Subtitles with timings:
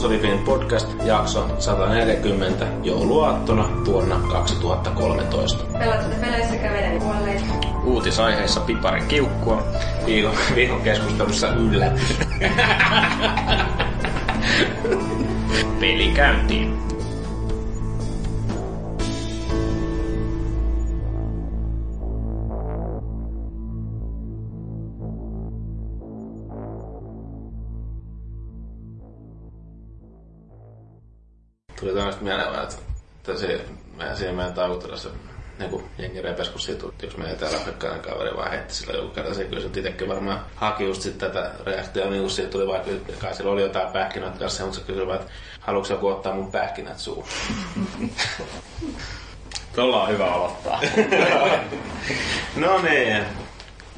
[0.00, 5.64] Konsolifin podcast jakso 140 jouluaattona vuonna 2013.
[5.78, 7.44] Pelatusta peleissä kävelen kuolleet.
[7.84, 9.62] Uutisaiheissa piparin kiukkua.
[10.06, 12.18] Viikon, viikon keskustelussa yllätys.
[15.80, 16.89] Peli käyntiin.
[33.20, 33.64] Että, se,
[33.96, 35.08] meidän siinä meidän taukotilassa
[35.58, 39.08] niin jengi repes, kun siitä tuli yksi meidän täällä afrikkalainen kaveri vaan heitti sillä joku
[39.08, 39.34] kerta.
[39.34, 42.90] Se kyllä se itsekin varmaan haki just sit tätä reaktiota, niin kun siitä tuli vaikka,
[43.18, 46.52] kai sillä oli jotain pähkinät kanssa, mutta se kysyi vaan, että haluatko joku ottaa mun
[46.52, 47.24] pähkinät suuhun?
[49.74, 50.80] Tuolla on hyvä aloittaa.
[52.56, 53.24] no niin,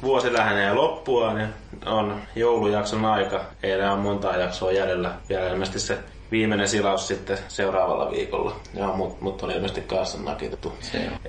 [0.01, 1.47] vuosi lähenee loppuaan ja
[1.85, 3.41] on joulujakson aika.
[3.63, 5.11] Eilen on monta jaksoa jäljellä.
[5.29, 5.99] Vielä ilmeisesti se
[6.33, 8.55] viimeinen silaus sitten seuraavalla viikolla.
[8.73, 10.73] Ja mut, mut on ilmeisesti kanssa nakitettu.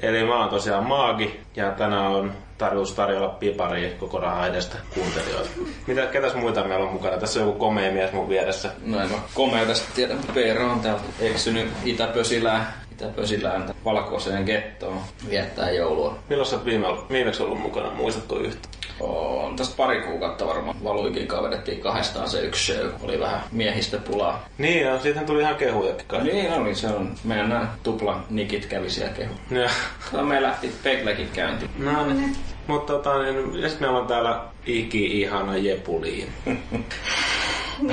[0.03, 5.49] Eli mä oon tosiaan Maagi ja tänään on tarkoitus tarjolla piparia koko rahaa edestä kuuntelijoille.
[5.87, 7.17] Mitä, ketäs muita meillä on mukana?
[7.17, 8.71] Tässä on joku komea mies mun vieressä.
[8.87, 16.19] No en ole komeudesta tiedä, Peero on täältä eksynyt Itä-Pösilään, Itä-Pösilään valkoiseen gettoon viettää joulua.
[16.29, 17.91] Milloin sä oot viime, viimeksi ollut mukana?
[17.91, 18.69] Muistatko yhtä?
[19.01, 22.87] On tästä pari kuukautta varmaan valuikin vedettiin kahdestaan se yksi show.
[23.03, 24.45] Oli vähän miehistä pulaa.
[24.59, 26.23] Niin, ja siitähän tuli ihan kehujakin kai.
[26.25, 27.15] Niin oli, se on.
[27.25, 29.35] Meidän nämä tupla nikit kävi siellä kehu.
[29.51, 29.71] Ja.
[30.23, 31.71] Me lähti Peglekin käyntiin.
[31.79, 32.37] No niin.
[32.67, 36.33] Mutta tota, niin, ja sitten meillä on täällä iki ihana Jepuliin.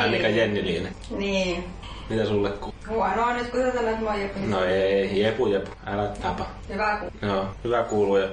[0.03, 0.87] Annika Jenniliin.
[1.17, 1.63] Niin.
[2.09, 2.75] Mitä sulle kuuluu?
[2.89, 4.39] Huonoa nyt, kun sä sanot moi joku.
[4.47, 6.45] No ei, jepu jepu, älä tapa.
[6.69, 7.25] Hyvä ku.
[7.25, 8.27] Joo, hyvä kuuluu ja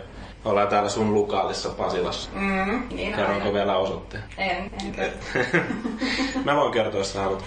[0.49, 2.31] ollaan täällä sun lukaalissa Pasilassa.
[2.35, 3.53] Mm, niin Kerronko aina.
[3.53, 4.23] vielä osoitteen?
[4.39, 5.13] En, en.
[6.45, 7.45] Mä voin kertoa, jos sä haluat.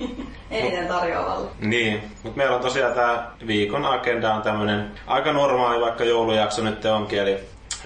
[0.50, 1.48] Eniten tarjoavalle.
[1.60, 6.84] Niin, mutta meillä on tosiaan tää viikon agenda on tämmönen aika normaali, vaikka joulujakso nyt
[6.84, 7.18] onkin.
[7.18, 7.38] Eli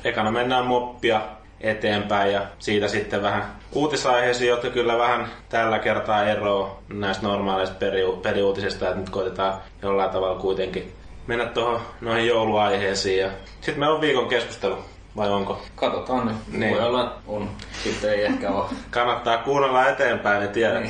[0.05, 1.21] ekana mennään moppia
[1.61, 7.77] eteenpäin ja siitä sitten vähän uutisaiheisiin, jotka kyllä vähän tällä kertaa eroa näistä normaaleista
[8.23, 10.93] peliuutisista, että nyt koitetaan jollain tavalla kuitenkin
[11.27, 13.21] mennä tuohon noihin jouluaiheisiin.
[13.21, 14.79] Ja sitten meillä on viikon keskustelu,
[15.17, 15.63] vai onko?
[15.75, 16.37] Katsotaan nyt.
[16.49, 16.61] Niin.
[16.61, 16.75] Niin.
[16.75, 17.51] Voi olla, on.
[17.85, 18.65] Sitten ei ehkä ole.
[18.91, 20.85] Kannattaa kuunnella eteenpäin, niin tiedät.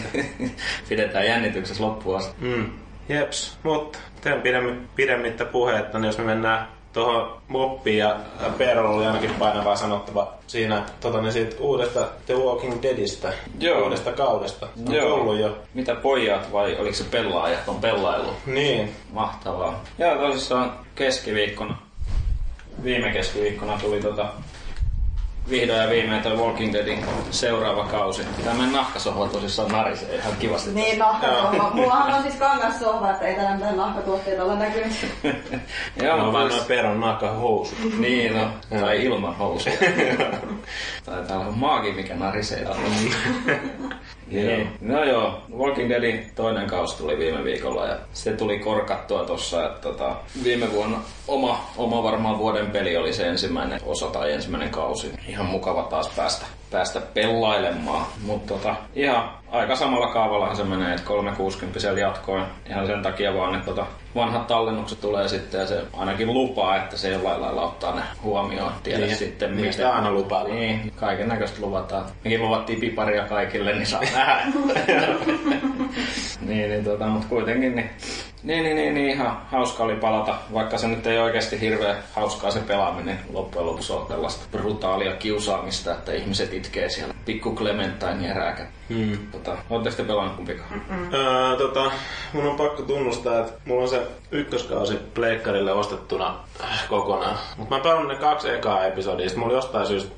[0.88, 2.34] Pidetään jännityksessä loppuun asti.
[2.40, 2.70] Mm.
[3.08, 8.16] Jeps, mutta teen pidemmi, pidemmittä puhetta, niin jos me mennään tuohon moppiin ja
[8.58, 13.82] Peerolla oli ainakin painavaa sanottava siinä tota, niin siitä uudesta The Walking Deadistä, Joo.
[13.84, 14.68] uudesta kaudesta.
[14.88, 15.16] On Joo.
[15.16, 15.58] tullut jo.
[15.74, 18.46] Mitä pojat vai oliko se pelaajat on pelaillut?
[18.46, 19.82] Niin, Mahtavaa.
[19.98, 21.78] Joo, tosissaan keskiviikkona,
[22.84, 24.26] viime keskiviikkona tuli tota,
[25.50, 28.22] vihdoin ja viimein toi Walking Deadin seuraava kausi.
[28.44, 30.70] Tämä meidän nahkasohva tosissaan narisee ihan kivasti.
[30.70, 31.70] Niin, nahkasohva.
[31.74, 34.92] Mullahan on siis kangassohva, että ei täällä mitään nahkatuotteita ole näkynyt.
[36.02, 37.78] Joo, mutta vaan noin Peeron nahkahousut.
[38.02, 38.48] Niin, no.
[38.80, 39.76] Tai ilman housuja.
[41.04, 42.66] tai täällä on maagi, mikä narisee.
[44.26, 44.68] niin.
[44.80, 49.80] No joo, Walking Deadin toinen kausi tuli viime viikolla ja se tuli korkattua tossa, että
[49.80, 50.98] tota, viime vuonna
[51.28, 55.12] oma, oma varmaan vuoden peli oli se ensimmäinen osa tai ensimmäinen kausi.
[55.32, 61.06] Ihan mukava taas päästä, päästä pelailemaan, mutta tota, ihan aika samalla kaavallahan se menee, että
[61.06, 62.44] 360 siellä jatkoin.
[62.68, 66.96] Ihan sen takia vaan, että tota, vanhat tallennukset tulee sitten ja se ainakin lupaa, että
[66.96, 68.72] se jollain lailla ottaa ne huomioon.
[68.82, 70.44] Tiedä Niin, sitten niin sitä aina lupaa.
[70.44, 72.04] Niin, kaiken näköistä luvataan.
[72.24, 74.42] Mekin luvattiin piparia kaikille, niin saa nähdä.
[76.40, 77.90] niin, niin tota, mutta kuitenkin niin,
[78.42, 82.50] niin, niin, niin, niin, ihan hauska oli palata, vaikka se nyt ei oikeasti hirveän hauskaa
[82.50, 88.34] se pelaaminen loppujen lopuksi ole tällaista brutaalia kiusaamista, että ihmiset itkee siellä pikku Clementine ja
[88.34, 88.68] rääkät.
[88.94, 89.18] Hmm.
[89.32, 90.82] Tota, Oletteko te pelannut kumpikaan?
[91.14, 91.90] Öö, tota,
[92.32, 96.34] mun on pakko tunnustaa, että mulla on se ykköskausi pleikkarille ostettuna
[96.88, 97.36] kokonaan.
[97.56, 100.10] Mutta mä pelannut ne kaksi ekaa episodia, sit mulla jostain syystä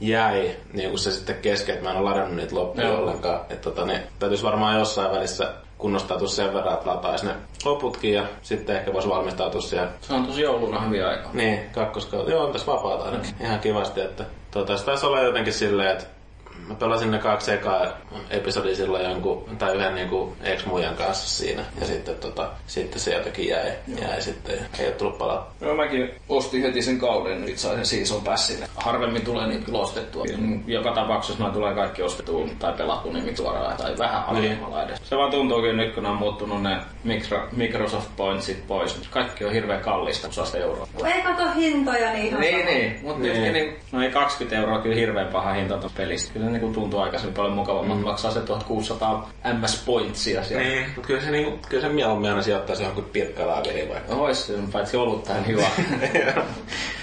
[0.00, 2.98] jäi niin kun se sitten kesken, että mä en ole ladannut niitä loppuun Joo.
[2.98, 3.40] ollenkaan.
[3.50, 7.32] Että tota, ne täytyisi varmaan jossain välissä kunnostautua sen verran, että lataisi ne
[7.64, 11.28] loputkin ja sitten ehkä voisi valmistautua siihen Se on tosi jouluna hyvin aika.
[11.32, 12.30] niin, kakkoskautta.
[12.30, 13.34] Joo, on tässä vapaata ainakin.
[13.40, 16.04] Ihan kivasti, että tota, se taisi olla jotenkin silleen, että
[16.68, 17.86] mä pelasin ne kaksi ekaa
[18.30, 21.64] episodia silloin jonkun, tai yhden niinku ex-muijan kanssa siinä.
[21.80, 24.54] Ja sitten, tota, sitten se jotenkin jäi, jäi sitten.
[24.78, 25.54] Ei ole tullut palaa.
[25.60, 28.58] Joo, mäkin ostin heti sen kauden, nyt sai sen season passin.
[28.76, 30.24] Harvemmin tulee niitä kyllä ostettua.
[30.66, 34.98] Joka tapauksessa noin tulee kaikki ostettua tai pelattu nimit suoraan tai vähän halvemmalla edes.
[35.08, 39.00] Se vaan tuntuukin nyt, kun on muuttunut ne Micro- Microsoft Pointsit pois.
[39.10, 40.88] Kaikki on hirveän kallista, 100 euroa.
[40.96, 42.98] Kun ei kato hintoja, niin ihan Niin, niin.
[43.02, 43.42] Mutta Niin.
[43.42, 43.52] niin.
[43.52, 46.32] niin, no ei 20 euroa kyllä hirveän paha hinta tuosta pelistä.
[46.32, 48.02] Kyllä niinku tuntuu aikaisemmin paljon mukavammalta.
[48.02, 48.08] Mm.
[48.08, 50.68] Maksaa se 1600 MS pointsia siellä.
[50.68, 54.14] Niin, mutta kyllä se, niinku, kyllä se mieluummin aina sijoittaisi johonkin pirkkalaakeriin vaikka.
[54.14, 55.66] Ois se, paitsi olutta niin hyvä.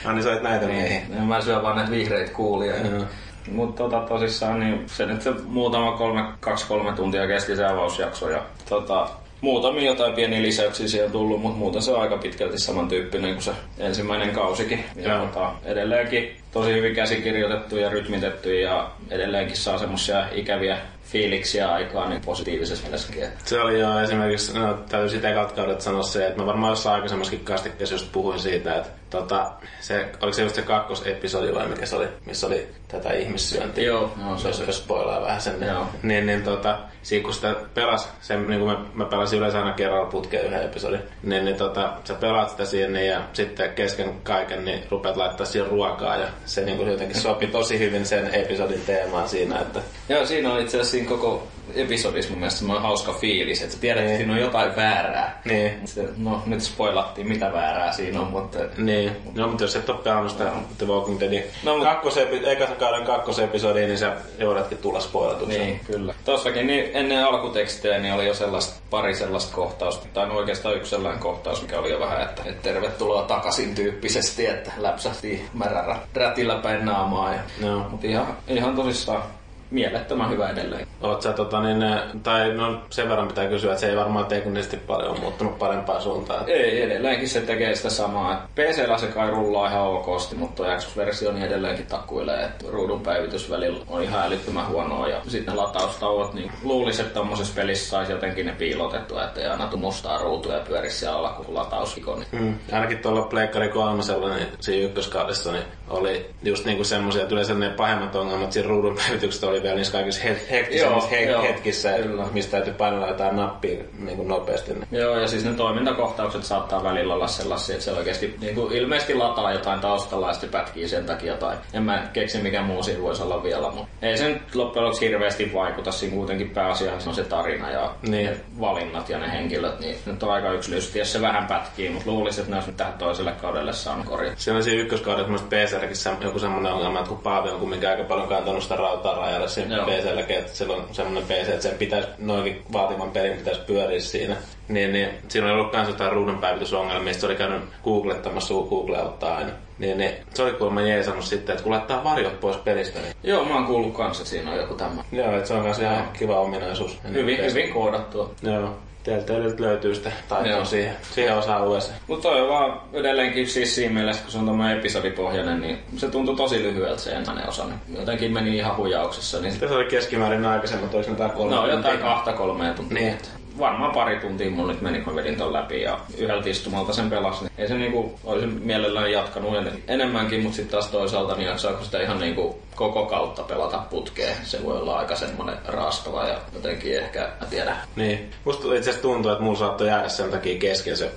[0.06, 0.78] no niin sä olet näitä niin.
[0.78, 1.02] miehiä.
[1.10, 1.24] niin.
[1.24, 2.76] Mä syön vaan näitä vihreitä kuulia.
[2.76, 3.04] Joo.
[3.52, 8.30] Mutta tota, tosissaan niin se nyt se muutama kolme, kaksi kolme tuntia kesti se avausjakso
[8.30, 9.10] ja tota,
[9.42, 13.52] muutamia jotain pieniä lisäyksiä on tullut, mutta muuten se on aika pitkälti samantyyppinen kuin se
[13.78, 14.86] ensimmäinen kausikin.
[14.96, 15.26] Ja Joo.
[15.26, 20.78] tota, edelleenkin tosi hyvin käsikirjoitettu ja rytmitetty ja edelleenkin saa semmoisia ikäviä
[21.12, 23.24] fiiliksiä aikaan niin positiivisessa mielessäkin.
[23.46, 26.96] Se oli jo esimerkiksi, no, täytyy sitä ekalta kaudelta sanoa se, että mä varmaan jossain
[26.96, 31.86] aikaisemmassakin kastikkeessa just puhuin siitä, että tota, se, oliko se just se kakkosepisodi vai mikä
[31.86, 33.84] se oli, missä oli tätä ihmissyöntiä.
[33.84, 34.68] Joo, joo, se jos, oli.
[34.68, 35.64] jos spoilaa vähän sen.
[35.68, 35.88] Joo.
[36.04, 39.74] Niin, niin tota, siinä kun sitä pelas, se, niin kuin mä, mä pelasin yleensä aina
[39.74, 44.66] kerralla putkeen yhden episodin, niin, niin tota, sä pelaat sitä niin, ja sitten kesken kaiken
[44.66, 48.82] niin rupeat laittaa siihen ruokaa ja se niin kuin jotenkin sopi tosi hyvin sen episodin
[48.86, 49.80] teemaan siinä, että
[50.10, 54.00] Joo, siinä on itse asiassa siinä koko episodissa mun mielestä semmoinen hauska fiilis, että tiedät,
[54.02, 54.18] että Niin.
[54.18, 55.42] siinä on jotain väärää.
[55.46, 59.90] niin, Sitten, no nyt spoilattiin mitä väärää siinä on, mutta Niin, no mutta jos et
[59.90, 64.14] ole pelannut sitä The Walking Deadin No, no, mut- kakkosepi- ekan kauden kakkosepisodiin, niin sä
[64.40, 65.58] joudutkin tulla spoilatuksi.
[65.60, 66.14] Niin, kyllä.
[66.26, 70.90] Tossakin niin ennen alkutekstejä niin oli jo sellaista, pari sellaista kohtausta, tai no oikeastaan yksi
[70.90, 76.56] sellainen kohtaus, mikä oli jo vähän, että, että tervetuloa takaisin tyyppisesti, että läpsähti märärä rätillä
[76.56, 77.34] päin naamaa.
[77.34, 77.80] Ja, Joo.
[77.90, 79.24] Mutta ihan, ihan tosissaan
[79.72, 80.88] mielettömän hyvä edelleen.
[81.02, 81.86] Oot sä tota niin,
[82.24, 86.02] tai no sen verran pitää kysyä, että se ei varmaan teknisesti paljon ole muuttunut parempaan
[86.02, 86.44] suuntaan.
[86.48, 88.48] Ei, edelleenkin se tekee sitä samaa.
[88.56, 93.86] PCllä se kai rullaa ihan okosti, mutta Xbox-versio niin edelleenkin takkuilee, että ruudun päivitys välillä
[93.88, 95.08] on ihan älyttömän huonoa.
[95.08, 99.68] Ja sitten lataustauot, niin luulisi, että tommosessa pelissä saisi jotenkin ne piilotettua, että ei aina
[99.68, 102.26] tuu mustaa ruutua ja pyörisi siellä alla kuin latausikoni.
[102.32, 102.56] Mm.
[102.72, 107.70] Ainakin tuolla Pleikkari kolmosella, niin siinä ykköskaudessa, niin oli just niinku semmosia, että yleensä ne
[107.70, 112.26] pahemmat ongelmat siinä ruudun päivitykset oli vielä niissä kaikissa he- hektisemmissä he- joo, hetkissä, kyllä.
[112.32, 114.74] mistä täytyy painella jotain nappia niinku nopeasti.
[114.74, 114.88] Niin.
[114.92, 119.14] Joo, ja siis ne toimintakohtaukset saattaa välillä olla sellaisia, että se oikeasti niin kuin ilmeisesti
[119.14, 123.02] lataa jotain taustalla ja sitten pätkii sen takia tai en mä keksi mikä muu siinä
[123.02, 125.92] voisi olla vielä, mutta ei sen loppujen lopuksi hirveästi vaikuta.
[125.92, 128.26] Siinä kuitenkin pääasiassa on se tarina ja Niin.
[128.26, 132.12] ne valinnat ja ne henkilöt, niin nyt on aika yksilöisesti, jos se vähän pätkii, mutta
[132.12, 134.36] luulisin, että ne olisi nyt tähän toiselle kaudelle saanut korjata.
[134.56, 135.42] On siinä ykköskaudessa myös
[135.80, 139.16] PClläkin se, joku semmoinen ongelma, että kun Paavi on kumminkin aika paljon kantanut sitä rautaa
[139.16, 139.86] rajalle siinä Joo.
[139.86, 144.36] PClläkin, että sillä on semmoinen PC, että sen pitäisi, noinkin vaativan pelin pitäisi pyöriä siinä.
[144.68, 149.38] Niin, niin siinä on ollut myös jotain ruudunpäivitysongelmia, se oli käynyt googlettamassa, kun Google auttaa
[149.38, 149.52] aina.
[149.80, 153.46] Niin, niin se oli kuulemma jeesannut sitten, että kun laittaa varjot pois pelistä, niin Joo,
[153.46, 155.06] mä oon kuullut kanssa, siinä on joku tämmöinen.
[155.12, 157.00] joo, että se on myös ihan kiva ominaisuus.
[157.14, 157.44] Hyvin, PC.
[157.50, 158.30] hyvin koodattua.
[158.42, 158.78] Joo.
[159.04, 160.66] Teiltä nyt löytyy sitä taitoa Joo.
[160.66, 161.96] siihen, siihen osa-alueeseen.
[162.08, 166.08] Mutta toi on vaan edelleenkin siis siinä mielessä, kun se on tommonen episodipohjainen, niin se
[166.08, 167.66] tuntui tosi lyhyeltä se ensimmäinen osa.
[167.66, 169.42] Niin Jotenkin meni ihan hujauksessa.
[169.42, 173.00] Niin Tässä oli keskimäärin aikaisemmat, oliko ne jotain kolme No jotain kahta kolmea tuntia.
[173.00, 173.18] Niin.
[173.60, 177.42] Varmaan pari tuntia mulla nyt meni, kun vedin ton läpi ja yhdeltä istumalta sen pelasin.
[177.44, 181.84] Niin ei se niinku, olisin mielellään jatkanut en- enemmänkin, mutta sitten taas toisaalta niin jaksaako
[181.84, 184.36] sitä ihan niinku koko kautta pelata putkeen.
[184.44, 187.76] Se voi olla aika semmonen raastava ja jotenkin ehkä, mä tiedä.
[187.96, 188.30] Niin.
[188.46, 191.12] Musta itse asiassa tuntuu, että mulla saattoi jäädä sen takia kesken se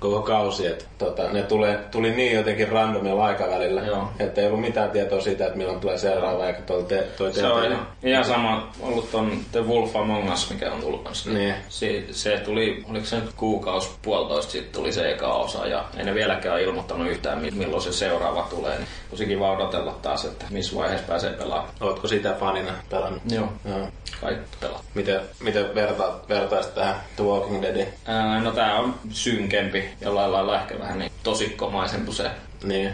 [0.00, 4.10] koko kausi, että tota, ne tuli, tuli niin jotenkin randomilla aikavälillä, Joo.
[4.18, 7.46] että ei ollut mitään tietoa siitä, että milloin tulee seuraava, eikä toi, te, toi Se
[7.46, 11.30] on ihan, ihan sama ollut ton The Wolf Among Us, mikä on tullut kanssa.
[11.30, 11.54] Niin.
[11.68, 16.04] Se, se tuli, oliko se nyt kuukausi, puolitoista sitten tuli se eka osa ja ei
[16.04, 18.78] ne vieläkään ilmoittanut yhtään mi- milloin se seuraava tulee.
[18.78, 21.74] Niin tosi kiva odotella taas, että missä vaiheessa pääsee pelaamaan.
[21.80, 23.22] Ootko sitä fanina pelannut?
[23.30, 23.48] Joo.
[23.64, 23.88] Joo.
[24.20, 24.82] Kaikki pelaa.
[24.94, 27.88] Miten, miten verta, vertaisit tähän The Walking Deadiin?
[28.06, 32.30] Ää, no tää on synkempi, jollain lailla ehkä vähän niin tosikkomaisempi se.
[32.64, 32.90] Niin.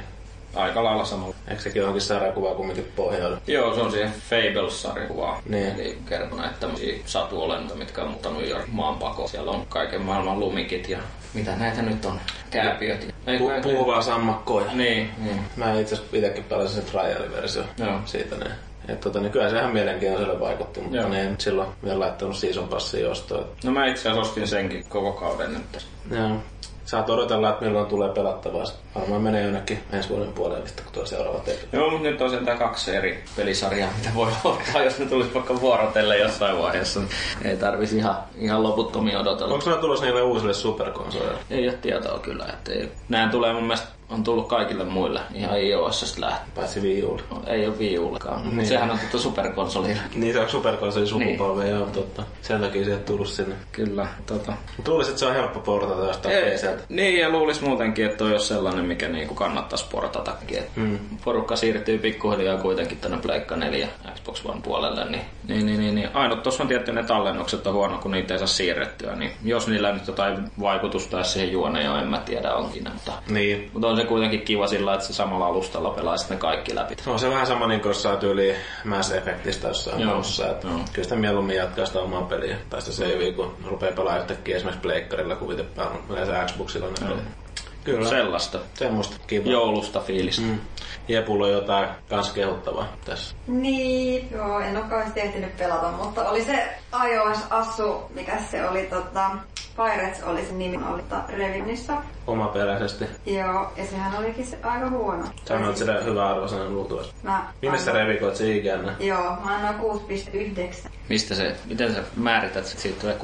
[0.55, 1.35] Aika lailla samalla.
[1.49, 3.37] Eikö sekin johonkin sarjakuvaan kumminkin pohjaudu?
[3.47, 5.43] Joo, se on siihen Fables-sarjakuvaa.
[5.49, 5.67] Niin.
[5.81, 9.29] Eli kertoo näitä tämmöisiä satuolentoja, mitkä on muuttanut jo maanpakoon.
[9.29, 10.99] Siellä on kaiken maailman lumikit ja
[11.35, 12.21] mitä näitä nyt on?
[12.51, 13.15] Kääpiöt.
[13.27, 14.73] Ei, Pu- puhuvaa sammakkoja.
[14.73, 15.41] Niin, niin.
[15.57, 18.01] Mä itse itsekin pelasin sen trial-versio Joo.
[18.05, 18.37] siitä.
[18.37, 18.53] Niin.
[18.89, 21.09] Et tota, niin kyllä se ihan mielenkiintoiselle vaikutti, mutta Joo.
[21.09, 23.47] ne ei nyt silloin vielä laittanut season passia ostoon.
[23.65, 25.87] No mä itse asiassa ostin senkin koko kauden nyt.
[26.11, 26.37] Joo.
[26.91, 28.65] Saat odotella, että milloin tulee pelattavaa.
[28.95, 31.69] Varmaan menee jonnekin ensi vuoden puolelle, sitten kun tuo seuraava tekee.
[31.73, 35.61] Joo, mutta nyt on sentään kaksi eri pelisarjaa, mitä voi ottaa, jos ne tulisi vaikka
[35.61, 37.01] vuorotelle jossain vaiheessa.
[37.45, 39.55] Ei tarvisi ihan, ihan loputtomia odotella.
[39.55, 41.39] Onko nämä tulossa niille uusille superkonsoleille?
[41.51, 42.93] Ei ole tietoa kyllä, että ei.
[43.09, 46.51] Näin tulee mun mielestä on tullut kaikille muille ihan iOSista lähtien.
[46.55, 47.23] Paitsi Wii Ulle.
[47.47, 48.43] Ei ole Wii Ullekaan.
[48.43, 48.57] Niin.
[48.57, 48.67] Niin.
[48.69, 50.01] Sehän on tuttu superkonsolilla.
[50.15, 52.23] Niin se on superkonsolin sukupolvi, joo, totta.
[52.43, 53.55] Sen takia se ei tullut sinne.
[53.73, 54.53] Kyllä, tota.
[54.89, 56.83] Luulisin, että se on helppo portata jostain Ei, PCltä.
[56.89, 60.63] niin, ja luulis muutenkin, että toi olisi sellainen, mikä niinku kannattaisi portatakin.
[60.77, 60.99] Mm.
[61.25, 65.05] Porukka siirtyy pikkuhiljaa kuitenkin tänne Pleikka 4 Xbox One puolelle.
[65.11, 66.09] Niin, niin, niin, niin, niin.
[66.15, 69.17] Ainut tuossa on tietty ne tallennukset on huono, kun niitä ei saa siirrettyä.
[69.17, 72.85] Niin jos niillä nyt jotain vaikutusta siihen juoneen on, en mä tiedä onkin.
[72.93, 73.71] Mutta, Niin.
[73.73, 76.97] mutta on se kuitenkin kiva sillä, että se samalla alustalla pelaa sitten ne kaikki läpi.
[77.07, 80.15] No se vähän sama niin kuin jos sä oot yli Mass Effectistä jossain Joo.
[80.15, 80.51] muussa.
[80.51, 80.81] Että Joo.
[80.93, 82.57] Kyllä sitä mieluummin jatkaa sitä omaa peliä.
[82.71, 85.65] Tai sitä savea, kun rupeaa pelaamaan yhtäkkiä esimerkiksi pleikkarilla, kun itse
[86.09, 87.25] yleensä Xboxilla ne pelit.
[87.85, 88.09] Kyllä.
[88.09, 88.59] Sellaista.
[88.75, 89.51] Semmoista kiva.
[89.51, 90.43] Joulusta fiilistä.
[90.43, 90.59] Mm.
[91.09, 93.35] Jepulla on jotain kans kehuttavaa tässä.
[93.47, 96.69] Niin, joo, en ole kauheasti ehtinyt pelata, mutta oli se
[97.07, 99.31] iOS-assu, mikä se oli, tota,
[99.85, 101.93] Pirates oli se nimi, oli Revinissa.
[102.27, 103.05] Omaperäisesti.
[103.27, 105.25] Joo, ja sehän olikin se aika huono.
[105.45, 107.15] Sanoit sitä hyvä arvosanan luultavasti.
[107.23, 108.95] Mä Minne sä revikoit se ikänä?
[109.01, 110.01] Joo, mä annoin
[110.85, 110.89] 6,9.
[111.09, 113.17] Mistä se, miten sä määrität, että siitä tulee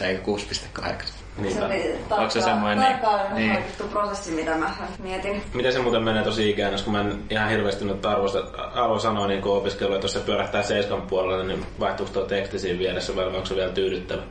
[0.00, 0.92] 6,9 eikä 6,8?
[1.38, 3.52] Niin Se oli Onko se tarkkaan- semmoinen- tarkkaan niin.
[3.52, 4.70] harkittu prosessi, mitä mä
[5.02, 5.42] mietin.
[5.54, 8.38] Miten se muuten menee tosi ikäännössä, kun mä en ihan hirveästi nyt arvosta,
[8.74, 12.78] arvo sanoa niin opiskelu, että jos se pyörähtää seiskan puolelle, niin vaihtuuko tuo teksti siinä
[12.78, 14.22] vieressä vai onko se vielä tyydyttävä?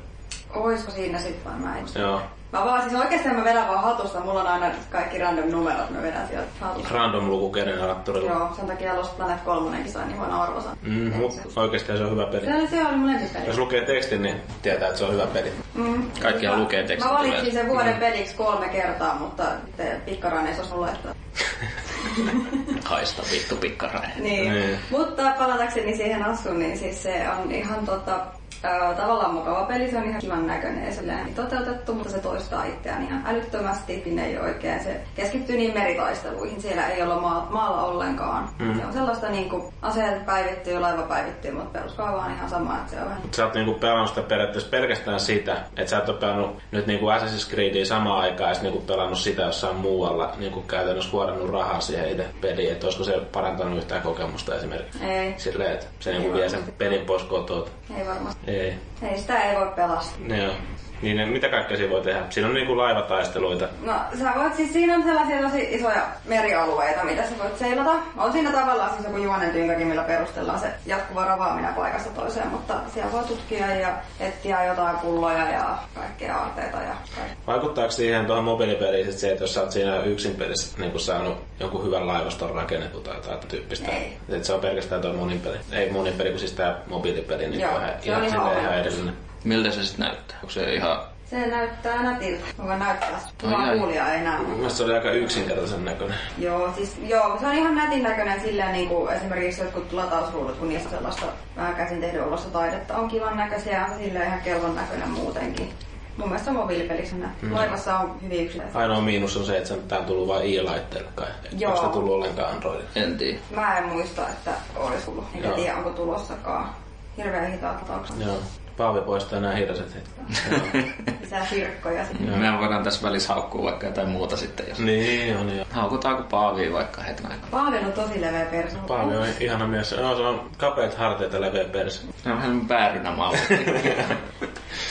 [0.56, 1.86] Oisko siinä sit vai mä en.
[1.96, 2.22] Joo.
[2.54, 6.01] Mä vaan siis oikeesti mä vedän vaan hatusta, mulla on aina kaikki random numerot, mä
[6.01, 6.94] vedän sieltä hatusta.
[6.94, 8.32] Random luku generaattorilla.
[8.32, 10.77] Joo, sen takia Lost Planet 3 sai niin huono arvosan.
[10.82, 12.46] Mm, mut oikeesti se on hyvä peli.
[12.46, 13.48] Se se oli mun lempipeli.
[13.48, 15.54] Jos lukee tekstin, niin tietää, että se on hyvä peli.
[15.74, 16.12] Mm.
[16.22, 20.60] Kaikkihan Mä- lukee tekstit Mä valitsin sen vuoden peliksi kolme kertaa, mutta sitten pikkarainen ei
[20.60, 21.13] osannut laittaa.
[22.86, 24.24] Haista vittu pikkarainen.
[24.24, 24.54] Niin.
[24.54, 24.80] Niin.
[24.89, 28.20] Mutta palatakseni siihen asuun, niin siis se on ihan tota,
[28.64, 32.66] ää, tavallaan mukava peli, se on ihan kivan näköinen ja silleen toteutettu, mutta se toistaa
[32.66, 34.84] itseään ihan älyttömästi, sinne ei oikein.
[34.84, 38.50] Se keskittyy niin meritaisteluihin, siellä ei olla maa, maalla ollenkaan.
[38.60, 38.80] Mm.
[38.80, 43.02] Se on sellaista niinku, aseet päivittyy, laiva päivittyy, mutta peruskaava on ihan sama, että se
[43.02, 46.58] on vähän Sä oot niinku pelannut sitä periaatteessa pelkästään sitä, että sä et ole pelannut
[46.72, 51.12] nyt niinku Assassin's Creedia samaan aikaan ja sit niinku pelannut sitä jossain muualla, niinku käytännössä
[51.12, 55.04] huorannut rahaa siihen itse peliin, että olisiko se parantanut yhtään kokemusta esimerkiksi.
[55.06, 57.68] Ei, Silleen, että se niinku vie sen pelin pois kotoa.
[57.98, 58.47] ei varmasti.
[58.48, 58.74] Ei.
[59.01, 60.36] Ei, sitä ei voi pelastaa.
[60.38, 60.54] Joo.
[61.01, 62.22] Niin ne- mitä kaikkea siinä voi tehdä?
[62.30, 63.68] Siinä on niinku laivataisteluita.
[63.82, 67.92] No sä voit siis, siinä on sellaisia tosi isoja merialueita, mitä sä voit seilata.
[68.18, 72.74] On siinä tavallaan siis joku juonen tynkäkin, millä perustellaan se jatkuva ravaaminen paikasta toiseen, mutta
[72.94, 73.89] siellä voi tutkia ja
[74.20, 77.38] etsiä jotain pulloja ja kaikkea aarteita ja kaikkea.
[77.48, 81.86] Vaikuttaako siihen tuohon mobiilipeliin se, että jos sä oot siinä yksin pelissä niin saanut jonkun
[81.86, 83.92] hyvän laivaston rakennettu tai jotain tyyppistä?
[83.92, 84.18] Ei.
[84.30, 85.58] Että se on pelkästään tuo monin peli.
[85.72, 89.13] Ei monin peli, kun siis tää mobiilipeli, niin Joo, on ihan, ihan ihan edellinen.
[89.44, 90.38] Miltä se sitten näyttää?
[90.41, 91.00] Onko se ihan...
[91.29, 92.46] Se näyttää nätiltä.
[92.58, 93.10] Mä voin näyttää.
[93.44, 93.77] Ai Vaan ai.
[93.77, 94.39] kuulija ei näe.
[94.39, 96.17] Mun se oli aika yksinkertaisen näköinen.
[96.38, 100.70] Joo, siis joo, se on ihan nätin näköinen silleen niin kuin esimerkiksi jotkut latausruudut, kun
[100.70, 101.25] niistä sellaista
[101.56, 105.74] vähän käsin tehdyn olosta taidetta on kivan näköisiä ja silleen ihan kelvon näköinen muutenkin.
[106.17, 107.53] Mun mielestä mobiilipelissä on mm.
[107.53, 108.79] Laivassa on hyvin yksinäistä.
[108.79, 111.27] Ainoa miinus on se, että tää on tullut vain i-laitteelle kai.
[111.58, 111.72] Joo.
[111.72, 112.89] Onko sitä tullut ollenkaan Androidille?
[112.96, 113.39] En tiedä.
[113.56, 115.25] Mä en muista, että olisi tullut.
[115.36, 116.70] Enkä tiedä, onko tulossakaan.
[117.17, 117.91] Hirveän hitaat.
[118.25, 118.38] Joo.
[118.78, 120.10] Paavi poistaa nämä hirset heti.
[120.52, 120.84] Joo.
[121.22, 122.40] Lisää firkkoja sitten.
[122.40, 124.80] Me voidaan tässä välissä haukkua vaikka jotain muuta sitten, jos...
[124.80, 125.66] niin on joo.
[125.72, 127.50] Haukutaanko Paavia vaikka hetken aikaa?
[127.52, 128.78] Paavi on tosi leveä perso.
[128.78, 129.96] Paavi on ihana mies.
[129.98, 132.02] No, se on kapeat hartiat ja leveä perse.
[132.24, 133.38] Se on vähän päärynä malli.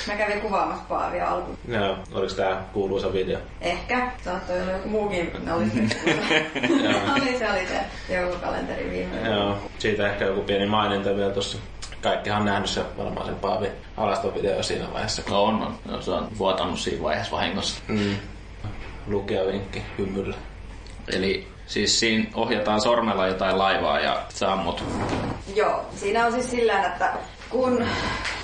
[0.06, 1.58] Mä kävin kuvaamassa Paavia alkuun.
[1.68, 3.38] Joo, oliko tää kuuluisa video?
[3.60, 4.10] Ehkä.
[4.24, 5.32] Saattoi olla joku muukin.
[5.56, 5.80] Oli se,
[7.14, 7.80] oli, se oli se
[8.14, 11.58] joulukalenteri viime Joo, siitä ehkä joku pieni maininta vielä tuossa.
[12.06, 15.22] Kaikkihan on nähnyt se varmaan sen Paavin alastovideo siinä vaiheessa.
[15.30, 15.78] No on, on.
[15.84, 17.82] No, se on vuotanut siinä vaiheessa vahingossa.
[17.88, 18.16] Mm.
[19.06, 20.36] Lukijavinkki hymyllä.
[21.12, 24.84] Eli siis siinä ohjataan sormella jotain laivaa ja sä ammut.
[25.54, 27.12] Joo, siinä on siis sillä että
[27.50, 27.84] kun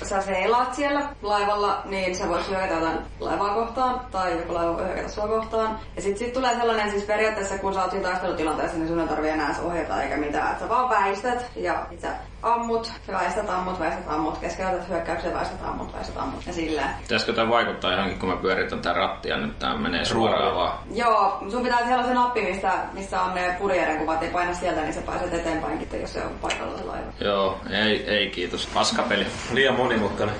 [0.03, 4.85] sä seilaat siellä laivalla, niin sä voit hyökätä jotain laivaa kohtaan, tai joku laiva voi
[4.85, 5.79] hyökätä sua kohtaan.
[5.95, 9.07] Ja sit, sit tulee sellainen siis periaatteessa, kun sä oot siinä taistelutilanteessa, niin sun ei
[9.07, 10.53] tarvii enää ohjata eikä mitään.
[10.53, 15.93] Et sä vaan väistät, ja sä ammut, väistät, ammut, väistät, ammut, keskeytät hyökkäyksen, väistät, ammut,
[15.93, 16.89] väistät, ammut, ja silleen.
[17.01, 20.77] Pitäisikö tämä vaikuttaa johonkin, kun mä pyöritän tää rattia, nyt tää menee suoraan vaan.
[20.91, 24.53] Joo, sun pitää siellä on se nappi, mistä, missä on ne purjeiden kuvat, ja paina
[24.53, 27.11] sieltä, niin sä pääset eteenpäinkin, jos se on paikalla se laiva.
[27.19, 28.69] Joo, ei, ei kiitos.
[28.73, 29.27] Paskapeli.
[29.53, 30.35] Liian monimutkainen.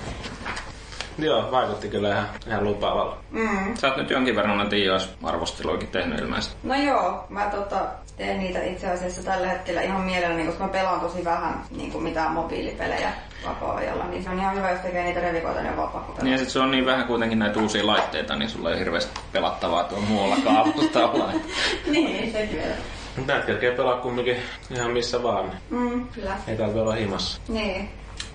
[1.28, 3.18] Joo, vaikutti kyllä ihan, ihan lupaavalla.
[3.32, 3.76] Mm.
[3.76, 6.56] Sä oot nyt jonkin verran näitä iOS-arvosteluakin tehnyt ilmeisesti.
[6.64, 7.80] No joo, mä tota,
[8.18, 12.04] teen niitä itse asiassa tällä hetkellä ihan mielelläni, koska mä pelaan tosi vähän niin kuin
[12.04, 13.12] mitään mobiilipelejä
[13.46, 16.24] vapaa-ajalla, niin se on ihan hyvä, jos tekee niitä revikoita, niin on vaan pakko pelata.
[16.24, 19.20] Niin ja sit se on niin vähän kuitenkin näitä uusia laitteita, niin sulla ei hirveästi
[19.32, 21.32] pelattavaa tuon muualla kaavustalla.
[21.92, 22.76] niin, sekin vielä.
[23.18, 24.38] Mutta näitä kerkee pelaa kumminkin
[24.76, 25.46] ihan missä vaan.
[25.46, 26.38] niin Mm, kyllä.
[26.48, 27.42] Ei tarvitse olla himassa.
[27.48, 27.90] Niin.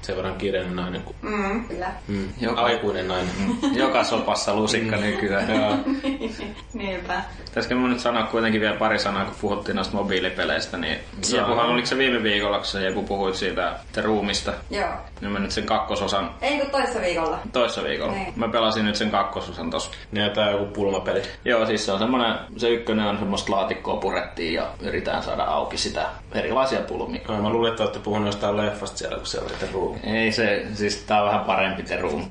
[0.09, 1.91] Sen verran kiireinen nainen kuin Mm, kyllä.
[2.09, 3.31] mm, Joka- aikuinen nainen.
[3.83, 5.51] Joka sopassa lusikka nykyään.
[5.57, 5.77] Joo.
[6.75, 7.23] Niinpä.
[7.45, 11.41] Pitäisikö mun nyt sanoa kuitenkin vielä pari sanaa, kun puhuttiin noista mobiilipeleistä, niin Saa.
[11.41, 14.89] Jepuhan, oliko se viime viikolla, kun sä Jepu puhuit siitä The Roomista, Joo.
[15.21, 17.39] niin mä nyt sen kakkososan Ei kun toissa viikolla.
[17.53, 18.13] toissa viikolla.
[18.13, 18.33] Niin.
[18.37, 19.91] Mä pelasin nyt sen kakkososan tossa.
[20.13, 21.23] Niin tää on joku pulmapeli.
[21.45, 25.77] Joo, siis se on semmonen, se ykkönen on semmoista laatikkoa purettiin ja yritetään saada auki
[25.79, 27.21] sitä erilaisia pulmia.
[27.29, 29.98] Ai, mä luulin, että olette puhunut jostain leffasta siellä, kun siellä oli The Room.
[30.05, 32.25] Ei se, siis tää on vähän parempi The Room.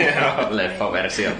[0.50, 1.30] Leffaversio.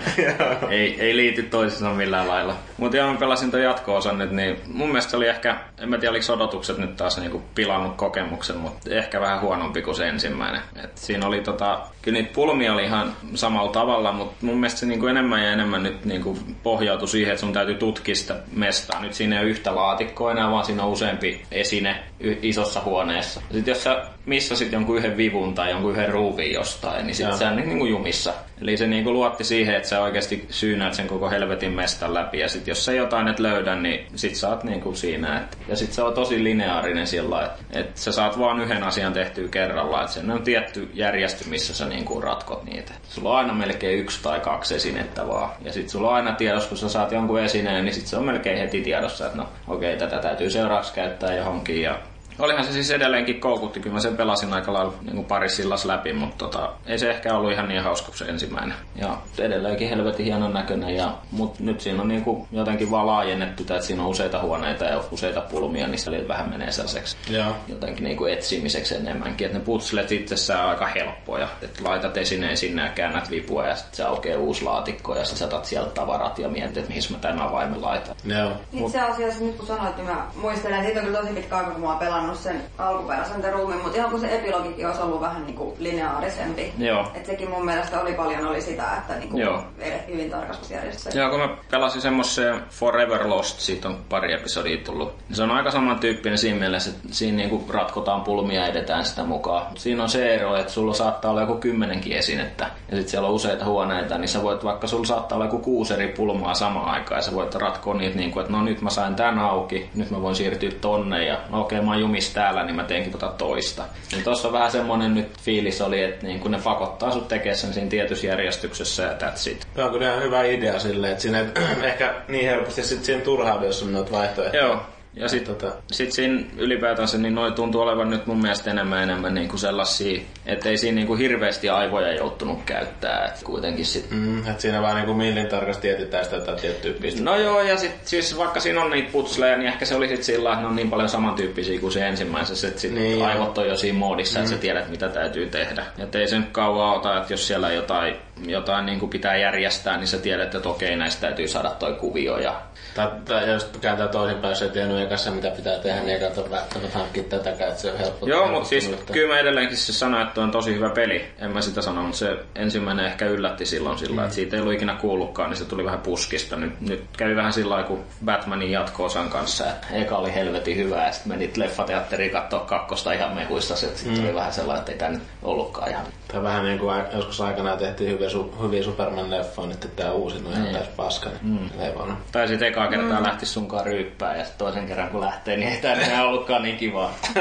[0.71, 2.55] ei, ei liity toisiinsa millään lailla.
[2.77, 5.99] Mutta joo, mä pelasin ton jatko-osan nyt, niin mun mielestä se oli ehkä, en mä
[5.99, 10.61] tiedä oliko odotukset nyt taas niinku pilannut kokemuksen, mutta ehkä vähän huonompi kuin se ensimmäinen.
[10.85, 14.87] Et siinä oli tota, kyllä niitä pulmia oli ihan samalla tavalla, mutta mun mielestä se
[14.87, 19.01] niinku enemmän ja enemmän nyt niinku pohjautui siihen, että sun täytyy tutkia sitä mestaa.
[19.01, 21.97] Nyt siinä ei ole yhtä laatikkoa enää, vaan siinä on useampi esine
[22.43, 23.41] isossa huoneessa.
[23.53, 27.37] Sitten jos sä missasit jonkun yhden vivun tai jonkun yhden ruuvin jostain, niin sit Joo.
[27.37, 28.33] sä niin kuin jumissa.
[28.63, 32.39] Eli se niin kuin luotti siihen, että sä oikeasti syynäät sen koko helvetin mestan läpi.
[32.39, 35.41] Ja sit jos sä jotain et löydä, niin sit sä oot niin kuin siinä.
[35.41, 39.13] Et, ja sit se on tosi lineaarinen sillä että et sä saat vaan yhden asian
[39.13, 40.01] tehtyä kerralla.
[40.01, 42.93] Että sen on tietty järjesty, missä sä niin kuin ratkot niitä.
[43.09, 45.51] Sulla on aina melkein yksi tai kaksi esinettä vaan.
[45.65, 48.25] Ja sit sulla on aina tiedossa, kun sä saat jonkun esineen, niin sit se on
[48.25, 51.83] melkein heti tiedossa, että no okei, okay, tätä täytyy seuraavaksi käyttää johonkin.
[51.83, 51.99] Ja
[52.39, 55.85] Olihan se siis edelleenkin koukutti, kyllä mä sen pelasin aika lailla niin kuin pari sillas
[55.85, 58.77] läpi, mutta tota, ei se ehkä ollut ihan niin hauska kuin se ensimmäinen.
[59.01, 63.63] Ja edelleenkin helvetin hienon näköinen, ja, mutta nyt siinä on niin kuin jotenkin vaan laajennettu,
[63.63, 67.57] että siinä on useita huoneita ja useita pulmia, niin se vähän menee sellaiseksi Joo.
[67.69, 69.47] jotenkin niin kuin etsimiseksi enemmänkin.
[69.47, 71.49] Että ne putslet itsessään on aika helppoja.
[71.63, 75.39] Että laitat esineen sinne ja käännät vipua ja sitten se aukeaa uusi laatikko ja sitten
[75.39, 78.17] sä otat sieltä tavarat ja mietit, että mihin mä tämän avaimen laitan.
[78.25, 78.53] Joo.
[78.73, 81.71] Itse asiassa nyt kun sanoit, niin mä muistelen, että siitä on kyllä tosi pitkä aika,
[81.71, 85.21] kun mä oon pelannut sen alkuperäisen The Roomin, mutta ihan kun se epilogikin olisi ollut
[85.21, 86.73] vähän niin kuin lineaarisempi.
[86.79, 87.11] Joo.
[87.15, 89.65] Et sekin mun mielestä oli paljon oli sitä, että niin kuin Joo.
[90.09, 91.19] hyvin tarkastusjärjestyksessä.
[91.19, 95.15] Joo, kun mä pelasin semmoisen Forever Lost, siitä on pari episodia tullut.
[95.33, 99.67] Se on aika samantyyppinen siinä mielessä, että siinä niinku ratkotaan pulmia ja edetään sitä mukaan.
[99.75, 103.35] Siinä on se ero, että sulla saattaa olla joku kymmenenkin esinettä ja sitten siellä on
[103.35, 107.19] useita huoneita, niin sä voit vaikka sulla saattaa olla joku kuusi eri pulmaa samaan aikaan
[107.19, 110.11] ja sä voit ratkoa niitä niin kuin, että no nyt mä sain tän auki, nyt
[110.11, 113.29] mä voin siirtyä tonne ja no okei mä oon jumis täällä, niin mä teenkin tota
[113.29, 113.85] toista.
[114.13, 117.75] Niin tossa vähän semmonen nyt fiilis oli, että niin kun ne pakottaa sut tekemään sen
[117.75, 119.67] siinä tietyssä järjestyksessä ja that's it.
[119.75, 121.47] Tämä on kyllä ihan hyvä idea silleen, että siinä ei
[121.91, 124.63] ehkä niin helposti sit siinä turhaudu, jos on noita vaihtoehtoja.
[124.63, 124.81] Joo.
[125.17, 129.35] Ja sitten Tota- sit siinä ylipäätänsä niin noi tuntuu olevan nyt mun mielestä enemmän enemmän
[129.35, 133.25] niinku sellaisia, että ei siinä niinku hirveästi aivoja joutunut käyttää.
[133.25, 137.31] Et kuitenkin sit Mm, että siinä vaan niinku millin tarkasti tietitään sitä jotain tiettyä pistettä.
[137.31, 140.23] No joo, ja sit siis vaikka siinä on niitä putsleja, niin ehkä se oli sit
[140.23, 143.59] sillä, että ne on niin paljon samantyyppisiä kuin se ensimmäisessä, että sit Niin, niin, aivot
[143.59, 144.45] on jo siinä moodissa, mm.
[144.45, 145.87] että sä tiedät mitä täytyy tehdä.
[145.99, 150.07] Ja ei sen kauan ota, että jos siellä jotain, jotain niin kuin pitää järjestää, niin
[150.07, 152.61] sä tiedät, että okei, näistä täytyy saada toi kuvio ja
[152.95, 156.51] Tai, tai jos kääntää toisinpäin, jos ei tiennyt ekassa mitä pitää tehdä, niin eikä ole
[156.51, 158.27] välttämättä hankkia tätäkään, että se on helppo.
[158.27, 161.27] Joo, mutta siis että- kyllä mä edelleenkin se sanoin, että on tosi hyvä peli.
[161.39, 164.25] En mä sitä sano, mutta se ensimmäinen ehkä yllätti silloin sillä, mm.
[164.25, 166.57] että siitä ei ollut ikinä kuullutkaan, niin se tuli vähän puskista.
[166.57, 171.13] Nyt, nyt kävi vähän sillä kuin Batmanin jatko-osan kanssa, että eka oli helvetin hyvä ja
[171.13, 174.15] sitten menit leffateatteriin katsoa kakkosta ihan mehuissa, sitten mm.
[174.15, 176.05] tuli vähän sellainen, että ei tämä nyt ollutkaan ihan.
[176.33, 180.53] Tai vähän niin kuin joskus aikanaan tehtiin hyviä, su- hyviä Superman-leffoja, nyt tää uusi on
[180.53, 180.75] ihan Niin.
[180.75, 181.31] täys paska.
[181.43, 181.81] Niin mm.
[181.81, 182.19] ei vaan.
[182.33, 183.27] Tai sitten ekaa kertaa mm.
[183.27, 186.77] lähti sunkaan ryyppää ja sitten toisen kerran kun lähtee, niin ei tämä enää ollutkaan niin
[186.77, 187.15] kivaa.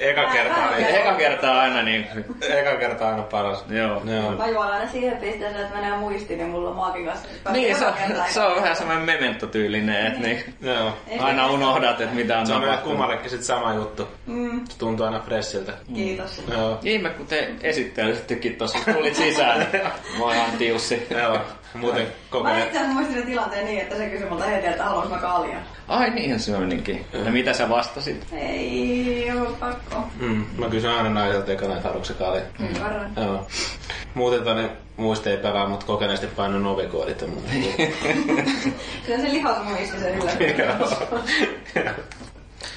[0.00, 2.06] Eka kertaa, niin, eka kertaa aina niin.
[2.48, 3.64] eka kertaa aina paras.
[3.70, 4.02] Joo.
[4.04, 4.30] Joo.
[4.30, 7.28] Mä juon aina siihen pisteeseen, että menee muistiin, niin mulla on maakin kanssa.
[7.52, 7.92] Niin, se on,
[8.28, 10.92] se on vähän semmoinen memento-tyylinen, että niin, Joo.
[11.20, 12.90] aina unohdat, että mitä on Se on tapahtunut.
[12.90, 14.08] kummallekin sit sama juttu.
[14.26, 15.72] Mm, Se tuntuu aina fressiltä.
[15.94, 16.42] kiitos.
[16.50, 16.78] Joo.
[16.84, 17.48] Ihme, kun te
[18.16, 19.58] esittelisittekin tuossa, kun tulit sisään.
[19.72, 19.82] niin
[20.18, 21.06] Mä oon ihan tiussi.
[21.10, 21.38] Joo.
[21.74, 22.66] Muuten koko Mä ajan.
[22.66, 25.62] itse asiassa muistin tilanteen niin, että se kysyi multa heti, että haluanko mä kaljan.
[25.88, 27.04] Ai niinhän se menikin.
[27.24, 28.26] Ja mitä sä vastasit?
[28.32, 30.08] Ei oo pakko.
[30.20, 32.42] Mm, mä kysyn aina naiselta ekana, että haluatko se kalja.
[32.60, 33.12] Ymmärrän.
[33.16, 33.46] Joo.
[34.14, 37.48] Muuten tonne muista ei pelaa, mutta kokeneesti painu novikoodit ja muuta.
[39.06, 40.98] Kyllä se lihas muisti sen yllätys.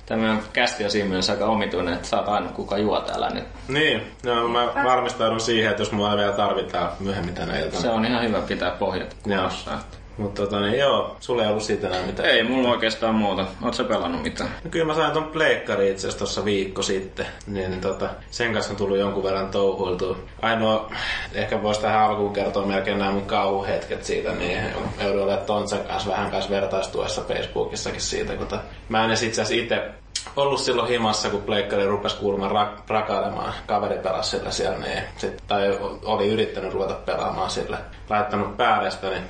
[0.10, 3.44] Tämä kästi on siinä mielessä aika omituinen, että sä oot ainut kuka juo täällä nyt.
[3.68, 7.82] Niin, no, mä valmistaudun siihen, että jos mua vielä tarvitaan myöhemmin tänä iltana.
[7.82, 9.72] Se on ihan hyvä pitää pohjat kunnossa.
[10.20, 12.30] Mutta tota niin, joo, sulla ei ollut siitä enää mitään.
[12.30, 13.46] Ei mulla oikeastaan muuta.
[13.64, 14.50] Oot sä pelannut mitään?
[14.64, 17.26] No kyllä mä sain ton pleikkari itse asiassa tossa viikko sitten.
[17.48, 20.18] Niin, niin tota, sen kanssa on tullut jonkun verran touhuiltua.
[20.42, 20.92] Ainoa,
[21.34, 24.60] ehkä vois tähän alkuun kertoa melkein nämä mun kauhuhetket siitä, niin
[25.04, 29.90] joudun olemaan Tontsan kanssa vähän kanssa vertaistuessa Facebookissakin siitä, kun mä en itse asiassa itse
[30.36, 33.54] ollut silloin himassa, kun pleikkari rupesi kuulemaan rak- rakailemaan.
[33.68, 37.78] Kaveri pelasi sillä siellä, niin sit, tai oli yrittänyt ruveta pelaamaan sillä.
[38.10, 39.24] Laittanut päällistä, niin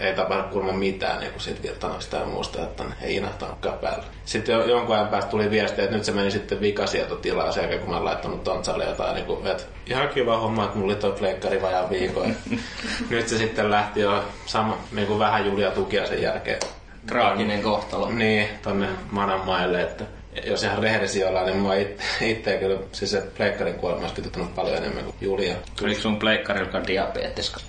[0.00, 4.04] ei tapahdu kuulemma mitään niin kuin siitä virtanoista ja muusta, että ei inahtanutkaan päällä.
[4.24, 7.80] Sitten jo, jonkun ajan päästä tuli viesti, että nyt se meni sitten vikasietotilaan sen jälkeen,
[7.80, 11.00] kun mä oon laittanut Tontsalle jotain, niin kuin, että ihan kiva homma, että mulla oli
[11.00, 12.36] toi pleikkari vajaan viikon.
[13.10, 16.60] nyt se sitten lähti jo sama, niin kuin vähän Julia tukia sen jälkeen.
[17.06, 18.10] Traaginen kohtalo.
[18.10, 20.04] Niin, tonne Manan maille, että
[20.46, 24.54] jos ihan rehellisiä ollaan, niin mua it, itseä kyllä siis se pleikkarin kuolema olisi kytyttänyt
[24.54, 25.54] paljon enemmän kuin Julia.
[25.82, 27.52] Oliko sun pleikkarilla diabetes?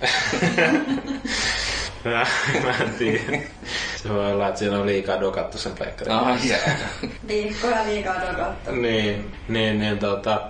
[2.04, 2.26] mä,
[2.62, 3.42] mä en tiedä.
[3.96, 6.14] Se voi olla, että siinä on liikaa dokattu sen pleikkarin.
[6.14, 6.78] Ah, jää.
[7.28, 8.70] Viikkoja liikaa dokattu.
[8.72, 10.40] Niin, niin, niin tota,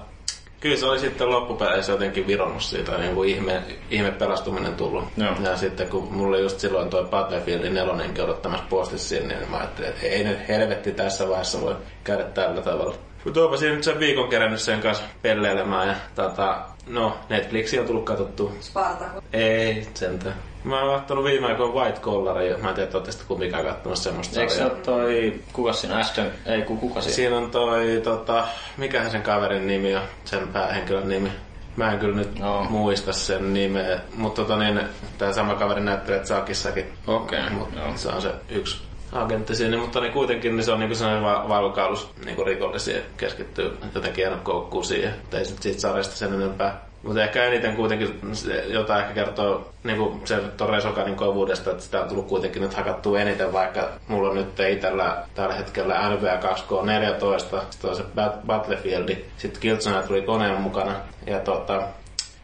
[0.63, 5.05] kyllä se oli sitten loppupeleissä jotenkin vironnut siitä, niin kuin ihme, ihme pelastuminen tullut.
[5.17, 5.35] Joo.
[5.43, 9.91] Ja sitten kun mulla just silloin toi Battlefieldin nelonenkin odottamassa postissa sinne, niin mä ajattelin,
[9.91, 12.95] että ei nyt helvetti tässä vaiheessa voi käydä tällä tavalla.
[13.25, 17.87] Mutta oonpa siinä nyt sen viikon kerännyt sen kanssa pelleilemään ja tota, no Netflixi on
[17.87, 18.53] tullut katsottua.
[18.61, 19.21] Spartaku.
[19.33, 20.52] Ei sentään.
[20.65, 23.99] Mä oon kattonut viime aikoina White Collaria, mä en tiedä, että ootte sitten kumminkaan kattonut
[23.99, 27.15] semmoista Eikö se ole toi, kuka siinä Ashton, ei ku, kuka siinä?
[27.15, 28.45] Siinä on toi, tota,
[28.77, 31.33] mikä sen kaverin nimi on, sen päähenkilön nimi.
[31.77, 32.65] Mä en kyllä nyt Joo.
[32.65, 34.81] muista sen nimeä, mutta tota niin,
[35.19, 36.93] tää sama kaveri näyttelee Zakissakin.
[37.07, 37.93] Okei, Mut joo.
[37.97, 41.45] se on se yksi agentti siinä, mutta niin kuitenkin niin se on niinku sellainen va-
[41.49, 45.15] valkaulus niinku rikollisia keskittyy jotenkin ennakkoukkuun siihen.
[45.21, 46.92] Mutta ei sit siitä sarjasta sen enempää.
[47.03, 48.21] Mutta ehkä eniten kuitenkin
[48.67, 53.21] jota ehkä kertoo niinku se Torre Sokanin kovuudesta, että sitä on tullut kuitenkin nyt hakattua
[53.21, 59.17] eniten, vaikka mulla on nyt itsellä tällä hetkellä NBA 2K14, sitten on se Bat- Battlefield,
[59.37, 60.95] sitten Killzone tuli koneen mukana
[61.27, 61.83] ja tota,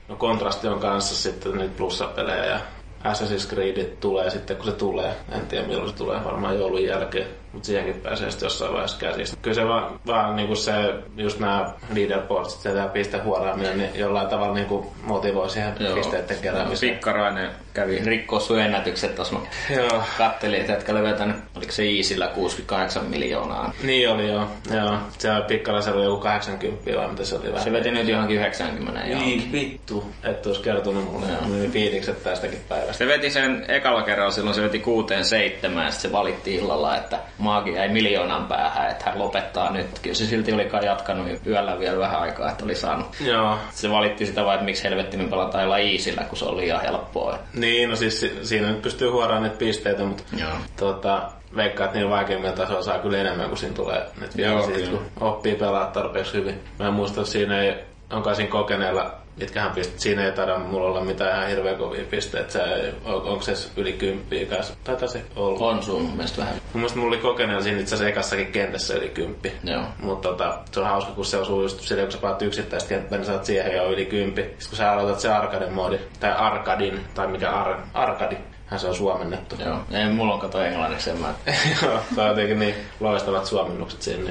[0.08, 2.60] no kontrasti on kanssa sitten nyt plussapelejä ja
[3.04, 5.16] Assassin's Creed tulee sitten kun se tulee.
[5.32, 7.26] En tiedä milloin se tulee, varmaan joulun jälkeen.
[7.52, 9.36] Mutta siihenkin pääsee sitten jossain vaiheessa käsistä.
[9.42, 10.72] Kyllä se vaan, vaan niinku se,
[11.16, 16.92] just nämä leaderboardsit ja tämä pistehuoraaminen, niin jollain tavalla niinku motivoi siihen pisteiden keräämiseen.
[16.92, 19.36] Pikkarainen kävi rikkoo sun ennätykset tuossa.
[19.76, 23.72] Joo, kattelin, että jätkä oli vetänyt, oliko se Easillä 68 miljoonaa.
[23.82, 24.46] niin oli joo.
[24.74, 24.96] joo.
[25.18, 27.64] Se on pikkaraisella joku 80 vai mitä se oli vähän.
[27.64, 29.20] Se veti nyt johonkin 90 joo.
[29.20, 31.26] Niin vittu, et olisi kertonut mulle.
[31.26, 31.70] Joo.
[31.70, 32.92] Fiilikset tästäkin päivästä.
[32.92, 36.96] Se veti sen ekalla kerralla silloin, se veti kuuteen seitsemään, ja sitten se valitti illalla,
[36.96, 39.86] että maagi jäi miljoonan päähän, että hän lopettaa nyt.
[40.02, 43.06] Kyllä se silti olikaan jatkanut yöllä vielä vähän aikaa, että oli saanut.
[43.20, 46.60] Joo, Se valitti sitä vaan, että miksi helvetti me pelataan jollain Easillä, kun se oli
[46.60, 47.38] liian helppoa.
[47.54, 50.50] Niin, no siis si- siinä nyt pystyy huoraan niitä pisteitä, mutta Joo.
[50.76, 51.22] tota,
[51.56, 54.90] veikkaa, että niillä vaikeimmilla tasoilla saa kyllä enemmän kuin siinä tulee nyt vielä Joo, siitä,
[54.90, 56.60] kun oppii pelaa tarpeeksi hyvin.
[56.78, 57.74] Mä en muista, että siinä ei,
[58.12, 62.52] onkaan siinä kokeneella, mitkähän pisteet, siinä ei taida mulla olla mitään ihan hirveän kovia pisteitä.
[62.52, 64.74] Se, ei- on, onko se yli kymppiä kanssa?
[64.84, 65.66] Taitaa se olla.
[65.66, 66.54] On sun mun mielestä vähän.
[66.54, 69.52] Mun mielestä mulla oli kokeneella siinä itse asiassa ekassakin kentässä yli kymppi.
[69.64, 69.82] Joo.
[70.02, 73.18] Mutta tota, se on hauska, kun se osuu just silleen, kun sä pelaat yksittäistä kenttää,
[73.18, 74.42] niin saat siihen jo yli kymppi.
[74.42, 78.86] Sitten kun sä aloitat se arcade moodi, tai arkadin, tai mikä ar, arkadi, hän se
[78.86, 79.56] on suomennettu.
[79.64, 79.78] Joo.
[79.92, 81.34] Ei, mulla on kato englanniksi, en mä...
[81.82, 84.30] Joo, se on jotenkin niin loistavat suomennukset siinä.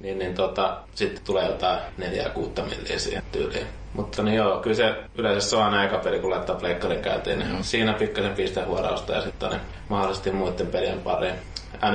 [0.00, 3.66] Niin, niin, tota, sitten tulee jotain neljä kuutta milliä siihen tyyliin.
[3.94, 7.38] Mutta niin joo, kyllä se yleensä se on aina eka peli, kun laittaa pleikkarin käyntiin.
[7.38, 11.34] Niin siinä pikkasen pistehuorausta ja sitten ne mahdollisesti muiden pelien pariin.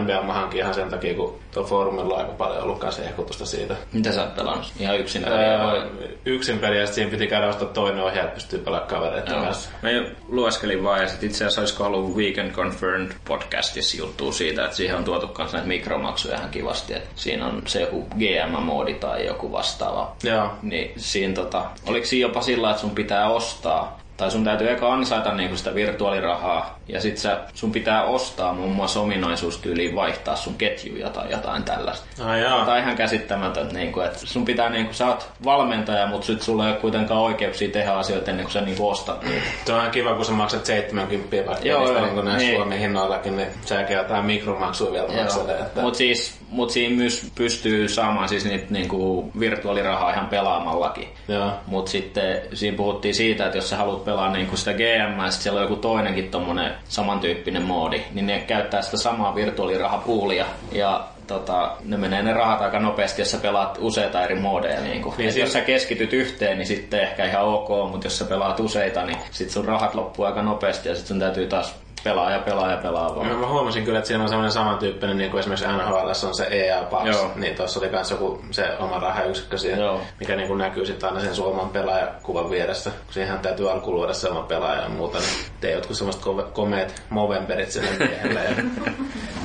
[0.02, 3.46] NBA mä hankin ihan sen takia, kun tuo foorumilla on aika paljon ollut kanssa ehkutusta
[3.46, 3.76] siitä.
[3.94, 4.72] Mitä sä oot pelannut?
[4.80, 5.78] Ihan yksin peliä vai?
[5.78, 9.44] Öö, yksin peliä, siinä piti käydä ostaa toinen ohjaaja, että pystyy pelaamaan kavereiden Joo.
[9.44, 9.70] kanssa.
[9.82, 9.90] Mä
[10.28, 14.98] lueskelin vaan ja sit itse asiassa olisiko ollut Weekend Confirmed podcastissa juttua siitä, että siihen
[14.98, 16.94] on tuotu kanssa näitä mikromaksuja ihan kivasti.
[16.94, 20.16] Että siinä on se joku GM-moodi tai joku vastaava.
[20.24, 20.50] Joo.
[20.62, 24.94] Niin siinä tota, oliko siinä jopa sillä, että sun pitää ostaa tai sun täytyy eka
[24.94, 30.56] ansaita niinku sitä virtuaalirahaa ja sit sä, sun pitää ostaa muun muassa ominaisuustyyliin vaihtaa sun
[30.56, 32.26] ketjuja tai jotain tällaista.
[32.26, 32.60] Ai joo.
[32.60, 36.28] Tämä on ihan käsittämätöntä, niin kuin, että sun pitää, niin kuin, sä oot valmentaja, mutta
[36.28, 39.46] sit sulla ei ole kuitenkaan oikeuksia tehdä asioita ennen kuin sä niin kuin ostat niitä.
[39.66, 42.48] Se on ihan kiva, kun sä maksat 70 vaikka Joo, joo, joo, niin kuin näissä
[42.48, 42.58] niin.
[42.58, 45.52] Suomen hinnoillakin, niin säkin jotain mikromaksuja vielä maksatte.
[45.52, 45.82] Että...
[45.82, 51.08] Mutta siis, mut siinä myös pystyy saamaan siis niitä niinku virtuaalirahaa ihan pelaamallakin.
[51.28, 51.52] Joo.
[51.68, 55.58] Mutta sitten siinä puhuttiin siitä, että jos sä haluat pelaa niinku sitä GM, ja siellä
[55.58, 60.46] on joku toinenkin tommonen samantyyppinen moodi, niin ne käyttää sitä samaa virtuaalirahapuulia.
[60.72, 64.82] Ja tota, ne menee ne rahat aika nopeasti, jos sä pelaat useita eri modeja.
[64.82, 65.16] Niin kuin.
[65.18, 69.06] Niin jos sä keskityt yhteen, niin sitten ehkä ihan ok, mutta jos sä pelaat useita,
[69.06, 72.72] niin sit sun rahat loppuu aika nopeasti ja sit sun täytyy taas pelaa ja pelaa
[72.72, 73.30] ja pelaa vaan.
[73.30, 76.44] No, mä huomasin kyllä, että siinä on semmoinen samantyyppinen, niin kuin esimerkiksi NHL on se
[76.44, 77.32] EA Pass, Joo.
[77.36, 80.02] niin tuossa oli myös joku se oma rahayksikkö siihen, Joo.
[80.20, 82.90] mikä niin kuin näkyy sitten aina sen suoman pelaajakuvan vieressä.
[82.90, 85.30] Kun siihen täytyy alkuun luoda se oma pelaaja ja muuta, niin
[85.62, 86.22] tee jotkut semmoiset
[86.54, 88.40] komeet movemberit sille miehelle.
[88.44, 88.56] Ja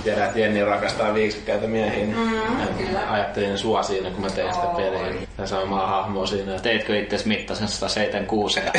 [0.05, 3.01] tiedän, että Jenni rakastaa viiksikkäitä miehiä, niin Mm, kyllä.
[3.13, 5.15] ajattelin sua siinä, kun mä tein sitä peliä.
[5.39, 6.59] Ja samaa hahmoa siinä.
[6.61, 8.61] Teitkö itse mittaisen 176?
[8.61, 8.73] Ja...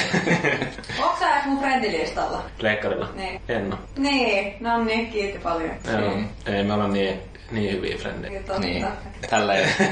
[1.03, 2.41] Onko sä edes mun friendilistalla?
[2.59, 3.07] Pleikkarilla.
[3.15, 3.41] Niin.
[3.49, 3.79] En oo.
[3.97, 5.71] Niin, no niin, kiitti paljon.
[5.91, 5.99] Joo.
[6.09, 6.29] Niin.
[6.45, 7.19] Ei me olla niin,
[7.51, 8.39] niin hyviä frendejä.
[8.43, 8.61] Totta.
[8.61, 8.85] niin,
[9.29, 9.69] tälleen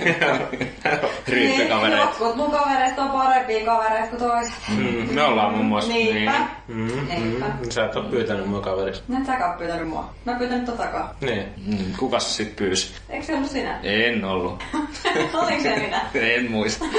[1.28, 2.06] Niin, ryhmäkavereita.
[2.06, 4.54] jotkut mun kavereista on parempia kavereita kuin toiset.
[4.78, 5.94] Mm, me ollaan muun muassa...
[5.94, 6.32] Niinpä.
[6.68, 7.46] Mm, Niinpä.
[7.46, 7.70] mm.
[7.72, 9.04] Sä et oo pyytänyt mua kaveriksi.
[9.08, 10.10] No et säkään oo pyytänyt mua.
[10.26, 11.10] Mä oon pyytänyt totakaan.
[11.22, 11.44] Niin.
[11.68, 12.92] Mm, kukas sit pyysi?
[13.10, 13.80] Eikö se ollut sinä?
[13.84, 14.64] En ollut.
[15.44, 16.02] Oliko se minä?
[16.14, 16.86] En muista.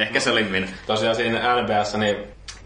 [0.00, 0.66] Ehkä se oli minä.
[0.86, 2.16] Tosiaan siinä NBAssa niin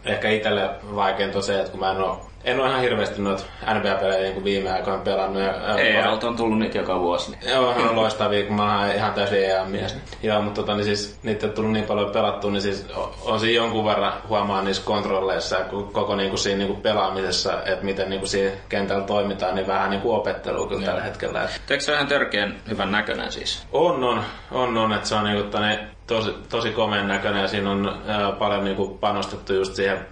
[0.04, 3.42] ehkä itselle vaikeinta on se, että kun mä en oo, en oo ihan hirveästi noita
[3.74, 5.42] NBA-pelejä niin kuin viime aikoina pelannut.
[5.42, 7.30] Ja, ja- EALta on tullut niitä joka vuosi.
[7.30, 7.50] Niin.
[7.50, 9.96] Joo, ihan on loistavia, kun mä oon ihan täysin EA-mies.
[10.22, 12.86] Joo, mutta tota, niin siis, niitä on tullut niin paljon pelattua, niin siis
[13.22, 17.52] on siinä jonkun verran huomaa niissä kontrolleissa ja koko niin kuin siinä niin kuin pelaamisessa,
[17.64, 21.42] että miten niin kuin siinä kentällä toimitaan, niin vähän niin kuin opettelua kyllä tällä hetkellä.
[21.42, 23.66] Et Eikö se ole ihan törkeän hyvän näköinen siis?
[23.72, 27.70] On, on, on, on että se on niinku tänne tosi, tosi komeen näköinen ja siinä
[27.70, 30.06] on ää, paljon niinku panostettu just siihen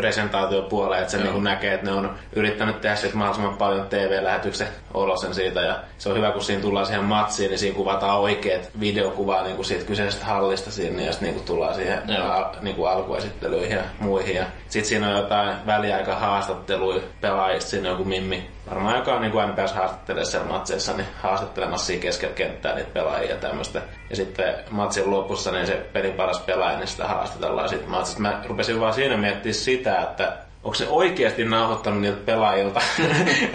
[0.00, 5.34] presentaatiopuoleen, että se niinku näkee, että ne on yrittänyt tehdä siitä mahdollisimman paljon TV-lähetyksen olosen
[5.34, 5.60] siitä.
[5.60, 9.62] Ja se on hyvä, kun siinä tullaan siihen matsiin, niin siinä kuvataan oikeat videokuvaa niinku
[9.62, 12.26] siitä kyseisestä hallista siinä ja sitten niinku tullaan siihen Joo.
[12.26, 14.36] al, niinku alkuesittelyihin ja muihin.
[14.36, 19.32] Ja sitten siinä on jotain väliaikahaastatteluja pelaajista, siinä on joku Mimmi varmaan joka on niin
[19.32, 23.82] kuin NPS haastattelee siellä matseissa, niin haastattelemassa siinä keskellä kenttää niitä pelaajia ja tämmöistä.
[24.10, 28.20] Ja sitten matsin lopussa niin se pelin paras pelaaja, niin sitä haastatellaan sitten matsista.
[28.22, 30.32] Mä rupesin vaan siinä miettimään sitä, että
[30.64, 32.80] onko se oikeasti nauhoittanut niiltä pelaajilta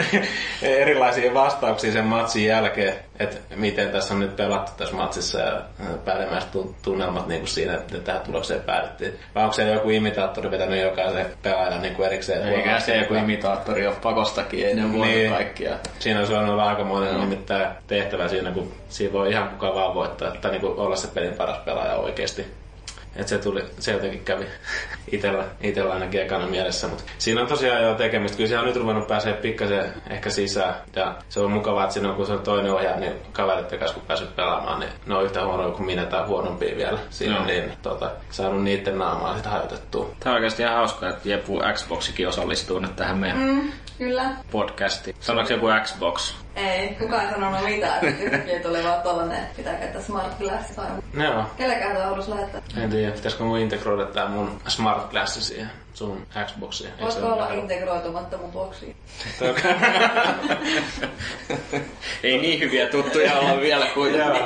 [0.61, 5.61] erilaisia vastauksia sen matsin jälkeen, että miten tässä on nyt pelattu tässä matsissa ja
[6.05, 9.19] päällimmäiset tun- tunnelmat niin kuin siinä, että tähän tulokseen päädyttiin.
[9.35, 12.47] Vai onko se joku imitaattori vetänyt jokaisen pelaajan niin kuin erikseen?
[12.47, 15.31] Eikä se joku imitaattori ole pakostakin, ei ne Niin.
[15.31, 15.75] kaikkia.
[15.99, 17.19] Siinä on ollut aikamoinen no.
[17.19, 21.07] nimittäin tehtävä siinä, kun siinä voi ihan kuka vaan voittaa, että niin kuin olla se
[21.07, 22.45] pelin paras pelaaja oikeasti.
[23.15, 24.45] Et se, tuli, se jotenkin kävi
[25.12, 26.88] itellä, itellä ainakin ekana mielessä.
[26.88, 28.38] Mutta siinä on tosiaan jo tekemistä.
[28.38, 30.75] Kyllä siellä on nyt ruvennut pääsee pikkasen ehkä sisään.
[30.95, 33.93] Ja se on mukavaa, että siinä on, kun se on toinen ohjaaja, niin kaverit kanssa
[33.93, 36.99] kun päässyt pelaamaan, niin ne on yhtä huonoja kuin minä tai huonompia vielä.
[37.10, 37.45] Siinä Joo.
[37.45, 40.10] niin tota, saanut niiden naamaa sitten hajotettua.
[40.19, 44.31] Tämä on oikeasti ihan hauskaa, että Jepu Xboxikin osallistuu nyt tähän meidän Mm, kyllä.
[44.51, 45.15] podcastiin.
[45.19, 46.34] Sanoiko joku Xbox?
[46.55, 48.05] Ei, kukaan ei sanonut mitään.
[48.05, 50.95] Yhtäkkiä tuli vaan tollanen, että pitää käyttää smart glasses aina.
[51.23, 51.45] Joo.
[51.58, 52.62] Kellekään tämä halus lähettää?
[52.77, 56.89] En tiedä, pitäisikö mun integroida tää mun Smart Glass siihen sun Xboxiin.
[56.97, 58.95] Se Voisiko olla vähän- integroitumatta mun boksiin?
[62.23, 64.15] Ei niin hyviä tuttuja olla vielä kuin...
[64.15, 64.38] Joo.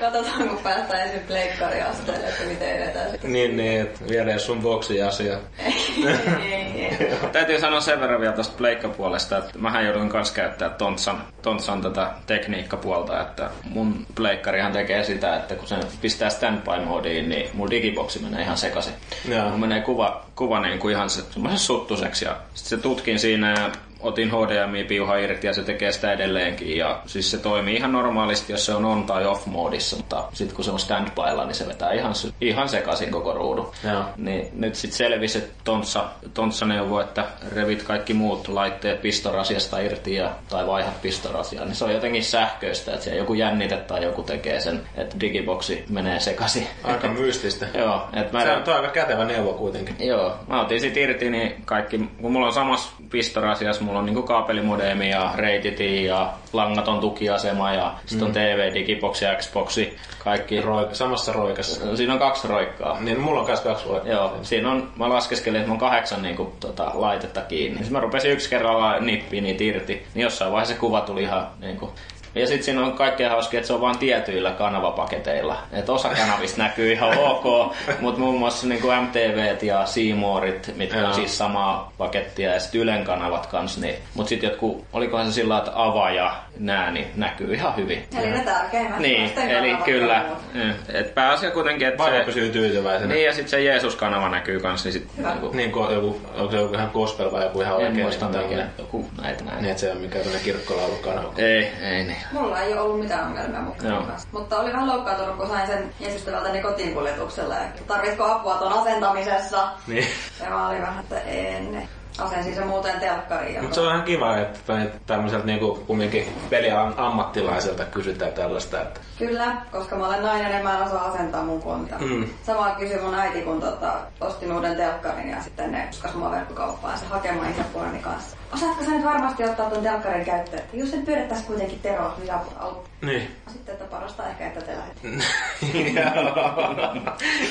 [0.00, 3.32] Katsotaan, kun päästään ensin pleikkariasteelle, että miten edetään sitten.
[3.32, 5.38] Niin, niin, että vielä sun boksi asia.
[7.32, 12.10] Täytyy sanoa sen verran vielä tuosta pleikkapuolesta, että mähän joudun kanssa käyttää Tontsan, Tontsan tätä
[12.26, 18.42] tekniikkapuolta, että mun pleikkarihan tekee sitä, että kun se pistää standby-moodiin, niin mun digiboksi menee
[18.42, 18.92] ihan sekaisin.
[19.28, 19.48] Joo.
[19.48, 21.22] Mun menee kuva, kuva niin kuin ihan se,
[21.56, 23.70] suttuseksi ja sitten se tutkin siinä ja
[24.02, 26.76] otin HDMI-piuha irti ja se tekee sitä edelleenkin.
[26.76, 30.56] Ja siis se toimii ihan normaalisti, jos se on on tai off moodissa, mutta sitten
[30.56, 33.72] kun se on standbylla, niin se vetää ihan, ihan sekaisin koko ruudun.
[33.84, 34.04] Joo.
[34.16, 40.14] Niin nyt sitten selvisi, että Tontsa, Tontsa neuvoi, että revit kaikki muut laitteet pistorasiasta irti
[40.14, 44.22] ja, tai vaihat pistorasiaa, niin se on jotenkin sähköistä, että siellä joku jännite tai joku
[44.22, 46.66] tekee sen, että digiboksi menee sekaisin.
[46.84, 47.66] Aika mystistä.
[47.78, 49.96] Joo, että mä Se on aika kätevä neuvo kuitenkin.
[50.00, 54.22] Joo, mä otin sit irti, niin kaikki, kun mulla on samassa pistorasiassa, mulla on niinku
[54.22, 60.60] kaapelimodeemi ja reititi ja langaton tukiasema ja sitten on TV, Digibox ja Xboxi, kaikki.
[60.60, 61.96] Roik, samassa roikassa.
[61.96, 63.00] Siinä on kaksi roikkaa.
[63.00, 64.12] Niin mulla on myös kaksi roikkaa.
[64.12, 67.78] Joo, siinä on, mä laskeskelin, että mulla on kahdeksan niinku, tota, laitetta kiinni.
[67.78, 71.48] Sitten mä rupesin yksi kerralla nippiin niitä irti, niin jossain vaiheessa se kuva tuli ihan
[71.60, 71.90] niinku,
[72.34, 75.58] ja sitten siinä on kaikkein hauskia, että se on vain tietyillä kanavapaketeilla.
[75.72, 80.98] Että osa kanavista näkyy ihan ok, mutta muun muassa niin kuin MTVt ja Seamorit, mitkä
[80.98, 81.08] Joo.
[81.08, 83.80] on siis samaa pakettia, ja sitten Ylen kanavat kanssa.
[83.80, 83.96] Niin.
[84.14, 88.04] Mutta sitten jotkut, olikohan se sillä että avaaja, nää, niin näkyy ihan hyvin.
[88.18, 88.98] Eli ne tärkeimmät.
[88.98, 90.24] Niin, eli kyllä.
[90.54, 90.74] Mm.
[90.94, 92.24] Et pääasia kuitenkin, että Vaimo se...
[92.24, 93.14] pysyy tyytyväisenä.
[93.14, 95.06] Niin, ja sitten se Jeesus-kanava näkyy kans, niin sit...
[95.16, 95.28] Hyvä.
[95.30, 98.24] Niinku, Niin, ko- joku, onko se joku ihan gospel vai joku ihan en oikein muista
[98.24, 98.48] niin mikä.
[98.48, 98.70] tämmönen.
[98.78, 99.58] Joku näitä näin.
[99.62, 101.32] Niin, että se on mikään tämmönen kirkkolaulukanava.
[101.36, 102.16] Ei, ei niin.
[102.32, 104.02] Mulla ei ole ollut mitään ongelmia mukana Joo.
[104.02, 104.28] kanssa.
[104.32, 107.58] Mutta oli vähän loukkaantunut, kun sain sen miesystävältäni kotiinkuljetuksella.
[107.58, 109.68] että Tarvitko apua tuon asentamisessa?
[109.86, 110.06] Niin.
[110.44, 111.88] Ja mä olin vähän, että en.
[112.18, 113.60] Asensin se muuten telkkariin.
[113.62, 119.56] Mutta se on ihan kiva, että tämmöiseltä niinku kumminkin pelialan ammattilaiselta kysytään tällaista, että Kyllä,
[119.72, 121.98] koska mä olen nainen ja mä en osaa asentaa mun kontia.
[121.98, 122.26] Mm.
[122.46, 126.98] Sama kysyi mun äiti, kun tota, ostin uuden telkkarin ja sitten ne uskas mua verkkokauppaan
[126.98, 128.36] se hakemaan isäpuoleni kanssa.
[128.54, 130.62] Osaatko sä nyt varmasti ottaa ton telkkarin käyttöön?
[130.72, 132.84] Jos nyt pyörittäis kuitenkin Tero lisäauto.
[133.02, 133.36] niin.
[133.52, 135.08] Sitten, että parasta ehkä, että te lähdette.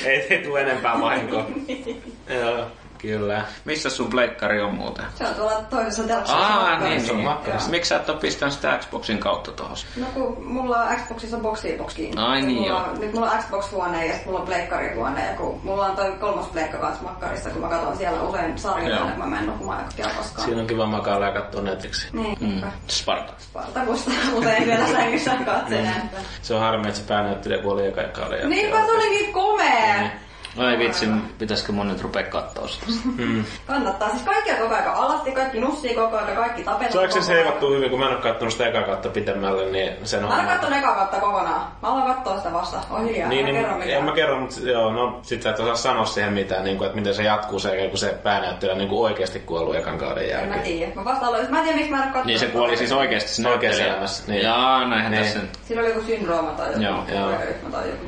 [0.10, 1.46] ei, ei tule enempää vahinkoa.
[2.40, 2.66] Joo,
[3.02, 3.44] kyllä.
[3.64, 5.04] Missä sun pleikkari on muuten?
[5.14, 6.36] Se on tuolla toisessa telkkarissa.
[6.36, 7.28] Aa, niin, se on niin.
[7.28, 7.70] makkarissa.
[7.70, 9.76] Miksi sä et ole pistänyt sitä Xboxin kautta tohon?
[9.96, 12.22] No kun mulla on Xboxissa boxibox kiinni.
[12.22, 12.78] Ai niin, mulla joo.
[12.78, 15.26] on, Nyt mulla on Xbox-huone ja sitten mulla on pleikkarihuone.
[15.26, 19.04] Ja kun mulla on toi kolmas pleikka kanssa makkarissa, kun mä katson siellä usein sarjoja,
[19.04, 20.44] niin mä menen nukkumaan ja koskaan.
[20.44, 22.08] Siinä on kiva makailla ja katsoa Netflixi.
[22.12, 22.62] Niin, Mm.
[22.88, 23.32] Sparta.
[23.38, 26.10] Spartakusta usein vielä sängyssä katselen.
[26.42, 29.32] Se on harmi, että se päänäyttelijä kuoli eka kauden Niinpä se oli niin
[30.56, 30.68] komea!
[30.70, 31.08] Ai vitsi,
[31.38, 32.86] pitäisikö mun nyt rupea kattoo sitä?
[33.18, 33.44] Mm.
[33.66, 34.08] Kannattaa.
[34.10, 36.92] Siis kaikki on koko ajan alasti, kaikki nussii koko ajan, kaikki tapetaan.
[36.92, 40.20] Saiko se seivattua hyvin, kun mä en ole kattonut sitä eka kautta pitemmälle, niin sen
[40.22, 40.50] Mä en homma...
[40.52, 41.60] katson eka kautta kokonaan.
[41.82, 42.80] Mä aloin katsoa sitä vasta.
[42.90, 43.98] On hiljaa, Niin, mä niin, kerron mitään.
[43.98, 46.86] en mä kerro, mutta joo, no sit sä et osaa sanoa siihen mitään, niin kuin,
[46.86, 50.30] että miten se jatkuu se, kun se päänäyttelijä niin kuin oikeasti kuollut ekan kauden En
[50.30, 50.60] mä jälkeen.
[50.62, 50.92] tiedä.
[50.94, 51.50] Mä vasta aloin.
[51.50, 52.26] Mä en tiedä, miksi mä en ole katsonut.
[52.26, 54.42] Niin se kuoli siis oikeasti sinne Oikeassa elämässä, niin.
[54.42, 55.24] Jaa, näinhän Niin.
[55.24, 55.50] tässä nyt.
[55.68, 56.80] Sillä oli joku syndrooma tai joku.
[56.82, 57.30] Joo, joo.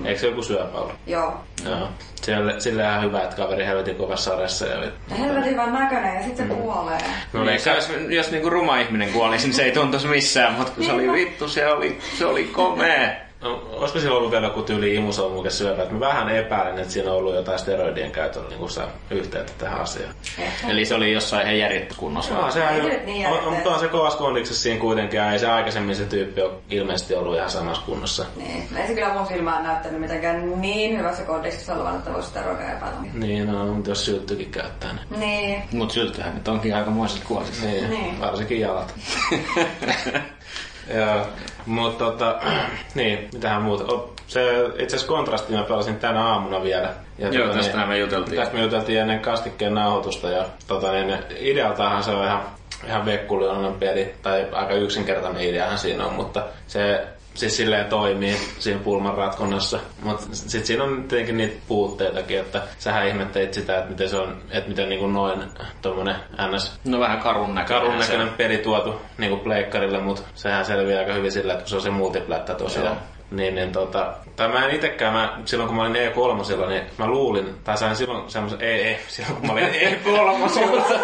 [0.05, 0.95] Eikö se joku syöpä ollut?
[1.07, 1.35] Joo.
[1.64, 1.88] Joo.
[2.22, 4.66] Sille, sille ihan hyvä, että kaveri helvetin kovassa sarjassa.
[4.66, 6.48] Ja, helvetin hyvän näköinen ja sit Mm.
[6.48, 6.98] se kuolee.
[7.33, 10.53] no, Niin, se niin, olisi, jos niinku ruma ihminen kuolisi, niin se ei tuntuisi missään,
[10.55, 13.11] mutta kun se oli vittu, se oli, se oli komea.
[13.43, 15.83] No, olisiko sillä ollut vielä joku tyyli imusolmuke syöpä?
[15.83, 19.81] Että mä vähän epäilen, että siinä on ollut jotain steroidien käytöllä niin saa yhteyttä tähän
[19.81, 20.15] asiaan.
[20.39, 20.69] Ehkä.
[20.69, 22.35] Eli se oli jossain ihan järjettä kunnossa.
[22.35, 23.71] Joo, sehän Ei on, niin on, on, järjettä.
[23.71, 27.37] on se kovassa kondiksessa siinä kuitenkin, ja ei se aikaisemmin se tyyppi ole ilmeisesti ollut
[27.37, 28.25] ihan samassa kunnossa.
[28.37, 28.69] Niin.
[28.77, 32.73] Ei se kyllä mun silmään näyttänyt mitenkään niin hyvässä kondiksessa olevan, että voisi sitä rokea
[32.73, 32.99] epäillä.
[33.15, 35.63] Niin, no, mutta jos sylttykin käyttää, niin, Niin.
[35.73, 37.63] Mut syltyhän nyt onkin aikamoiset kuosit.
[37.65, 38.21] niin, Niin.
[38.21, 38.95] varsinkin jalat.
[40.95, 41.27] Joo,
[41.66, 42.40] mutta tota,
[42.95, 43.85] niin, mitähän muuta.
[44.27, 46.95] Se itse asiassa kontrasti mä pelasin tänä aamuna vielä.
[47.18, 48.37] Ja Joo, tota, tästähän me juteltiin.
[48.37, 52.42] Tästä me juteltiin ennen kastikkeen nauhoitusta ja tota, niin, idealtahan se on ihan,
[52.87, 58.81] ihan vekkulioinen peli, tai aika yksinkertainen ideahan siinä on, mutta se siis silleen toimii siinä
[58.85, 59.79] pulman ratkonnassa.
[60.03, 64.37] Mutta sitten siinä on tietenkin niitä puutteitakin, että sähän ihmettelit sitä, että miten se on,
[64.51, 65.42] että miten niinku noin
[65.83, 66.16] tommonen
[66.57, 67.83] ns No vähän karun näköinen.
[67.83, 71.77] karun näköinen peli tuotu niinku pleikkarille, mutta sehän selviää aika hyvin sillä, että kun se
[71.77, 72.87] on se multiplättä tosiaan.
[72.87, 72.97] Joo.
[73.31, 77.07] Niin, niin tota, tai mä en itekään, mä, silloin kun mä olin E3, niin mä
[77.07, 80.99] luulin, tai sain silloin semmoisen, ei, ei, silloin kun mä olin E3,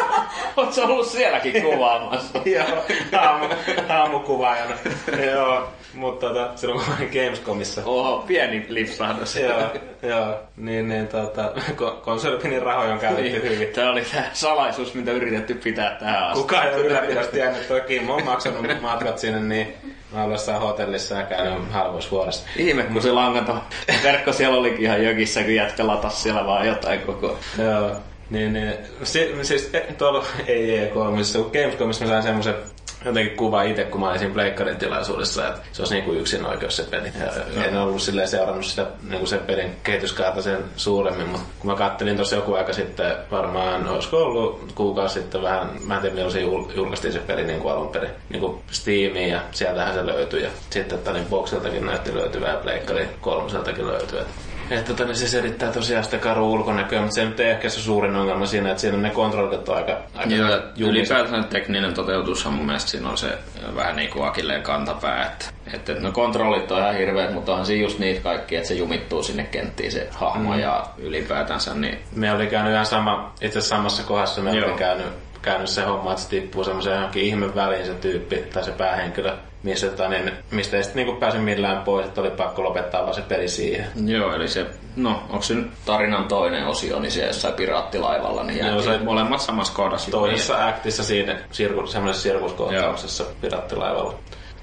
[0.56, 2.38] Oot sä ollut sielläkin kuvaamassa?
[2.56, 2.84] Joo,
[3.20, 3.46] aamu,
[3.88, 4.74] aamukuvaajana.
[5.32, 7.82] Joo, mutta tota, silloin kun mä olin Gamescomissa.
[7.84, 9.36] Oho, pieni lipsahdus.
[9.36, 9.62] joo,
[10.02, 13.68] joo, niin, niin tota, ko- konsolipinin rahoja on käytetty hyvin.
[13.68, 16.40] Tää oli tää salaisuus, mitä yritetty pitää tähän asti.
[16.40, 19.74] Kukaan ei ole ylläpidästi tiennyt, että Kimmo on maksanut matkat sinne, niin
[20.12, 22.48] mä olen jossain hotellissa ja käynyt halvoissa vuodessa.
[22.56, 23.60] Ihme, kun se langaton
[24.02, 27.38] verkko siellä olikin ihan jökissä, kun jätkä latas siellä vaan jotain koko.
[27.58, 27.90] Joo,
[28.30, 28.72] niin, niin
[29.02, 32.54] si, siis e- tuolla ei E3, missä kun Gamescomissa mä sain semmoisen
[33.04, 36.76] jotenkin kuva itse, kun mä olin siinä Pleikkarin tilaisuudessa, että se olisi niinku yksin oikeus
[36.76, 37.12] se peli.
[37.56, 41.76] Ja en ollut silleen seurannut sitä niinku sen pelin kehityskaarta sen suuremmin, mutta kun mä
[41.76, 46.32] kattelin tuossa joku aika sitten, varmaan olisiko ollut kuukausi sitten vähän, mä en tiedä milloin
[46.32, 50.06] se jul- julkaistiin se peli niin kuin alun perin, niin kuin Steamiin ja sieltähän se
[50.06, 54.20] löytyi ja sitten että niin Boxiltakin näytti löytyvää ja Pleikkari kolmoseltakin löytyy.
[54.70, 57.80] Että tota, niin se selittää tosiaan sitä karu ulkonäköä, mutta se nyt ei ehkä se
[57.80, 62.66] suurin ongelma siinä, että siinä ne kontrollit on aika, aika Joo, ylipäätään tekninen toteutushan mun
[62.66, 63.38] mielestä siinä on se
[63.76, 65.26] vähän niin kuin akilleen kantapää.
[65.26, 68.74] Että, että no kontrollit on ihan hirveät, mutta onhan siinä just niitä kaikki, että se
[68.74, 70.58] jumittuu sinne kenttiin se hahmo mm.
[70.58, 75.06] ja ylipäätänsä niin Me oli käynyt ihan sama, itse samassa kohdassa me oli käynyt,
[75.42, 79.36] käynyt se homma, että se tippuu semmoisen johonkin ihme väliin se tyyppi tai se päähenkilö,
[79.62, 83.14] missä, tota, niin, mistä ei sitten niinku pääse millään pois, että oli pakko lopettaa vaan
[83.14, 83.86] se peli siihen.
[84.06, 84.66] Joo, eli se,
[84.96, 89.04] no onko se nyt tarinan toinen osio, niin se jossain piraattilaivalla, niin Joo, jäätiin se-
[89.04, 90.10] molemmat samassa kohdassa.
[90.10, 94.14] Toisessa aktissa siinä sirku, semmoisessa sirkuskohtauksessa pirattilaivalla.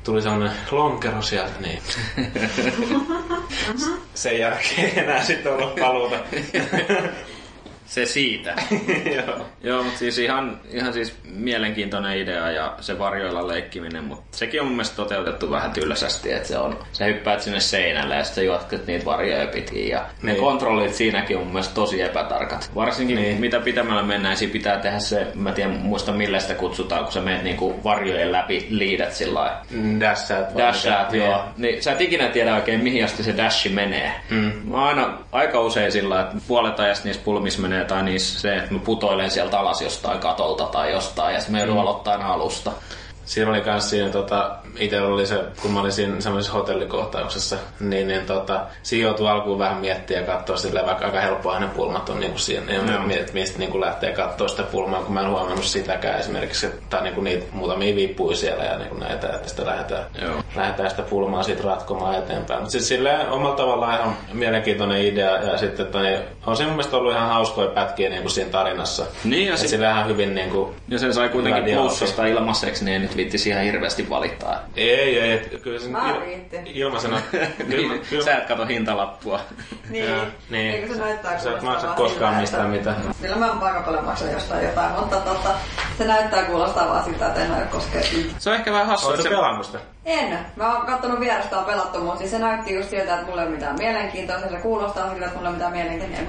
[0.04, 1.80] Tuli semmonen lonkero sieltä, niin
[4.14, 6.16] sen jälkeen enää sitten ollut paluuta.
[7.86, 8.54] Se siitä.
[9.16, 9.46] Joo.
[9.64, 14.68] Joo, mutta siis ihan, ihan siis mielenkiintoinen idea ja se varjoilla leikkiminen, mutta sekin on
[14.68, 18.88] mun mielestä toteutettu vähän tylsästi, että se on, sä hyppäät sinne seinälle ja sitten juotkat
[18.88, 20.44] niitä varjoja pitkin ja ne Niin.
[20.44, 22.72] kontrollit siinäkin on mun mielestä tosi epätarkat.
[22.76, 23.40] Varsinkin Niin.
[23.40, 27.22] mitä pitämällä mennään, siinä pitää tehdä se, mä tiedän muista millä sitä kutsutaan, kun sä
[27.22, 29.62] menet niinku varjojen läpi, liidät sillä lailla.
[30.00, 30.56] Dashaat.
[30.56, 31.26] vai Dashaat, mikä?
[31.26, 31.44] joo.
[31.58, 34.12] Niin sä et ikinä tiedä oikein mihin asti se dashi menee.
[34.30, 34.52] Mm.
[34.72, 38.74] Mä aina aika usein sillä, että puolet ajasta niissä pulmissa menee tai niissä se, että
[38.74, 41.82] mä putoilen sieltä alas jostain katolta tai jostain ja sitten mä joudun mm.
[41.82, 42.72] aloittamaan alusta.
[43.26, 48.08] Siinä oli kans siinä, tota, itse oli se, kun mä olin siinä semmoisessa hotellikohtauksessa, niin,
[48.08, 52.10] niin tota, siinä joutui alkuun vähän miettiä ja katsoa silleen, vaikka aika helppoa ne pulmat
[52.10, 53.00] on niinku siinä, ja Joo.
[53.00, 53.08] no.
[53.34, 57.46] mistä niinku lähtee katsoa sitä pulmaa, kun mä en huomannut sitäkään esimerkiksi, tai niinku niitä
[57.52, 60.44] muutamia vippuja siellä ja niinku näitä, että sitten lähdetään, Joo.
[60.56, 62.60] lähdetään sitä pulmaa siitä ratkomaan eteenpäin.
[62.60, 66.76] Mutta sitten silleen omalla tavallaan ihan mielenkiintoinen idea, ja sitten että niin, on siinä mun
[66.78, 69.06] mielestä ollut ihan hauskoja pätkiä niinku siinä tarinassa.
[69.24, 73.02] Niin, ja ja sit- sillä ihan hyvin niinku, Ja sen sai kuitenkin plussasta ilmaiseksi, niin
[73.16, 74.60] nyt viittisi ihan hirveästi valittaa.
[74.76, 77.22] ei, ei, et kyllä se Mä il- ilmaisena,
[77.70, 79.40] kyllä, kyllä, Sä et kato hintalappua.
[79.90, 80.72] Niin, Joo, niin.
[80.76, 82.96] Eikö se näyttää Sä et kuulostaa maksa koskaan mistään mitään.
[83.22, 85.50] Kyllä mä aika paljon maksan jostain jotain, mutta tota,
[85.98, 88.42] se näyttää kuulostaa vaan siltä, että en aio koskea yhtään.
[88.42, 89.80] Se on ehkä vähän hassu, Oletko pelannut sitä?
[90.06, 90.40] En.
[90.56, 93.48] Mä oon kattonut vierestä on pelattu, mutta siis se näytti just siltä, että mulla ei
[93.48, 94.40] ole mitään mielenkiintoa.
[94.40, 96.28] Se kuulostaa siltä, että mulla ei ole mitään mielenkiintoa, niin en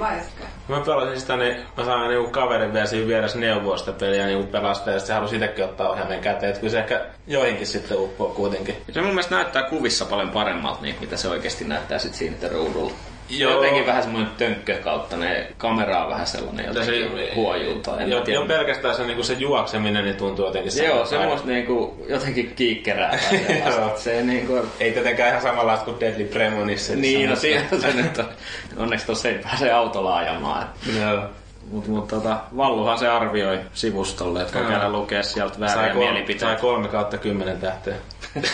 [0.68, 4.26] mä mä pelasin sitä, niin mä sain niinku kaverin vielä siinä vieressä neuvoa sitä peliä
[4.26, 6.52] niinku pelastaa ja sitten se halusi itsekin ottaa ohjaimen käteen.
[6.52, 8.76] Et kyllä se ehkä joihinkin sitten uppoo kuitenkin.
[8.92, 12.92] Se mun mielestä näyttää kuvissa paljon paremmalta, niin mitä se oikeasti näyttää sit siinä ruudulla.
[13.28, 13.52] Joo.
[13.52, 18.00] Jotenkin vähän semmoinen tönkkö kautta, ne kamera on vähän sellainen jotenkin se- huojulta.
[18.00, 18.40] En Jo, tiedä.
[18.40, 21.08] jo pelkästään se, niinku se juokseminen niin tuntuu jotenkin Joo, samalta.
[21.10, 23.18] semmoista niinku jotenkin kiikkerää.
[23.96, 24.66] se niinku...
[24.80, 27.00] Ei tietenkään ihan samanlaista kuin Deadly Premonition.
[27.00, 28.28] Niin, no siinä se nyt on.
[28.76, 30.68] Onneksi tossa ei pääse autolla ajamaan.
[31.00, 31.22] Joo.
[31.70, 36.02] Mut, mut tota, Valluhan se arvioi sivustolle, että voi käydä lukea sieltä vääriä Sai, kol-
[36.02, 36.60] sai mielipiteitä.
[36.60, 37.94] kolme kautta kymmenen tähteä.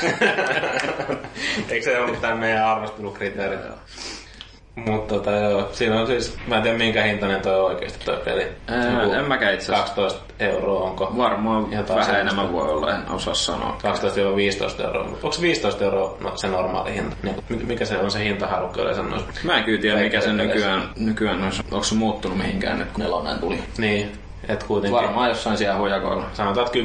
[1.69, 3.57] Eikö se ollut tämä meidän arvostelukriteeri?
[4.77, 8.17] Mutta tota, joo, siinä on siis, mä en tiedä minkä hintainen toi on oikeesti toi
[8.25, 8.47] peli.
[8.69, 9.95] Ää, Joku en mäkään itse asiassa.
[9.95, 11.13] 12 euroa onko?
[11.17, 12.19] Varmaan Jotain vähän sellaista.
[12.19, 13.79] enemmän voi olla, en osaa sanoa.
[14.81, 15.05] 12-15 euroa.
[15.05, 17.17] Onko 15 euroa no, se normaali hinta?
[17.23, 19.29] Niin, mi- mikä se on se hintaharukka yleensä noissa?
[19.45, 21.63] Mä en kyllä tiedä, mikä se nykyään, nykyään olisi.
[21.71, 23.59] Onko se muuttunut mihinkään nyt, kun nelonen tuli?
[23.79, 24.13] Niin,
[24.49, 25.03] et kuitenkin.
[25.03, 26.25] Varmaan jossain siellä hujakoilla.
[26.33, 26.79] Sanotaan, että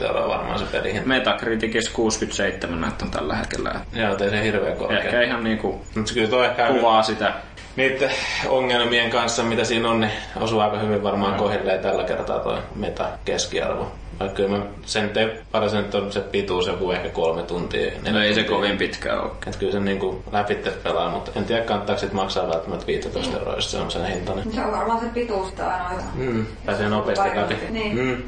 [0.00, 1.08] 10-15 euroa varmaan se pelihinta.
[1.08, 3.74] Metacriticissa 67 näyttää tällä hetkellä.
[3.92, 4.98] Joo, ei se hirveän korkea.
[4.98, 7.34] Ehkä ihan niinku Mutta kyllä toi ehkä kuvaa sitä.
[7.76, 8.10] Niiden
[8.48, 13.08] ongelmien kanssa, mitä siinä on, niin osuu aika hyvin varmaan kohilleen tällä kertaa toi meta
[13.24, 13.92] keskiarvo.
[14.20, 17.42] Vaikka kyllä mä, sen nyt ei paljon se nyt on se pituus joku ehkä kolme
[17.42, 17.92] tuntia.
[18.10, 18.56] No ei se tuntia.
[18.56, 19.30] kovin pitkä ole.
[19.46, 23.54] Et kyllä se niinku läpitte pelaa, mutta en tiedä kannattaako sit maksaa välttämättä 15 euroa,
[23.54, 24.52] jos se on sen hintainen.
[24.52, 26.02] Se on varmaan se pituus tai aina.
[26.14, 27.54] Mm, pääsee nopeasti läpi.
[27.70, 27.98] Niin.
[27.98, 28.22] Mm.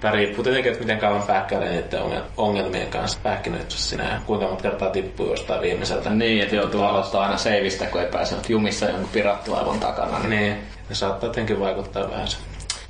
[0.00, 4.46] Tämä riippuu tietenkin, että miten kauan pähkäilee niiden ongel- ongelmien kanssa pähkinöissä sinä ja kuinka
[4.46, 6.10] monta kertaa tippuu jostain viimeiseltä.
[6.10, 10.18] Niin, että joutuu aloittaa aina seivistä, kun ei pääse jumissa jonkun pirattilaivan takana.
[10.18, 10.30] Niin.
[10.30, 10.56] Niin,
[10.88, 12.36] ne saattaa jotenkin vaikuttaa vähän se.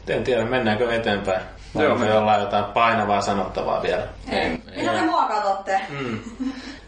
[0.09, 1.41] En tiedä, mennäänkö eteenpäin.
[1.83, 4.03] Joo, me- jollain jotain painavaa sanottavaa vielä?
[4.31, 4.51] Ei.
[4.77, 5.81] Mitä te mua katsotte?
[5.89, 6.19] Mm.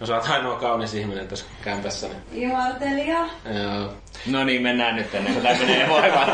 [0.01, 2.07] No sä oot ainoa kaunis ihminen tässä kämpässä.
[2.09, 2.43] Niin.
[2.51, 3.19] Imartelija.
[3.19, 3.93] Joo.
[4.27, 6.29] No niin, mennään nyt ennen kuin tämä menee voimaan.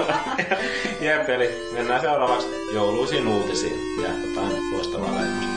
[1.01, 5.54] Jep, eli mennään seuraavaksi jouluisiin uutisiin ja jotain loistavaa leimaa.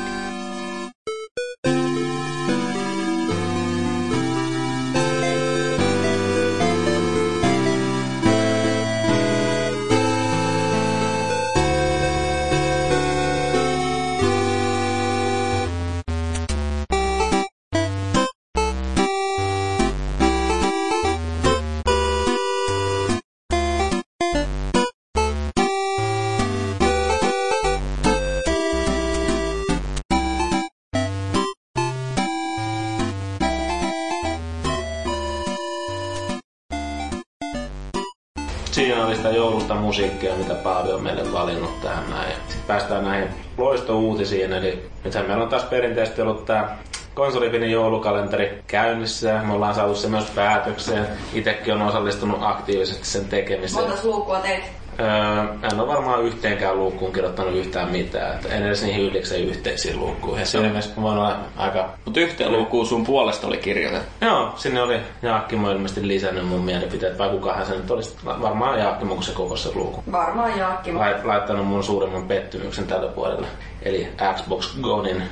[39.87, 42.31] Musiikkia, mitä Paavi on meille valinnut tähän näin.
[42.31, 46.77] Sitten päästään näihin loistouutisiin, eli nythän meillä on taas perinteisesti ollut tämä
[47.13, 49.41] konsolifinin joulukalenteri käynnissä.
[49.43, 51.07] Me ollaan saatu se myös päätökseen.
[51.33, 53.83] Itekin on osallistunut aktiivisesti sen tekemiseen.
[53.83, 54.63] Montas luukkua teit?
[54.99, 58.35] Öö, en ole varmaan yhteenkään luukkuun kirjoittanut yhtään mitään.
[58.35, 60.45] Että en edes niihin yhdeksän yhteisiin luukkuihin.
[60.45, 61.89] Siinä mielessä mä voin olla aika...
[62.05, 64.25] Mutta yhteen lukuun sun puolesta oli kirjoitettu.
[64.25, 67.17] Joo, sinne oli Jaakkimo ilmeisesti lisännyt mun mielipiteet.
[67.17, 68.15] Vai kukahan se nyt olisi?
[68.25, 70.03] Varmaan Jaakkimo, kun se koko se luukku.
[70.11, 70.91] Varmaan Jaakki.
[70.91, 73.47] Lait- laittanut mun suurimman pettymyksen tällä puolella.
[73.81, 75.23] Eli Xbox Gonin.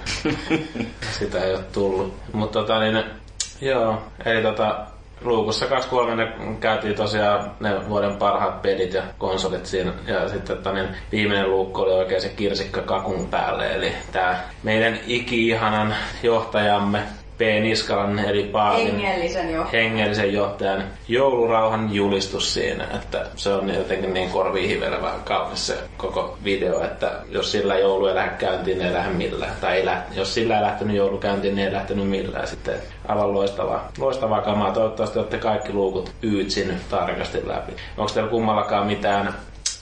[1.19, 2.13] Sitä ei ole tullut.
[2.33, 3.03] Mutta tota niin,
[3.61, 4.77] joo, eli tota,
[5.21, 5.69] luukussa 2-3
[6.15, 9.93] ne käytiin tosiaan ne vuoden parhaat pelit ja konsolit siinä.
[10.07, 13.73] Ja sitten että niin viimeinen luukku oli oikein se kirsikka kakun päälle.
[13.73, 16.99] Eli tää meidän iki-ihanan johtajamme
[17.37, 17.41] P.
[17.61, 19.65] Niskalan eli Paavin Hengellisen jo.
[19.73, 26.37] hengellisen johtajan joulurauhan julistus siinä, että se on jotenkin niin korviin hivelevä kaunis se koko
[26.43, 29.53] video, että jos sillä joulu ei lähde käyntiin, niin ei lähde millään.
[29.61, 32.47] Tai ei lähde, jos sillä ei lähtenyt joulu käyntiin, niin ei lähtenyt millään.
[32.47, 32.75] Sitten
[33.07, 34.71] aivan loistavaa, loistavaa kamaa.
[34.71, 37.73] Toivottavasti olette kaikki luukut yytsinyt tarkasti läpi.
[37.97, 39.33] Onko teillä kummallakaan mitään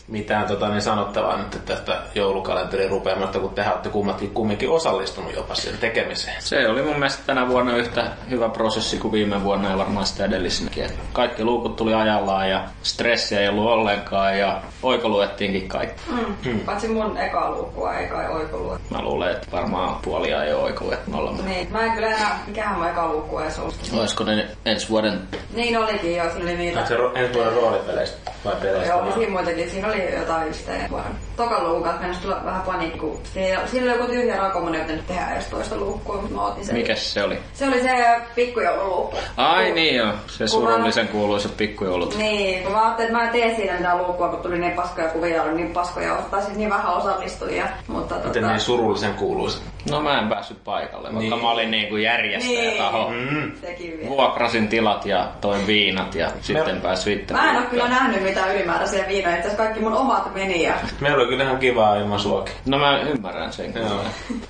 [0.08, 5.56] mitään tota, niin sanottavaa nyt tästä joulukalenterin rupeamasta, kun te olette kummatkin kumminkin osallistunut jopa
[5.56, 6.42] siihen tekemiseen.
[6.42, 10.26] Se oli mun mielestä tänä vuonna yhtä hyvä prosessi kuin viime vuonna ja varmaan sitä
[10.26, 10.86] edellisenäkin.
[11.14, 16.02] Kaikki luukut tuli ajallaan ja stressiä ei ollut ollenkaan ja oikoluettiinkin kaikki.
[16.46, 16.60] Mm.
[16.60, 18.80] Paitsi mun eka lukua ei kai oikolua.
[18.90, 21.46] Mä luulen, että varmaan puolia ei ole oikoluet molemmat.
[21.46, 23.76] Niin, mä en kyllä enää, mikähän mun eka luku edes ollut.
[24.00, 25.22] Olisiko ne ensi vuoden...
[25.54, 26.80] Niin olikin jo, siinä oli niitä.
[26.80, 28.94] Onko se ro- ensi vuoden roolipeleistä vai peleistä?
[28.94, 29.70] Joo, siinä muitakin.
[29.70, 31.12] Siinä oli jotain yhteen vuoden.
[31.38, 33.20] Toka luukun kanssa mennessä tulla vähän panikku.
[33.34, 36.66] Siinä siinä oli joku tyhjä rakomonen, joten nyt tehdään edes toista luukkua, mutta mä otin
[36.66, 36.76] sen.
[36.76, 37.38] Mikäs se oli?
[37.54, 39.18] Se oli se pikkujoululuukku.
[39.38, 42.18] Ai Kun- niin joo, se surullisen kuuluisat pikkujoulut.
[42.18, 45.08] Niin, kun mä ajattelin, että mä en tee siinä mitään luukkua, kun tuli niin paskoja
[45.08, 47.66] kuvia, oli niin paskoja, ottaa siis niin vähän osallistujia.
[47.88, 49.62] Mutta Miten tota, niin surullisen kuuluisa?
[49.90, 51.42] No mä en päässyt paikalle, vaikka Niin.
[51.42, 53.10] mä olin niin kuin järjestäjätaho.
[53.10, 53.52] Mm.
[53.62, 54.10] sekin vielä.
[54.10, 57.34] Vuokrasin tilat ja toin viinat ja sitten pääsin itse.
[57.34, 60.74] Mä en oo kyllä nähnyt mitään ylimääräisiä viinoja, itse asiassa kaikki mun omat meni ja
[61.02, 62.54] Meillä on kyllä ihan kivaa ilman suokin.
[62.66, 63.90] No mä ymmärrän sen kyllä.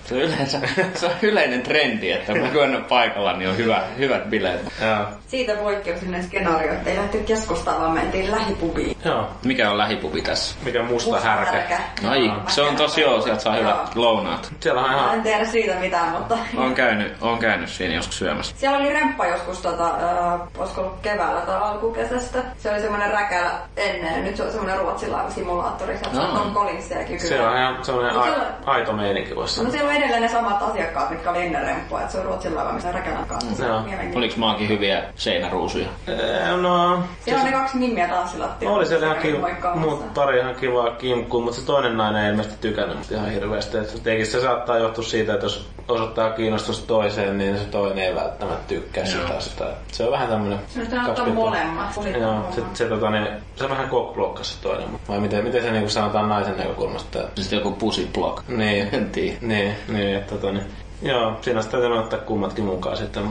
[0.05, 0.59] Se on, yleensä,
[0.95, 4.61] se on yleinen trendi, että kun en ole paikalla, niin on hyvä, hyvät bileet.
[4.81, 5.05] Joo.
[5.27, 8.97] siitä poikkeuksellinen skenaario, että ei lähty keskustaan, vaan mentiin lähipubiin.
[9.05, 9.27] Joo.
[9.45, 10.55] Mikä on lähipubi tässä?
[10.65, 11.79] Mikä musta, härkä.
[12.09, 14.53] Ai, se on tosi joo, sieltä saa hyvät lounaat.
[14.59, 15.13] Siellä on Mä ihan...
[15.15, 16.37] en tiedä siitä mitään, mutta...
[16.57, 18.55] Oon käynyt, oon käynyt siinä joskus syömässä.
[18.57, 22.39] Siellä oli remppa joskus, tota, äh, olisiko ollut keväällä tai alkukesästä.
[22.57, 25.97] Se oli semmoinen räkälä ennen, ja nyt se on semmoinen ruotsilaiva simulaattori.
[25.97, 26.27] Se Aa.
[26.27, 27.27] on Tom Collinsia ja kykyä.
[27.29, 30.27] Se on ihan semmoinen Mut a- siellä- aito meininki voisi No siellä on edelleen ne
[30.29, 32.93] samat asiakkaat, mitkä oli ennen remppua, että se on missä
[33.27, 33.55] kanssa.
[33.55, 33.79] Se on Joo.
[33.79, 34.17] mielenkiintoista.
[34.17, 35.87] Oliks maakin hyviä seinäruusuja?
[36.07, 38.77] Ee, No, Siellä on ne kaksi nimiä tanssilattialla.
[38.77, 42.57] oli siellä ihan kiva, muut pari ihan kivaa kimkkuu, mutta se toinen nainen ei ilmeisesti
[42.61, 43.77] tykännyt ihan hirveästi.
[43.77, 48.15] Et Tietenkin se saattaa johtua siitä, että jos osoittaa kiinnostusta toiseen, niin se toinen ei
[48.15, 49.39] välttämättä tykkää sitä.
[49.39, 49.65] sitä.
[49.91, 50.59] Se on vähän tämmönen...
[50.67, 52.19] Se on ottaa 20 molemmat.
[52.21, 55.63] Joo, se, se, tota, niin, se on vähän kokblokkas se toinen, mutta vai miten, miten
[55.63, 57.19] se niinku sanotaan naisen näkökulmasta?
[57.35, 58.47] Sitten joku pussy block.
[58.47, 59.37] Niin, En tiedä.
[59.41, 60.65] niin, niin, että tota, niin,
[61.01, 63.23] joo, siinä sitten täytyy ottaa kummatkin mukaan sitten.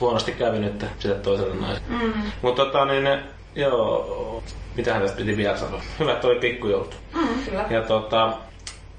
[0.00, 1.88] Huonosti kävi nyt sitten toiselle naiselle.
[1.88, 2.12] Mm.
[2.42, 3.08] Mutta tota, niin,
[3.54, 4.42] joo,
[4.76, 5.80] mitähän tästä piti vielä sanoa?
[5.98, 6.96] Hyvä, että oli pikkujoulut.
[7.14, 7.64] Mm, kyllä.
[7.70, 8.32] Ja tota,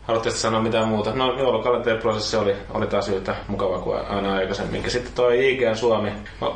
[0.02, 1.14] haluatteko sanoa mitään muuta?
[1.14, 4.92] No joulukalenteriprosessi oli, oli taas yhtä mukava kuin aina aikaisemminkin.
[4.92, 6.12] Sitten toi IGN Suomi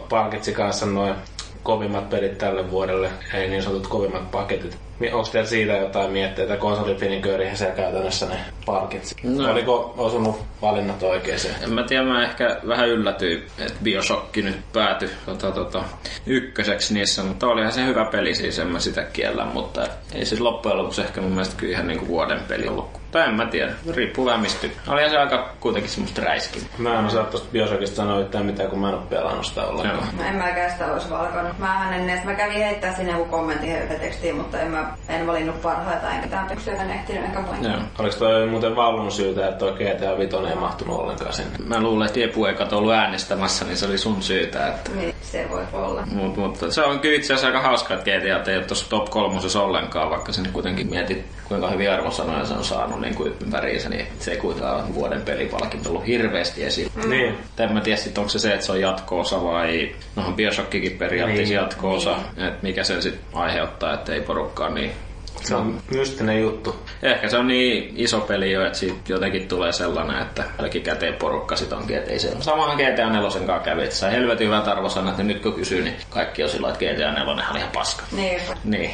[0.09, 1.15] palkitsi kanssa noin
[1.63, 4.84] kovimmat pelit tälle vuodelle, ei niin sanotut kovimmat paketit.
[5.13, 6.57] Onko teillä siitä jotain mietteitä?
[6.57, 8.35] Konsolifiniköörihän siellä käytännössä ne
[8.65, 9.15] palkitsi.
[9.23, 9.51] No.
[9.51, 11.55] Oliko osunut valinnat oikeeseen?
[11.63, 15.83] En mä tiedä, mä ehkä vähän yllätyin, että Bioshock nyt päätyi tota, tota,
[16.25, 20.39] ykköseksi niissä, mutta olihan se hyvä peli siis, en mä sitä kiellä, mutta ei se
[20.39, 23.05] loppujen lopuksi ehkä mun mielestä kyllä ihan niinku vuoden peli ollut.
[23.11, 24.67] Tai en mä tiedä, riippuu vähän mistä.
[24.87, 26.61] Olihan se aika kuitenkin semmoista räiskin.
[26.77, 30.07] Mä en osaa tosta Bioshockista sanoa yhtään mitään, kun mä en oo pelannut sitä ollenkaan.
[30.17, 31.59] No en mäkään sitä olisi valkannut.
[31.59, 33.67] Mä en edes, mä kävin heittää sinne joku kommentti
[33.99, 37.63] tekstiin, mutta en mä en valinnut parhaita enkä mitään pyksyä en ehtinyt enkä voin.
[37.63, 37.73] Joo.
[37.99, 41.57] Oliko toi muuten Vallun syytä, että toi GTA 5 ei mahtunut ollenkaan sinne?
[41.65, 44.67] Mä luulen, että Jepu ei kato ollut äänestämässä, niin se oli sun syytä.
[44.67, 44.91] Että...
[44.95, 46.03] Niin, se voi olla.
[46.11, 49.09] Mut, mutta se on kyllä itse asiassa aika hauska, että GTA ei ole tuossa top
[49.09, 53.89] kolmosessa ollenkaan, vaikka sinne kuitenkin mietit, kuinka hyvin arvosanoja se on saanut niin kuin ympäriinsä,
[53.89, 56.91] niin se ei kuitenkaan vuoden pelipalkinto ollut hirveästi esillä.
[56.95, 57.09] Mm.
[57.09, 57.37] Niin.
[57.57, 59.95] En mä tiedä sit, onko se se, että se on jatko-osa vai...
[60.15, 61.55] Nohan Bioshockikin periaatteessa Niin.
[61.55, 64.91] jatko-osa, että mikä sen sitten aiheuttaa, että ei porukkaa niin...
[65.43, 66.75] Se on mystinen juttu.
[67.03, 71.55] Ehkä se on niin iso peli jo, että siitä jotenkin tulee sellainen, että jälkikäteen porukka
[71.55, 75.17] sit onkin, että ei se samaan GTA 4 kanssa kävi, että sai helvetin hyvät arvosanat,
[75.17, 78.03] ja nyt kun kysyy, niin kaikki on sillä että GTA 4 oli ihan paska.
[78.11, 78.41] Niin.
[78.63, 78.91] Niin.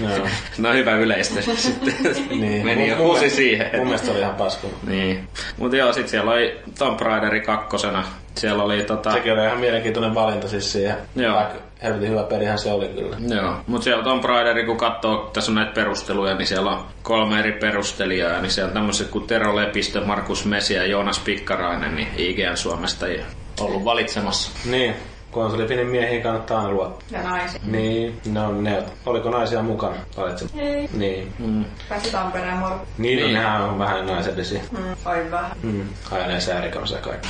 [0.16, 0.26] Joo.
[0.58, 1.94] no hyvä yleistys sitten.
[2.30, 2.64] Niin.
[2.66, 3.70] Meni jo kuusi mielestä- siihen.
[3.76, 4.82] Mun mielestä oli ihan paskunut.
[4.86, 5.28] Niin.
[5.56, 8.04] Mutta joo, sit siellä oli Tomb Raideri kakkosena.
[8.34, 9.12] Siellä oli tota...
[9.12, 10.96] Sekin oli ihan mielenkiintoinen valinta siis siihen.
[11.16, 11.36] Joo.
[11.36, 13.16] Vaikka helvetin hyvä pelihän se oli kyllä.
[13.28, 17.38] Joo, mutta siellä Tomb Raideri, kun katsoo, tässä on näitä perusteluja, niin siellä on kolme
[17.38, 22.08] eri perustelijaa, niin siellä on tämmöiset kuin Tero Lepistö, Markus Mesi ja Joonas Pikkarainen, niin
[22.16, 23.20] IGN Suomesta ei
[23.60, 24.50] ollut valitsemassa.
[24.70, 24.94] Niin.
[25.32, 27.06] Konsolifinin miehiin kannattaa aina luottaa.
[27.10, 27.60] Ja naisia.
[27.64, 29.96] Niin, no ne, oliko naisia mukana?
[30.16, 30.50] Valitsin.
[30.58, 30.88] Ei.
[30.92, 31.32] Niin.
[31.38, 31.64] Mm.
[31.88, 32.80] Pääsi Tampereen moro.
[32.98, 33.34] Niin, no, Niin.
[33.34, 34.60] nehän on vähän naisellisia.
[34.70, 35.50] Mm, ai vähän.
[35.62, 35.88] Mm.
[36.10, 37.28] Ajanee säärikanossa ja kaikki.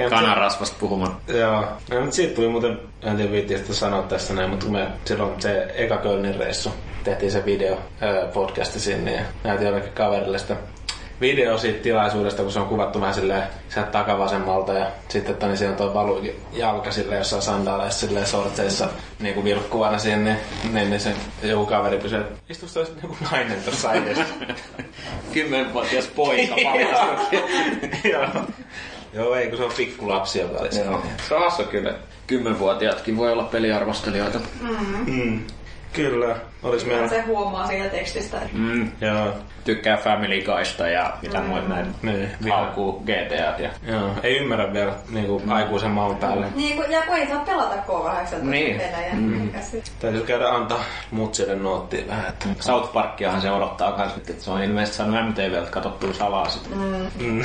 [0.10, 1.16] Kanarasvasta puhumaan.
[1.28, 1.60] Joo.
[1.90, 4.86] No, mutta siitä tuli muuten, en tiedä viittiä sitä sanoa tässä näin, mutta kun me
[5.04, 6.70] silloin se eka Kölnin reissu,
[7.04, 7.78] tehtiin se video
[8.34, 10.56] podcasti sinne ja näytin jollekin kaverille sitä
[11.20, 15.58] video siitä tilaisuudesta, kun se on kuvattu vähän silleen sieltä takavasemmalta ja sitten että niin
[15.58, 18.88] siellä on tuo valu jalka silleen jossain sandaaleissa silleen sortseissa
[19.20, 20.36] niin kuin vilkkuu aina sinne,
[20.72, 24.24] niin, niin se joku kaveri pysyy, että istuuko tuossa joku nainen tuossa edessä?
[25.34, 27.40] Kymmenvuotias poika paljastui.
[28.12, 28.28] Joo.
[29.12, 30.90] Joo, ei kun se on pikkulapsi, joka oli siellä.
[30.90, 31.02] Joo.
[31.28, 31.94] Se on kyllä.
[32.26, 34.40] Kymmenvuotiaatkin voi olla peliarvostelijoita.
[35.06, 35.40] Mm.
[35.92, 36.36] Kyllä,
[36.66, 37.08] olis meillä...
[37.08, 38.36] Se huomaa siitä tekstistä.
[38.52, 38.90] Mm.
[39.00, 39.32] Joo,
[39.64, 41.46] Tykkää Family Guysta ja mitä mm.
[41.46, 41.94] muita näin.
[42.02, 42.30] niin.
[42.50, 43.70] Haukkuu GTAt ja...
[43.82, 46.46] Joo, ei ymmärrä vielä niinku aikuisen maun päälle.
[46.54, 48.76] Niin, kun, ja kun ei saa pelata K18 Niin.
[48.76, 49.12] pelejä.
[49.12, 49.50] Mm.
[50.00, 52.46] Täytyy käydä antaa mutsille noottia vähän, että...
[52.60, 56.78] South Parkiahan se odottaa kans nyt, että se on ilmeisesti saanut MTVltä katsottua salaa sitten.
[57.20, 57.44] Mm.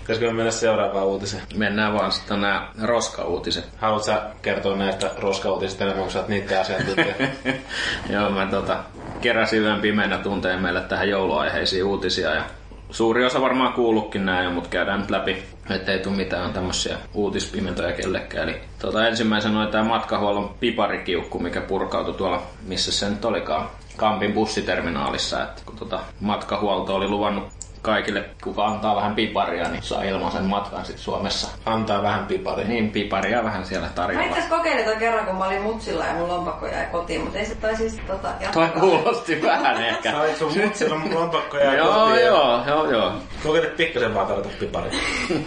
[0.00, 1.42] Pitäisikö me mennä seuraavaan uutiseen?
[1.56, 3.68] Mennään vaan sitten nämä roska-uutiset.
[3.76, 7.14] Haluatko sä kertoa näistä roskautisista enemmän, kun sä oot niiden asiantuntija?
[8.12, 8.78] Joo, mä tota,
[9.20, 12.42] keräsin yön pimeänä tunteen meille tähän jouluaiheisiin uutisia ja
[12.90, 18.48] suuri osa varmaan kuullutkin näin, mutta käydään nyt läpi, ettei tule mitään tämmöisiä uutispimentoja kellekään.
[18.48, 24.32] Eli tota, ensimmäisenä oli tämä matkahuollon piparikiukku, mikä purkautui tuolla, missä se nyt olikaan, Kampin
[24.32, 25.42] bussiterminaalissa.
[25.42, 30.84] Että kun tota, matkahuolto oli luvannut kaikille, kuka antaa vähän piparia, niin saa ilmaisen matkan
[30.84, 31.48] sitten Suomessa.
[31.66, 32.68] Antaa vähän piparia.
[32.68, 34.26] Niin, piparia vähän siellä Mä tarjolla.
[34.26, 37.44] itse kokeilin ton kerran, kun mä olin mutsilla ja mun lompakko jäi kotiin, mutta ei
[37.46, 38.68] se tai siis tota, Toi jatkaa.
[38.80, 40.10] kuulosti vähän ehkä.
[40.12, 42.26] Sait sun mutsilla mun lompakko ja Joo, kotiin.
[42.26, 43.12] joo, joo, joo.
[43.42, 44.92] Kokeilet pikkasen vaan tarjota piparia.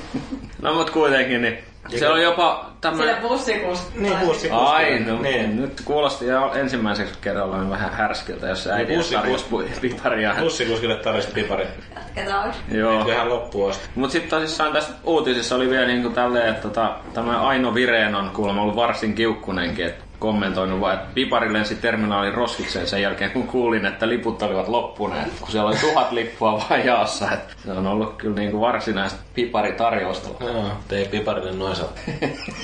[0.61, 1.57] No mut kuitenkin, niin
[1.89, 3.15] se on jopa Sille tämmönen...
[3.21, 3.95] bussikus.
[3.95, 5.61] Niin, tai- bussi- Ai, no Niin.
[5.61, 9.45] nyt kuulosti jo ensimmäiseksi kerralla niin vähän härskiltä, jos äiti Niin, tarjosi
[9.81, 10.36] piparia.
[10.39, 11.67] Bussikuskille tarjosit piparia.
[11.95, 12.53] Jatketaan.
[12.71, 13.03] Joo.
[13.03, 13.89] Kyllähän loppuun asti.
[13.95, 18.29] Mut sitten tosissaan tässä uutisissa oli vielä niinku tälleen, että tota, tämä Aino Vireen on
[18.33, 23.47] kuulemma ollut varsin kiukkunenkin, että kommentoinut vaan, että pipari lensi terminaalin roskikseen sen jälkeen, kun
[23.47, 27.32] kuulin, että liput olivat loppuneet, kun siellä oli tuhat lippua vaan jaossa.
[27.32, 30.43] Että se on ollut kyllä niinku varsinaista piparitarjousta.
[30.43, 31.89] Joo, tei piparille noin saa.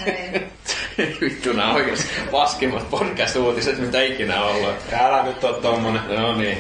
[0.06, 0.48] Ei.
[1.22, 4.76] Vittu, nämä oikeasti paskimmat podcast-uutiset, mitä ikinä on ollut.
[5.00, 6.02] Älä nyt oo tommonen.
[6.18, 6.58] No niin.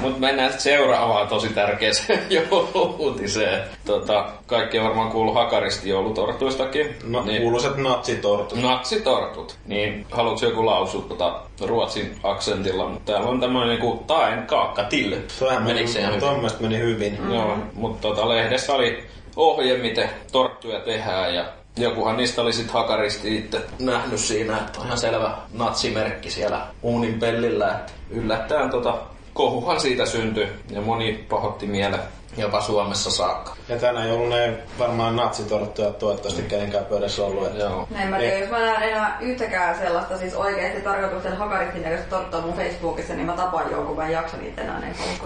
[0.00, 2.20] Mutta mennään sitten seuraavaan tosi tärkeäseen
[2.50, 3.62] jouluutiseen.
[3.84, 6.96] Tota, kaikki on varmaan kuullut Hakaristi joulutortuistakin.
[7.04, 8.62] No, niin, kuuluiset natsitortut.
[8.62, 9.56] Natsitortut.
[9.66, 12.88] Niin, haluatko joku lausua tota ruotsin aksentilla?
[12.88, 15.16] Mutta täällä on tämmöinen niinku taen kaakka till.
[15.38, 16.50] Tuohan meni, se ihan hyvin?
[16.60, 17.18] meni hyvin.
[17.20, 17.34] Mm.
[17.34, 19.04] Joo, mutta tota, lehdessä oli
[19.36, 21.44] ohje, miten torttuja tehdään ja
[21.76, 27.18] jokuhan niistä oli sit hakaristi itse nähnyt siinä, että on ihan selvä natsimerkki siellä uunin
[27.20, 27.70] pellillä.
[27.70, 28.94] että Yllättäen tota,
[29.34, 32.00] kohuhan siitä syntyi ja moni pahotti mielen
[32.36, 33.56] jopa Suomessa saakka.
[33.68, 37.46] Ja tänä jouluna ei varmaan natsitorttuja toivottavasti kenenkään pöydässä ollut.
[37.46, 37.58] Että...
[37.58, 37.86] Joo.
[37.90, 42.40] Näin mä tiedän, jos mä näen enää yhtäkään sellaista siis oikeasti tarkoituksen hakaristin näköistä torttua
[42.40, 44.80] mun Facebookissa, niin mä tapaan jonkun, mä en jaksa niitä enää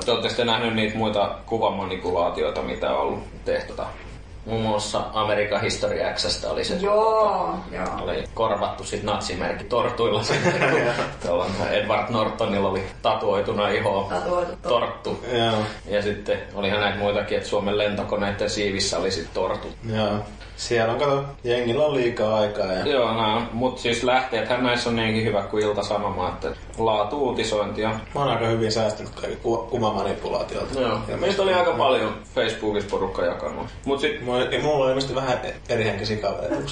[0.04, 0.22] kauan.
[0.22, 3.72] Te sitten nähnyt niitä muita kuvamanipulaatioita, mitä on ollut tehty?
[4.48, 6.74] Muun muassa Amerikan History Xstä oli se.
[6.74, 7.86] Joo, joo.
[8.02, 10.22] Oli korvattu sit natsimerkki tortuilla.
[11.26, 15.24] Tuolla Edward Nortonilla oli tatuoituna ihoon Tatuoitu torttu.
[15.32, 19.76] Joo, Ja sitten olihan näitä muitakin, että Suomen lentokoneiden siivissä oli sit tortut.
[19.94, 20.18] joo.
[20.58, 22.86] Siellä on, kato, jengillä on liikaa aikaa ja...
[22.86, 26.48] Joo, no, mutta siis lähteethän näissä on niinkin hyvä kuin Ilta Sanoma, että
[26.78, 27.88] laatu uutisointia.
[27.88, 30.80] Mä oon aika hyvin säästänyt kaikki ku- kuvamanipulaatiolta.
[30.80, 33.66] Joo, Ja meistä oli aika paljon Facebookissa porukka jakanut.
[33.84, 35.38] Mut sit Mulla, ja mulla on ilmeisesti vähän
[35.68, 36.68] eri henkisiä kavereita.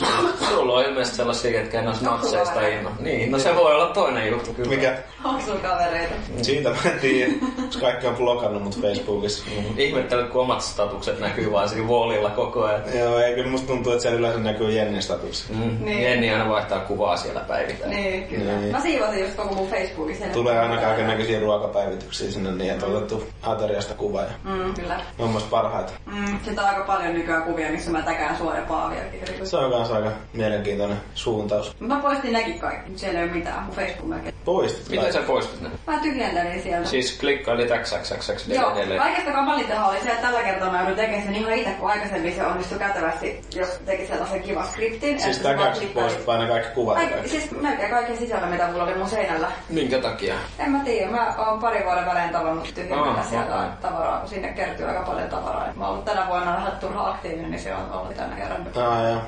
[0.49, 0.73] sulla.
[0.73, 2.91] on ilmeisesti sellaisia, ketkä en ole natseista inno.
[3.01, 4.69] Niin, no se voi olla toinen juttu kyllä.
[4.71, 4.97] Mikä?
[5.25, 6.15] Onko sulla kavereita?
[6.43, 7.33] Siitä mä en tiedä,
[7.67, 9.45] koska kaikki on blokannut mut Facebookissa.
[9.77, 12.83] Ihmettelen, kun omat statukset näkyy vaan siinä wallilla koko ajan.
[12.99, 15.49] Joo, ei kyllä musta tuntuu, että siellä yleensä näkyy Jennin statukset.
[15.57, 15.85] Mm.
[15.85, 16.03] Niin.
[16.03, 17.91] Jenni aina vaihtaa kuvaa siellä päivittäin.
[17.91, 18.53] Niin, kyllä.
[18.53, 18.73] Niin.
[18.73, 20.17] Mä siivosin just koko mun Facebookin.
[20.33, 24.97] Tulee aina kaiken näköisiä ruokapäivityksiä sinne niin, että on otettu ateriasta kuva ja Mm, kyllä.
[25.19, 25.93] ne on myös parhaita.
[26.07, 29.01] Mm, sitten on aika paljon nykyään kuvia, missä mä täkään sua ja Paavia.
[29.45, 31.77] Se on kans aika mielenkiintoinen suuntaus.
[31.81, 33.63] Mä poistin nekin kaikki, mutta siellä ei ole mitään.
[33.63, 34.35] Mun Facebook melkein.
[34.45, 35.69] Poistit Miten sä poistit ne?
[35.87, 36.89] Mä tyhjentelin sieltä.
[36.89, 41.35] Siis klikkailit XXXX Joo, kaikesta kamalintahan oli se, että tällä kertaa mä joudun tekemään sen
[41.35, 45.21] ihan itse, kun aikaisemmin se onnistui kätevästi, jos teki sellaisen kivan skriptin.
[45.21, 46.95] Siis vaan täkäksi poistit vain ne kaikki kuvat.
[46.97, 49.49] Kaikki, siis melkein kaikki sisällä, mitä mulla oli mun seinällä.
[49.69, 50.35] Minkä takia?
[50.59, 53.69] En mä tiedä, mä oon pari vuoden välein tavannut tyhjentää Ah, sieltä okei.
[53.83, 55.67] tavaraa, kun sinne kertyy aika paljon tavaraa.
[55.77, 58.67] Mä oon ollut tänä vuonna vähän turha aktiivinen, niin se on ollut tänä kerran.
[58.77, 59.21] Aa, joo.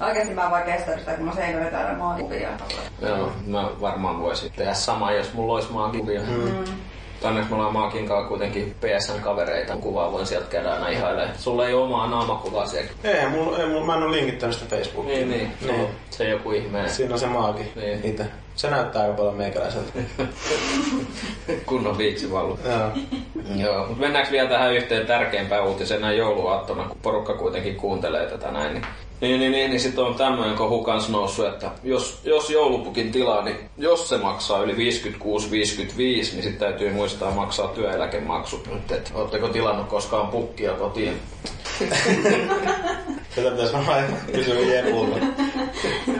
[0.00, 2.48] Oikeesti mä en vaan kestä sitä, kun mä seinällä täällä maakuvia.
[3.02, 6.20] Joo, mä varmaan voisin tehdä sama, jos mulla olisi maakuvia.
[6.20, 6.64] Mm.
[7.22, 9.76] Onneksi me ollaan Maakin kanssa kuitenkin PSN-kavereita.
[9.76, 11.38] Kuvaa voin sieltä käydä aina ihailemaan.
[11.38, 12.90] Sulla ei ole omaa naamakuvaa siellä.
[13.04, 15.28] Ei, mulla, ei, mulla, mä en ole linkittänyt sitä Facebookiin.
[15.30, 15.76] Niin, niin.
[15.76, 15.88] niin.
[16.10, 16.88] Se joku ihme.
[16.88, 18.00] Siinä on se maaki Niin.
[18.04, 18.24] itse.
[18.54, 19.92] Se näyttää aika paljon meikäläiseltä.
[21.66, 22.58] Kunnon viiksivallu.
[22.64, 22.90] Joo.
[23.56, 28.50] Joo, mutta mennäänkö vielä tähän yhteen tärkeimpään uutiseen näin jouluaattona, kun porukka kuitenkin kuuntelee tätä
[28.50, 28.72] näin.
[28.72, 28.84] Niin,
[29.20, 33.44] niin, niin, niin, niin sitten on tämmöinen kohu kans noussut, että jos, jos joulupukin tilaa,
[33.44, 34.76] niin jos se maksaa yli 56-55,
[35.96, 38.68] niin sitten täytyy muistaa maksaa työeläkemaksut.
[38.72, 41.12] Nyt, et, ootteko tilannut koskaan pukkia kotiin?
[43.36, 45.16] Tätä pitäisi varmaan kysyä Jepulta.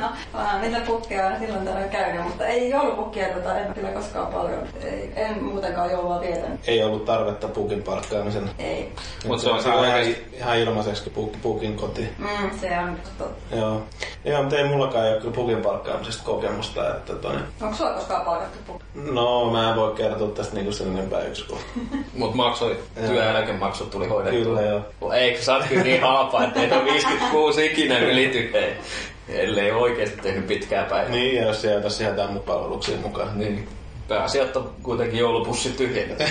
[0.00, 4.26] No, onhan niitä pukkeja aina silloin tällöin käynyt, mutta ei joulupukkia tota, en kyllä koskaan
[4.26, 4.62] paljon.
[4.84, 6.60] Ei, en muutenkaan joulua vietänyt.
[6.68, 8.50] Ei ollut tarvetta pukin parkkaamisen.
[8.58, 8.92] Ei.
[9.26, 12.14] Mut se on saa ihan, oikeesti- ihan ilmaiseksi pukin, pukin kotiin.
[12.18, 13.56] Mm, se on totta.
[13.56, 13.82] Joo.
[14.24, 16.88] Joo, mutta ei mullakaan ole kyllä pukin parkkaamisesta kokemusta.
[16.96, 18.84] Että toi, Onko sulla koskaan palkattu pukki?
[18.94, 21.82] no, mä en voi kertoa tästä niinku sen enempää yksityiskohtaa.
[22.18, 24.44] Mut maksoi, työeläkemaksut tuli hoidettua.
[24.44, 25.12] Kyllä joo.
[25.12, 28.72] Eikö sä oot kyllä niin halpa, että ei ole 56 ikinä ylity, ei.
[29.32, 31.10] Ellei oikeesti tehnyt pitkää päivää.
[31.10, 33.38] Niin, ja jos tässä jätään mut palveluksiin mukaan.
[33.38, 33.68] Niin.
[34.08, 36.14] Pääasiat on kuitenkin joulupussi tyhjennä.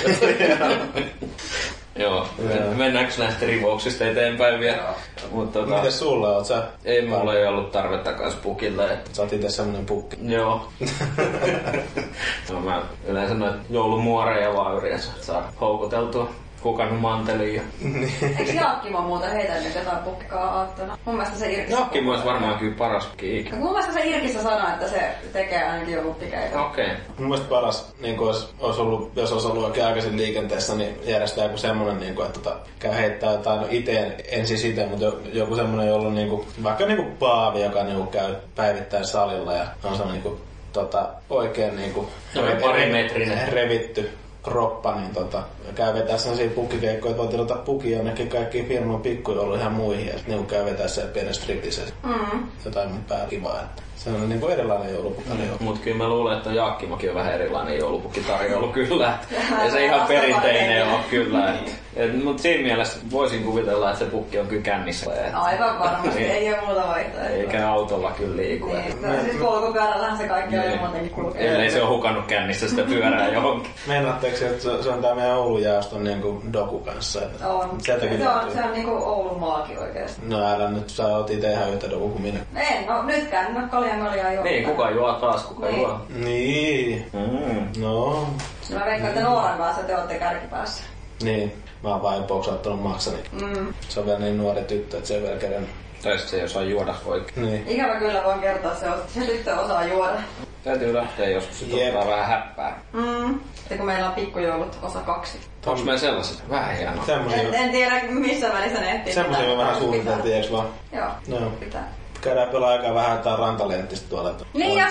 [1.95, 2.27] Joo.
[2.39, 2.73] Joo.
[2.75, 4.83] Mennäänkö näistä rivouksista eteenpäin vielä?
[5.31, 6.63] Mutta tota, Mites sulla oot sä?
[6.85, 8.93] ei mulla ei ollut tarvetta kans pukille.
[8.93, 10.17] Että, Sä oot ite semmonen pukki.
[10.21, 10.67] joo.
[12.51, 16.29] no, mä yleensä noita joulumuoreja vaan yritän saa houkuteltua
[16.63, 17.55] hukannut manteliin.
[17.55, 17.61] Ja...
[18.39, 20.97] Eikö Jaakkimo muuten heitellyt jotain pukkaa aattona?
[21.05, 21.79] Mun mielestä se Irkissä...
[21.79, 23.57] Jokki olisi varmaan kyllä paras ikinä.
[23.57, 26.61] Mun mielestä se Irkissä sanoi, että se tekee ainakin joulupikeitä.
[26.61, 26.85] Okei.
[26.85, 26.97] Okay.
[27.17, 30.95] Mun mielestä paras, niin kuin olisi, olisi ollut, jos olisi ollut oikein aikaisin liikenteessä, niin
[31.03, 34.85] järjestää joku semmoinen, niin kuin, että tota, käy heittää jotain, no ite, en siis itse,
[34.85, 38.07] mutta jo- joku semmoinen, jolla on niin kuin, vaikka niin kuin paavi, joka niin kuin,
[38.07, 40.41] käy päivittäin salilla ja on semmoinen niin kuin,
[40.73, 43.53] tota, oikein niin kuin, Semmoinen parimetrinen.
[43.53, 44.11] revitty
[44.43, 45.43] kroppa, niin tota,
[45.75, 50.13] käy vetää sellaisia pukkikeikkoja, että voi tilata puki jonnekin kaikkiin firman pikkujouluihin ja muihin, ja
[50.13, 52.43] sitten niin käy vetää se pienen striptissä Mm.
[52.65, 53.59] jotain mun päällä kivaa.
[53.61, 55.29] Että se on niin kuin erilainen joulupukki.
[55.33, 55.65] Mm.
[55.65, 59.17] Mut kyllä mä luulen, että Jaakkimokin on vähän erilainen joulupukkitarjoulu kyllä.
[59.65, 61.53] Ja se ihan perinteinen on kyllä.
[61.53, 65.11] Et, et, mut siinä mielessä voisin kuvitella, että se pukki on kyllä kännissä.
[65.33, 66.31] Aivan varmasti, Niin.
[66.31, 67.35] ei ole muuta vaihtoehtoa.
[67.35, 68.65] eikä autolla kyllä liiku.
[68.67, 71.51] Niin, no, siis polkupyörällähän se kaikki on jo muutenkin kulkee.
[71.53, 73.71] Ellei se ole hukannut kännissä sitä pyörää johonkin.
[73.87, 77.21] Meinaatteko, että se, se on tää meidän Oulun jaoston niin kuin doku kanssa?
[77.21, 77.69] Että On.
[77.81, 80.21] Sieltäkin se on, se on niinku Oulun maakin oikeesti.
[80.25, 82.39] No älä nyt, sä oot ite ihan yhtä doku kuin minä.
[82.55, 84.43] En, no nytkään, no kaljan kaljaa juo.
[84.43, 85.79] Niin, kuka juo taas, kuka Niin.
[85.81, 86.01] juo.
[86.15, 87.81] Niin, Mm.
[87.81, 88.27] no,
[88.73, 90.83] Mä veikkaan, että Nooran kanssa te ootte kärkipäässä.
[91.23, 91.53] niin.
[91.83, 93.17] Mä oon vain poksauttanut maksani.
[93.31, 93.73] Mm.
[93.89, 95.69] Se on vielä niin nuori tyttö, että se ei vielä kerännyt.
[96.03, 97.45] Tai sit se ei osaa juoda oikein.
[97.45, 97.67] Niin.
[97.67, 100.13] Ikävä kyllä voin kertoa, se, on, se tyttö osaa juoda.
[100.63, 101.95] Täytyy lähteä joskus sit Jep.
[101.95, 102.79] ottaa vähän häppää.
[102.93, 103.39] Mm.
[103.69, 105.39] Ja kun meillä on pikkujoulut osa kaksi.
[105.65, 106.49] Onks meillä sellaiset?
[106.49, 107.05] Vähän hienoa.
[107.05, 109.13] Semmosia, En, en tiedä missä välissä ne ehtii.
[109.13, 110.67] semmosia me vähän suunniteltiin, eiks vaan?
[110.91, 111.49] Joo, Joo.
[111.49, 111.93] pitää.
[112.21, 114.35] Käydään pelaa aikaa vähän jotain rantalenttistä tuolla.
[114.53, 114.89] Niin, on ja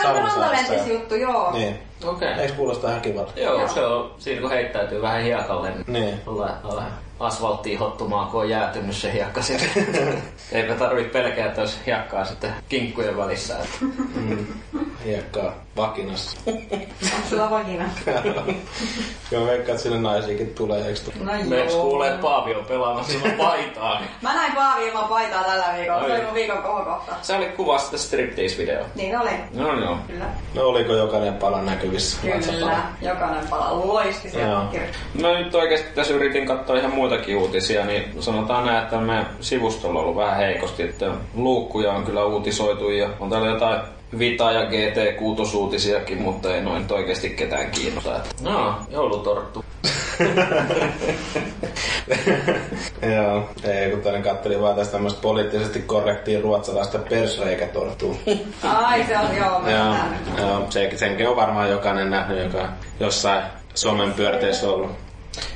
[0.67, 1.53] se on juttu, joo.
[1.53, 1.79] Niin.
[2.05, 2.29] Okei.
[2.33, 2.43] Okay.
[2.43, 3.41] Eiks kuulosta ihan kivalta?
[3.41, 6.21] Joo, se on siinä kun heittäytyy vähän hiekalle, niin Niin.
[6.27, 6.83] Olla, olla
[7.21, 10.23] asfalttiin hottumaan, kun on jäätynyt se hiekka sitten.
[10.53, 13.59] Eipä tarvitse pelkää, että olisi hiekkaa sitten kinkkujen välissä.
[13.59, 13.79] Että
[14.14, 14.47] Mm.
[15.05, 16.39] Hiekkaa vakinassa.
[17.31, 17.85] Sulla vagina?
[18.05, 21.12] Kyllä mä veikkaan, että sinne naisiakin tulee, eiks tuu?
[21.25, 23.99] No me kuulee, että Paavi on pelaamassa ilman paitaa.
[24.01, 24.11] Niin.
[24.23, 26.07] Mä näin Paavi ilman paitaa tällä viikolla.
[26.07, 27.12] Se oli mun viikon kohokohta.
[27.23, 28.85] Sä olit kuvaa sitä striptease-video.
[28.95, 29.31] Niin oli.
[29.55, 29.99] No joo.
[30.07, 30.25] Kyllä.
[30.55, 32.19] No oliko jokainen pala näkyvissä?
[32.23, 32.83] Kyllä.
[33.03, 34.62] Jokainen pala loisti Joo.
[34.71, 34.89] siellä.
[35.21, 39.99] Mä nyt oikeasti tässä yritin katsoa ihan muitakin uutisia, niin sanotaan näin, että meidän sivustolla
[39.99, 43.81] on ollut vähän heikosti, että luukkuja on kyllä uutisoitu ja on täällä jotain
[44.19, 48.17] Vita ja GT kuutosuutisiakin, mutta ei noin oikeasti ketään kiinnosta.
[48.17, 49.65] Että, no, joulutorttu.
[53.17, 58.15] Joo, ei kun tänne kattelin vaan tästä tämmöistä poliittisesti korrektia ruotsalaista persreikätorttua.
[58.63, 59.95] Ai se on, joo, mä joo,
[60.39, 62.69] joo se, senkin on varmaan jokainen nähnyt, joka
[63.01, 63.43] jossain
[63.75, 65.08] somen pyörteissä ollut.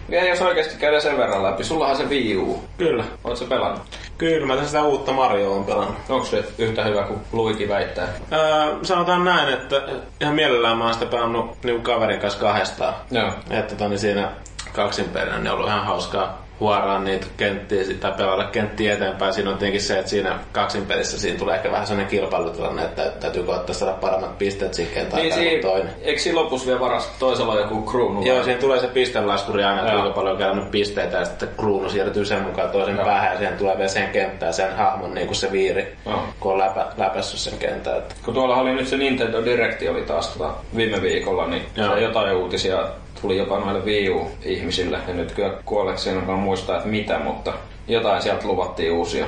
[0.08, 2.62] Ja jos oikeasti käydään sen verran läpi, sullahan se Wii U.
[2.78, 3.04] Kyllä.
[3.24, 3.82] Oot sä pelannut?
[4.18, 5.96] Kyllä, mä tässä sitä uutta Mario on pelannut.
[6.08, 8.08] Onko se yhtä hyvä kuin Luigi väittää?
[8.32, 9.82] Öö, sanotaan näin, että
[10.20, 12.94] ihan mielellään mä oon sitä pelannut niin kaverin kanssa kahdestaan.
[13.10, 13.32] Joo.
[13.50, 14.28] Että tota, niin siinä
[14.72, 19.32] kaksin perään, niin on ollut ihan hauskaa, huoraa niitä kenttiä tai pelata kenttiä eteenpäin.
[19.34, 23.12] Siinä on tietenkin se, että siinä kaksin pelissä siinä tulee ehkä vähän sellainen kilpailutilanne, että
[23.20, 25.90] täytyy koettaa saada paremmat pisteet siihen kenttään Niin tai siinä, toinen.
[26.02, 28.22] eikö siinä lopussa vielä varas toisella joku kruunu?
[28.22, 31.90] Joo, siinä tulee se pistelaskuri aina, että kuinka paljon on käynyt pisteitä ja sitten kruunu
[31.90, 33.04] siirtyy sen mukaan toisen Joo.
[33.04, 36.22] päähän ja siihen tulee vielä sen kenttään sen hahmon niin kuin se viiri, Joo.
[36.40, 37.98] kun on läpä, läpässyt sen kentän.
[37.98, 41.94] Että Kun tuolla oli nyt se Nintendo Directi oli taas tota viime viikolla, niin Joo.
[41.94, 42.84] se jotain uutisia
[43.22, 44.98] tuli jopa noille Wii U-ihmisille.
[45.08, 47.52] Ja nyt kyllä kuolleeksi en ainakaan muista, että mitä, mutta
[47.88, 49.26] jotain sieltä luvattiin uusia.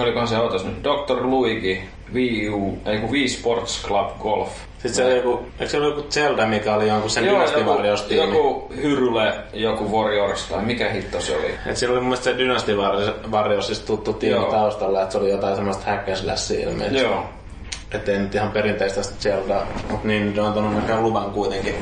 [0.00, 1.22] Olikohan se otas nyt Dr.
[1.22, 1.80] Luigi,
[2.14, 4.48] Wii U, ei kun Wii Sports Club Golf.
[4.72, 7.70] Sitten se oli joku, eikö se ollut joku Zelda, mikä oli jonkun sen Dynasty joku,
[7.70, 8.26] Warriors tiimi?
[8.36, 11.54] joku Hyrule, joku Warriors tai mikä hitto se oli.
[11.66, 14.50] Et siinä oli mun mielestä se Dynasty Warriors- Warriorsista tuttu tiimi Joo.
[14.50, 16.98] taustalla, että se oli jotain semmoista hack and ilmeisesti.
[16.98, 17.24] Joo.
[17.94, 21.74] Että ei nyt ihan perinteistä Zeldaa, mutta niin ne on antanut näköjään luvan kuitenkin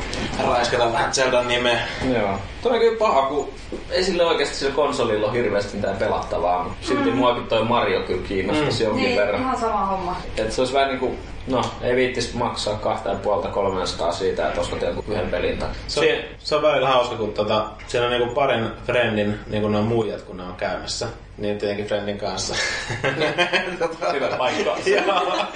[0.46, 1.80] raiskata vähän Zeldan nimeä.
[2.14, 2.34] Joo.
[2.62, 3.48] Toi on kyllä paha, kun
[3.90, 8.22] ei sille oikeasti sillä konsolilla ole hirveästi mitään pelattavaa, mutta silti muakin toi Mario kyllä
[8.28, 9.40] kiinnostaisi jonkin Niin, verran.
[9.42, 10.16] ihan sama homma.
[10.36, 11.14] Et se olisi vähän niinku,
[11.48, 15.68] no ei viittis maksaa kahta ja puolta 300 siitä, että ostat jonkun yhden pelin tai.
[15.86, 16.06] Se on,
[16.38, 20.36] se on välillä hauska, kun tota, siellä on niinku parin friendin, niinku ne muijat, kun
[20.36, 21.08] ne on käymässä.
[21.38, 22.54] Niin tietenkin friendin kanssa.
[23.78, 24.76] tota, Hyvä paikka.
[24.86, 25.46] Joo.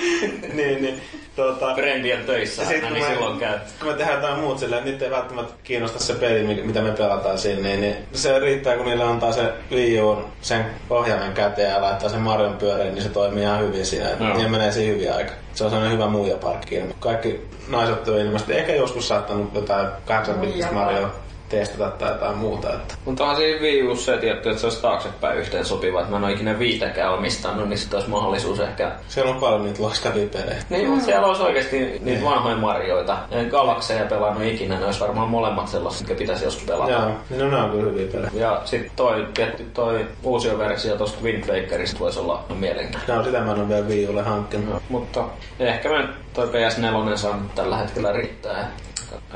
[0.55, 1.01] niin, niin.
[1.37, 3.59] Tota, Frendien töissä, kun niin me- silloin käy.
[3.79, 6.91] kun me tehdään jotain muut silleen, niitä ei välttämättä kiinnosta se peli, mi- mitä me
[6.93, 11.71] pelataan siinä, niin, niin se riittää, kun niille antaa se Wii Uun sen ohjaimen käteen
[11.71, 14.09] ja laittaa sen Marion pyöriin, niin se toimii ihan hyvin siinä.
[14.21, 14.37] Joo.
[14.37, 15.33] Niin menee siinä hyvin aika.
[15.55, 16.81] Se on sellainen hyvä muijaparkki.
[17.01, 20.75] Kaikki naiset on ilmeisesti ehkä joskus saattanut jotain 8 Muijaparkki.
[20.75, 21.11] Mario
[21.57, 22.73] testata tai jotain muuta.
[22.73, 22.95] Että.
[23.05, 26.17] Mutta onhan siinä Wii Ussa se tietty, että se olisi taaksepäin yhteen sopiva, että mä
[26.17, 28.93] en ole ikinä viitäkään omistanut, niin sitten olisi mahdollisuus ehkä...
[29.09, 30.63] Siellä on paljon niitä loistavia pelejä.
[30.71, 32.25] Niin, mutta siellä olisi oikeasti niitä Niin.
[32.25, 33.19] vanhoja Marioita.
[33.31, 36.93] En Galaxeja pelannut ikinä, ne olisi varmaan molemmat sellaiset, mitkä pitäisi joskus pelata.
[36.93, 38.31] Joo, niin no, ne on kyllä hyviä pelejä.
[38.35, 43.17] Ja sitten toi, tietty toi uusi versio tosta Wind Wakerista voisi olla mielenkiintoinen.
[43.17, 44.83] No sitä mä en ole vielä Wii Ulle hankkinut.
[44.89, 45.25] Mutta
[45.61, 48.71] ehkä me toi PS4 saa tällä hetkellä riittää.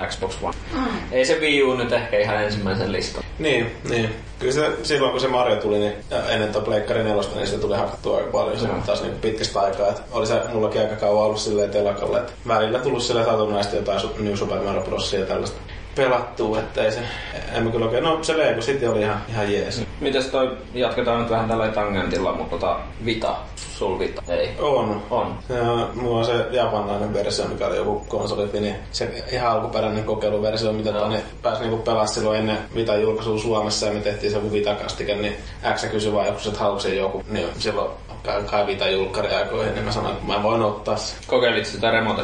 [0.09, 0.55] Xbox One.
[1.13, 3.25] Ei se Wii U nyt ehkä ihan ensimmäisen listan.
[3.39, 4.15] Niin, niin.
[4.39, 7.59] Kyllä se, silloin kun se Mario tuli, niin ja ennen tuon Pleikkari 4, niin se
[7.59, 8.59] tuli hakattua aika paljon.
[8.59, 8.77] Se Joo.
[8.87, 9.89] taas niin pitkästä aikaa.
[9.89, 12.19] Et oli se mullakin aika kauan ollut silleen telakalle.
[12.19, 15.61] Et välillä tullut sille satunnaisesti jotain New Super Mario Brosia ja tällaista
[15.97, 17.01] pelattua, että ei se,
[17.55, 19.83] en mä kyllä oikein, no se Lego City oli ihan, ihan jees.
[20.01, 24.51] Mites toi, jatketaan nyt vähän tällä tangentilla, mutta tota, Vita, sul Vita, ei.
[24.61, 25.03] On.
[25.11, 25.39] On.
[25.49, 28.61] Ja, mulla on se japanilainen versio, mikä oli joku konsolifini.
[28.63, 31.01] niin Se ihan alkuperäinen kokeiluversio, mitä Joo.
[31.01, 35.15] tonne pääsi niinku pelaa silloin ennen Vitan julkaisua Suomessa ja me tehtiin se joku Vita-kastike,
[35.15, 35.37] niin
[35.75, 37.23] X kysyi vaan joku, että haluatko joku.
[37.29, 37.91] Niin silloin
[38.51, 41.19] kai- Vita julkkari aikoihin, niin mä sanoin, että mä voin ottaa sen.
[41.27, 42.23] Kokeilit sitä Remote?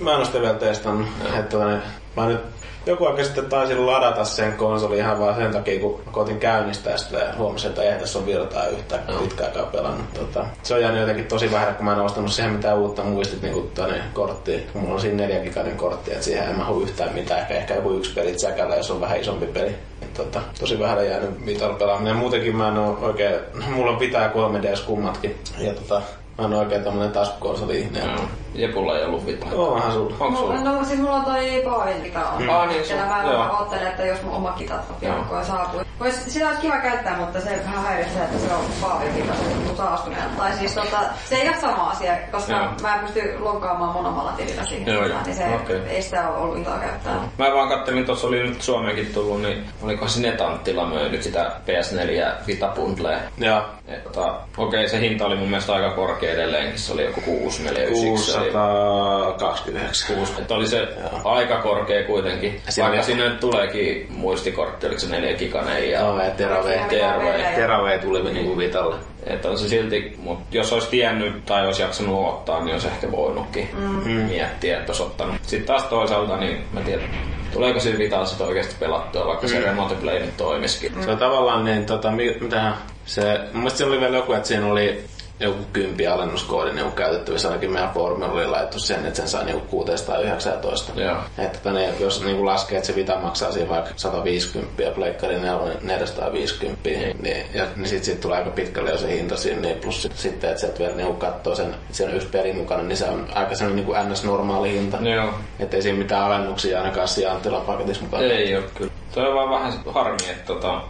[0.00, 1.08] Mä en ole sitä vielä testannut.
[1.38, 1.78] Että ne,
[2.16, 2.40] mä nyt
[2.86, 7.18] joku aika sitten taisin ladata sen konsolin ihan vaan sen takia, kun koitin käynnistää sitä
[7.18, 9.20] ja huomasin, että eihän tässä ole virtaa yhtään Joo.
[9.20, 10.14] pitkään aikaa pelannut.
[10.14, 13.42] Tota, se on jäänyt jotenkin tosi vähän, kun mä en ostanut siihen mitään uutta muistit
[13.42, 14.66] niin tänne korttiin.
[14.72, 17.40] Kun mulla on siinä 4 giganen kortti, että siihen ei mahu yhtään mitään.
[17.40, 19.74] Ehkä, ehkä joku yksi peli säkällä, jos on vähän isompi peli.
[20.02, 22.10] Et Tota, tosi vähän jäänyt Vitalla pelaaminen.
[22.10, 23.34] Ja muutenkin mä en ole oikein,
[23.74, 25.38] mulla pitää 3DS kummatkin.
[25.58, 26.02] Ja tota,
[26.38, 28.10] mä en oikein tämmönen taskukonsoli-ihminen.
[28.10, 28.24] Joo.
[28.54, 29.46] Jepulla ei ollut Vita.
[29.52, 30.16] Onhan sulla.
[30.20, 30.70] Onko Mulla, sulla?
[30.70, 32.50] no siis mulla on toi Paavin kita on.
[32.50, 34.82] Ah, niin, mä vähän oottelen, että jos mun oma kita Joo.
[35.00, 35.80] piakkoin saapuu.
[36.00, 39.54] Vois, sitä olisi kiva käyttää, mutta se vähän häiritsee, että se on Paavin kita, se
[39.54, 40.36] tuntuu saastuneelta.
[40.38, 42.68] Tai siis tota, se ei ole sama asia, koska Joo.
[42.82, 44.94] mä en pysty loggaamaan mun omalla tilillä siihen.
[44.94, 45.80] Joo, niin se okei.
[45.88, 47.14] ei sitä ole ollut iloa käyttää.
[47.38, 52.46] Mä vaan kattelin, tuossa oli nyt Suomeenkin tullut, niin oliko se Netanttila myynyt sitä PS4
[52.46, 53.18] Vita Bundlea.
[53.38, 53.62] Joo.
[54.04, 56.78] Tota, okei, se hinta oli mun mielestä aika korkea edelleenkin.
[56.78, 58.41] Se oli joku 649.
[58.42, 60.16] se oli 629.
[60.16, 60.32] kuusi.
[60.38, 61.20] Että oli se Joo.
[61.24, 62.60] aika korkea kuitenkin.
[62.68, 66.80] Siinä Vaikka sinne nyt tuleekin muistikortti, oliko se 4 giganen ja Joo, ja Terave.
[66.88, 67.52] Terve.
[67.56, 68.96] Terave tuli niinku Vitalle.
[69.26, 73.10] Että on se silti, mutta jos olisi tiennyt tai olisi jaksanut ottaa, niin olisi ehkä
[73.10, 74.10] voinutkin mm.
[74.10, 75.36] miettiä, että olisi ottanut.
[75.42, 77.08] Sitten taas toisaalta, niin mä tiedän,
[77.52, 81.04] tuleeko siinä Vitalla sitten oikeasti pelattua, vaikka se Remote Play nyt toimisikin.
[81.04, 82.72] Se on tavallaan niin, tota, mi- mitä
[83.06, 85.04] se, mun mielestä siinä oli vielä joku, että siinä oli
[85.42, 89.66] joku kympi alennuskoodi niin käytettävissä, ainakin meidän foorumilla oli laittu sen, että sen saa niinku
[89.66, 91.00] 619.
[91.00, 91.16] Joo.
[91.38, 95.38] Että tota, ne, jos niinku laskee, että se Vita maksaa siinä vaikka 150 ja Pleikkari
[95.38, 96.88] 4 450,
[97.22, 100.16] niin, ja, niin sit, sit tulee aika pitkälle jo se hinta siinä, niin plus sit,
[100.16, 103.04] sitten, että sieltä vielä niinku katsoo sen, että siinä on yksi peli mukana, niin se
[103.04, 104.98] on aika sellainen niinku NS-normaali hinta.
[105.00, 105.34] Joo.
[105.58, 108.24] Että ei siinä mitään alennuksia ainakaan siinä Anttilan paketissa mukaan.
[108.24, 108.92] Ei ole kyllä.
[109.14, 110.82] Toi on vaan vähän harmi, että tota,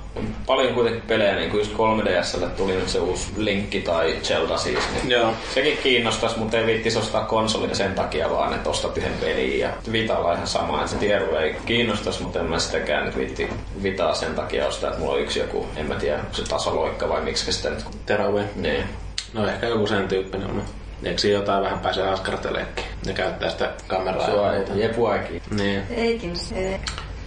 [0.47, 4.79] paljon kuitenkin pelejä, niin kuin just 3DSlle tuli nyt se uusi Linkki tai Zelda siis.
[4.95, 5.33] Niin Joo.
[5.55, 9.70] Sekin kiinnostaisi, mutta ei viittis ostaa konsolin sen takia vaan, että ostat yhden pelin ja
[9.93, 13.51] Vitalla ihan sama, että se tiedu ei kiinnostaisi, mutta en mä sitäkään nyt viitti
[13.83, 17.09] Vitaa sen takia ostaa, että mulla on yksi joku, en mä tiedä, onko se tasoloikka
[17.09, 17.85] vai miksi sitä nyt.
[18.07, 18.45] Teraway.
[18.57, 18.85] Niin.
[19.33, 20.62] No ehkä joku sen tyyppinen on.
[21.05, 22.85] Eikö siinä jotain vähän pääsee askarteleekin?
[23.07, 24.73] Ne käyttää sitä kameraa ja muuta.
[24.75, 25.43] jepuakin.
[25.51, 25.83] Niin.
[25.91, 26.81] Eikin se.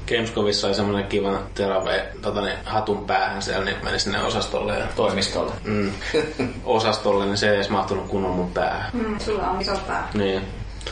[0.08, 4.86] Gamescomissa oli semmonen kiva Teraway tota, niin, hatun päähän siellä, niin meni sinne osastolle ja
[4.96, 5.52] Toimistolle.
[5.64, 5.92] mm,
[6.66, 8.90] osastolle, niin se ei edes mahtunut kunnon mun päähän.
[8.94, 10.10] Mm, sulla on iso pää.
[10.14, 10.42] Niin.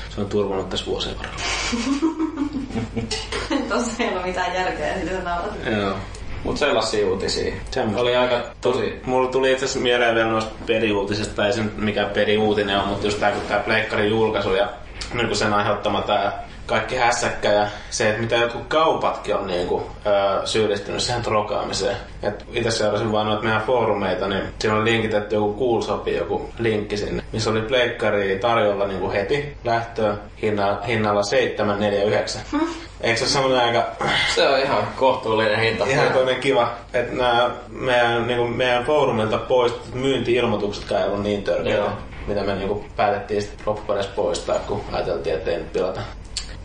[0.09, 1.37] Se on turvannut tässä vuosien varrella.
[3.69, 5.53] Tossa ei ole mitään järkeä sitten sä naurat.
[5.71, 5.95] Joo.
[6.43, 7.53] Mut sellaisia uutisia.
[7.71, 8.01] Semmosta.
[8.01, 9.01] Oli aika tosi...
[9.05, 12.87] Mulla tuli itse asiassa mieleen vielä noista peliuutisista, tai ei se nyt mikään peliuutinen on,
[12.87, 14.69] mutta just tää, kun tää Pleikkarin julkaisu ja
[15.13, 19.67] niin kuin sen aiheuttama tää kaikki hässäkkä ja se, että mitä jotkut kaupatkin on niin
[19.67, 21.97] kuin, öö, syyllistynyt siihen trokaamiseen.
[22.23, 26.97] Et itse seurasin vaan noita meidän foorumeita, niin siinä oli linkitetty joku Coolshopi, joku linkki
[26.97, 32.41] sinne, missä oli pleikkari tarjolla niin kuin heti lähtöön hinna, hinnalla 749.
[33.01, 33.83] Eikö se ole semmoinen aika
[34.35, 35.85] Se on ihan kohtuullinen hinta.
[35.85, 41.43] Ihan toinen kiva, että nämä meidän, niin kuin meidän foorumilta poistetut myynti-ilmoituksetkaan ei ollut niin
[41.43, 41.91] törkeitä,
[42.27, 46.01] mitä me niin kuin päätettiin sitten loppupeleissä poistaa, kun ajateltiin, että ei nyt pilata,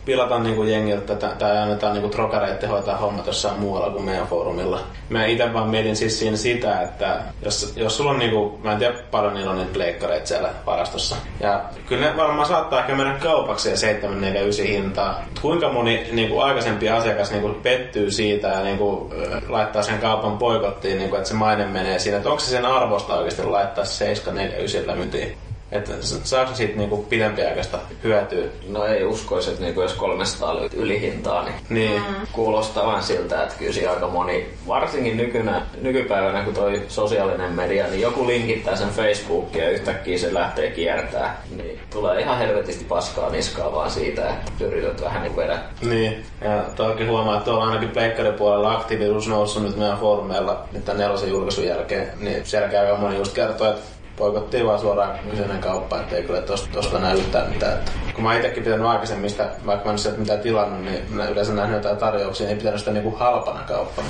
[0.09, 4.27] pilata niin kuin jengiltä tai annetaan niin kuin trokareiden hoitaa hommat jossain muualla kuin meidän
[4.27, 4.79] foorumilla.
[5.09, 8.71] Mä itse vaan mietin siis siinä sitä, että jos, jos sulla on niin kuin, mä
[8.71, 11.15] en tiedä paljon niillä on niitä pleikkareita siellä varastossa.
[11.39, 15.23] Ja kyllä ne varmaan saattaa ehkä mennä kaupaksi ja 749 hintaa.
[15.41, 19.83] Kuinka moni niin kuin aikaisempi asiakas niin kuin pettyy siitä ja niin kuin, ö, laittaa
[19.83, 23.15] sen kaupan poikottiin, niin kuin, että se maine menee siinä, että onko se sen arvosta
[23.15, 25.48] oikeasti laittaa 749 myyntiin?
[25.71, 25.91] Että
[26.23, 28.45] saako siitä niinku pidempiaikaista hyötyä?
[28.67, 32.01] No ei uskoisi, että niinku jos 300 oli ylihintaa, niin Niin.
[32.31, 38.01] kuulostaa vaan siltä, että kyllä aika moni, varsinkin nykynä, nykypäivänä kun toi sosiaalinen media, niin
[38.01, 43.71] joku linkittää sen Facebookiin ja yhtäkkiä se lähtee kiertää, niin tulee ihan helvetisti paskaa niskaa
[43.71, 45.59] vaan siitä, että yrität vähän niin vedä.
[45.81, 46.25] Niin.
[46.41, 50.99] Ja toki huomaa, että tuolla ainakin pleikkaripuolella puolella aktiivisuus noussut nyt meidän foorumeilla nyt tämän
[50.99, 52.11] nelosen julkaisun jälkeen.
[52.19, 53.81] Niin siellä käy moni just kertoo, että
[54.19, 57.73] poikottiin vaan suoraan kyseinen kauppa, ettei kyllä tosta, tosta näy yhtään mitään.
[57.73, 61.25] Että kun mä itsekin pitänyt aikaisemmin sitä, vaikka mä en sieltä mitään tilannut, niin mä
[61.27, 64.07] yleensä nähnyt jotain tarjouksia, niin ei pitänyt sitä niinku halpana kauppana.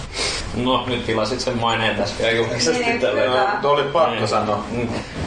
[0.55, 3.21] No nyt tilasit sen maineen tässä vielä julkisesti Niin, tälle.
[3.21, 3.39] kyllä.
[3.43, 4.27] No, tuo oli pakko Niin.
[4.27, 4.63] sanoa.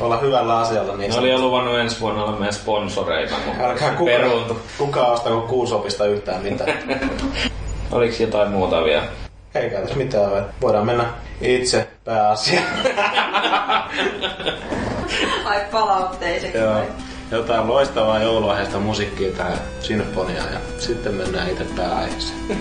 [0.01, 3.91] Olla hyvällä asialla niin Ne oli jo luvannut ensi vuonna olla meidän sponsoreita, mutta Älkää
[3.95, 4.57] kukaan, peruuntu.
[4.79, 6.73] kukaan ostako kuusopista yhtään mitään.
[7.93, 9.03] Oliko jotain muuta vielä?
[9.55, 11.05] Ei kai tässä mitään, voidaan mennä
[11.41, 12.67] itse pääasiaan.
[15.45, 16.59] Ai palautteisiksi.
[16.59, 16.75] Joo.
[16.75, 16.87] vai?
[17.31, 22.59] Jotain loistavaa jouluaiheista musiikkia tähän sinfoniaan ja sitten mennään itse pääaiheeseen.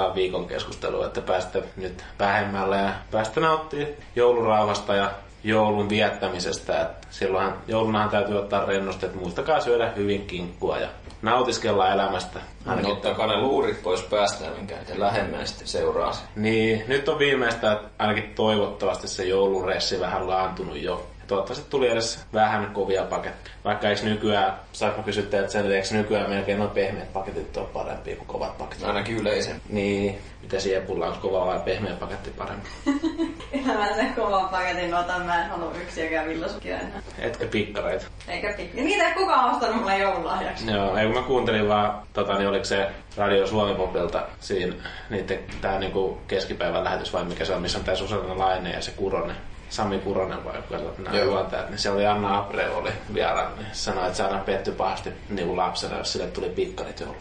[0.00, 5.10] Kertaa viikon keskustelua, että päästä nyt vähemmällä ja päästä nauttimaan joulurauhasta ja
[5.44, 6.80] joulun viettämisestä.
[6.80, 10.88] Et silloinhan joulunahan täytyy ottaa rennosti, että muistakaa syödä hyvin kinkkua ja
[11.22, 12.40] nautiskella elämästä.
[12.66, 16.22] Ainakin ottakaa ne luurit pois päästä, minkä te lähemmän sitten seuraa se.
[16.36, 21.09] Niin, nyt on viimeistä, että ainakin toivottavasti se jouluressi vähän laantunut jo.
[21.30, 23.54] Toivottavasti tuli edes vähän kovia paketteja.
[23.64, 27.66] Vaikka eikö nykyään, saanko kysyä teiltä sen, että eikö nykyään melkein noin pehmeät paketit ole
[27.66, 28.84] parempia kuin kovat paketit?
[28.84, 29.60] Ainakin yleisen.
[29.68, 32.68] Niin, mitä siepulla on kova vai pehmeä paketti parempi?
[33.52, 37.02] Kyllä mä sen kovan paketin otan, mä en halua yksiäkään villasukia enää.
[37.18, 38.06] Etkä pikkareita.
[38.28, 38.80] Eikä pikki.
[38.80, 40.70] Niitä ei kukaan ostanut mulle joululahjaksi.
[40.70, 44.74] Joo, ei kun mä kuuntelin vaan, tota, niin oliko se Radio Suomi Popilta siinä
[45.10, 48.82] niiden tää niinku keskipäivän lähetys vai mikä se on, missä on tää Susanna Laine ja
[48.82, 49.36] se Kuronen.
[49.70, 51.24] Sami Kuronen vai joku nämä Joo.
[51.24, 55.10] juontajat, niin siellä oli Anna Abreu oli vielä, niin sanoi, että se aina petty pahasti
[55.28, 57.16] niin kuin lapsena, jos sille tuli pikkarit joulu.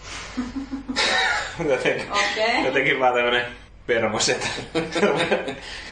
[1.69, 2.65] jotenkin, Okei.
[2.65, 3.45] jotenkin vaan tämmönen
[3.87, 4.49] permoset.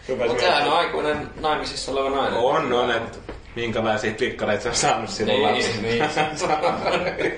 [0.07, 2.39] Mutta sehän on aikuinen naimisissa oleva nainen.
[2.39, 3.17] on, on, että
[3.55, 6.57] minkälaisia pikkareita sä oot saanut silloin Niin, lapsena.
[7.17, 7.33] niin.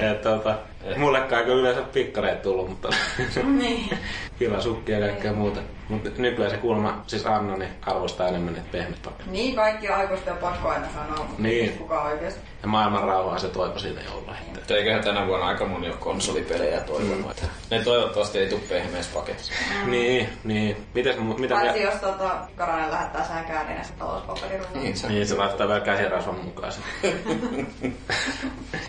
[0.10, 0.58] Et, tota,
[0.96, 2.88] mullekaan kyllä yleensä pikkareita tullut, mutta
[3.58, 3.98] niin.
[4.40, 5.60] hyvä sukki ja kaikkea muuta.
[5.88, 9.32] Mutta nykyään se kuulemma, siis Anna, niin arvostaa enemmän niitä pehmeät paperit.
[9.32, 11.66] Niin, kaikki aikuisten on pakko aina sanoa, mutta Niin.
[11.66, 11.78] niin.
[11.78, 12.40] kuka oikeesti.
[12.62, 14.38] Ja maailman rauhaa se toivo siinä jollain.
[14.54, 17.30] Mutta eiköhän tänä vuonna aika moni ole konsolipelejä toivonut.
[17.30, 19.52] että Ne toivottavasti ei tule pehmeässä paketissa.
[19.86, 20.76] Niin, niin.
[20.94, 21.90] Mites, mu- mitä Paitsi vielä?
[21.92, 24.72] jos tota, Karanen lähettää sänkään, niin se talouspaperiruuan.
[24.82, 26.72] Niin, se Niin, se laittaa vielä käsirasvan mukaan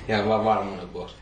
[0.08, 1.16] ja vaan varmuuden vuoksi.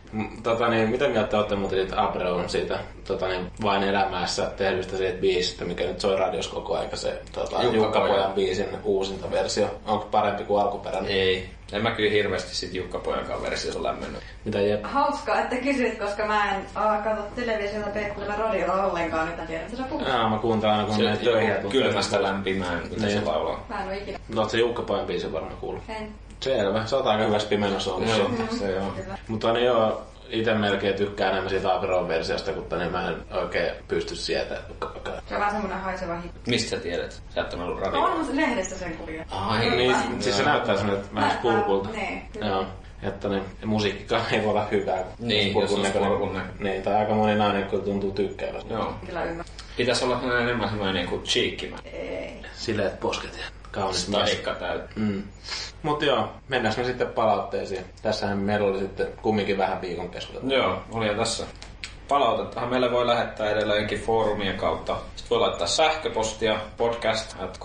[0.44, 4.98] Tota niin, mitä mieltä te olette muuten siitä Abreon siitä tota niin, vain elämässä tehdystä
[4.98, 8.32] siitä biisistä, mikä nyt soi radios koko aika se tota, Jukka Pojan.
[8.34, 9.80] Biisin uusinta versio.
[9.86, 11.12] Onko parempi kuin alkuperäinen?
[11.12, 11.50] Ei.
[11.74, 14.22] En mä kyllä hirveästi sit Jukka Pojankaan versiossa lämmennyt.
[14.46, 14.84] Mitä Jep?
[14.84, 19.48] Hauskaa, että kysyt, koska mä en uh, katso televisiota tai kuuntele radiota ollenkaan, nyt en
[19.48, 20.08] tiedä, mitä sä puhut.
[20.08, 21.54] Mä kuuntelen aina kun Se töihin.
[21.70, 23.20] kylmästä lämpimään, mitä Niin.
[23.20, 23.66] se laulaa.
[23.70, 24.20] Mä en oo ikinä.
[24.36, 25.84] Oletko se Jukka Pojan biisin varmaan kuullut?
[25.90, 26.12] En.
[26.40, 28.10] Selvä, sä oot aika hyvässä pimenossa ollut.
[28.10, 28.48] Joo, siinä.
[28.60, 28.92] se on.
[28.92, 29.18] Kyllä.
[29.28, 33.72] Mutta niin joo, itse melkein tykkään enemmän siitä Abreon versiosta, kun niin mä en oikein
[33.88, 35.22] pysty sietämään Pojan.
[35.28, 36.32] Se on vähän semmonen haiseva hit.
[36.48, 37.22] Mistä sä tiedät?
[37.36, 38.00] Sä et ole ollut No, radio.
[38.02, 39.26] on se lehdessä sen kulje.
[39.32, 39.98] Ai, Niin, Kyllä.
[40.20, 41.90] siis se näyttää vähän Näyttää- spurkulta.
[41.90, 42.22] niin.
[42.42, 42.66] Joo.
[43.04, 45.04] Että niin, musiikkikaan ei voi olla hyvää.
[45.20, 46.10] Niin, jos on näköinen.
[46.10, 46.64] spurkun näköinen.
[46.64, 48.62] Niin, tai aika moni nainen kyllä tuntuu tykkäävän.
[48.70, 48.94] Joo.
[49.06, 49.56] Kyllä ymmärrän.
[49.78, 51.78] Pitäisi olla enemmän semmoinen niinku cheekkimä.
[51.94, 52.42] Ei.
[52.54, 54.22] Sileet posket ja kaunis mies.
[54.22, 54.94] Staikka täyttä.
[54.96, 55.24] Mm.
[55.84, 57.86] Mutta joo, mennään me sitten palautteisiin.
[58.02, 60.54] Tässähän meillä oli sitten kumminkin vähän viikon keskustelua.
[60.54, 61.46] Joo, oli jo tässä.
[62.08, 64.98] Palautettahan meille voi lähettää edelleenkin foorumien kautta.
[65.16, 67.60] Sitten voi laittaa sähköpostia podcast at.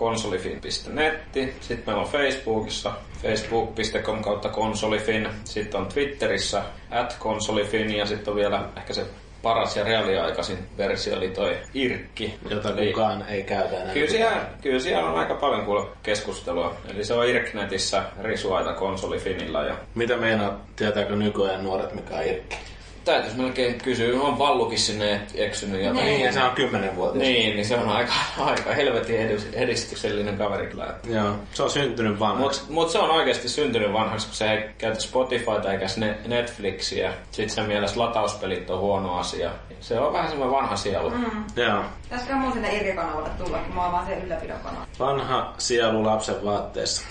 [1.60, 2.92] Sitten meillä on Facebookissa
[3.22, 5.28] facebook.com kautta konsolifin.
[5.44, 9.06] Sitten on Twitterissä at konsolifin ja sitten on vielä ehkä se
[9.44, 12.34] paras ja reaaliaikaisin versio eli toi Irkki.
[12.50, 13.92] Jota Eli- kukaan ei käytä enää.
[13.94, 16.74] Kyllä siellä, kyllä siellä on aika paljon kuule keskustelua.
[16.94, 22.56] Eli se on Irknetissä risuaita konsolifinilla ja Mitä meinaa, tietääkö nykyajan nuoret mikä on Irkki?
[23.04, 26.20] Täytyisi melkein kysyä, on Vallukin sinne eksynyt ja Niin.
[26.24, 27.18] Ja se on kymmenen vuotta.
[27.18, 30.94] Niin, niin se on aika, aika helvetin edis- edistyksellinen kaveri kyllä.
[31.10, 32.60] Joo, se on syntynyt vanhaksi.
[32.60, 37.12] Mutta mut se on oikeasti syntynyt vanhaksi, kun se ei käytä Spotifyta eikä ne- Netflixiä.
[37.30, 39.50] Sitten sen mielestä latauspelit on huono asia.
[39.80, 41.10] Se on vähän semmoinen vanha sielu.
[41.10, 41.44] Mm.
[41.56, 41.82] Joo.
[42.02, 44.86] Pitäisikö mun sinne Irja-kanavalle tulla, kun mä oon vaan se ylläpidon kanava.
[44.98, 47.02] Vanha sielu lapsen vaatteessa.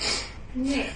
[0.56, 0.90] Niin.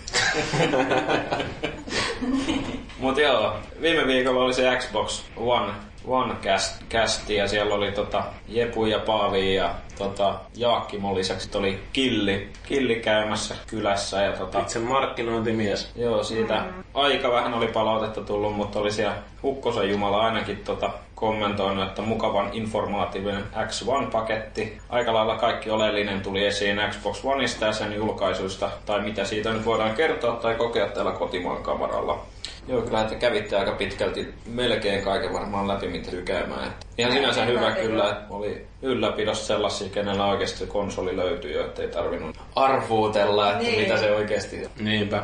[2.99, 5.73] Mut joo, viime viikolla oli se Xbox One,
[6.07, 11.79] One cast, cast ja siellä oli tota Jepu ja Paavi ja tota Jaakkimo lisäksi oli
[11.93, 15.91] Killi, Killi käymässä kylässä ja tota, Itse markkinointimies.
[15.95, 20.89] Joo, siitä aika vähän oli palautetta tullut, mutta oli siellä Ukkosen Jumala ainakin tota
[21.19, 24.77] kommentoinut, että mukavan informaatiivinen X1-paketti.
[24.89, 29.65] Aika lailla kaikki oleellinen tuli esiin Xbox Oneista ja sen julkaisuista, tai mitä siitä nyt
[29.65, 32.25] voidaan kertoa tai kokea täällä kotimaan kamaralla.
[32.67, 36.67] Joo, kyllä että kävitte aika pitkälti melkein kaiken varmaan läpi, mitä tykäymään.
[36.67, 41.65] Et Ihan sinänsä Hyvä, kyllä, että oli ylläpidossa sellaisia, kenellä oikeasti se konsoli löytyy jo,
[41.65, 43.79] ettei tarvinnut arvuutella, että Niin.
[43.81, 44.71] mitä se oikeasti on.
[44.79, 45.23] Niinpä.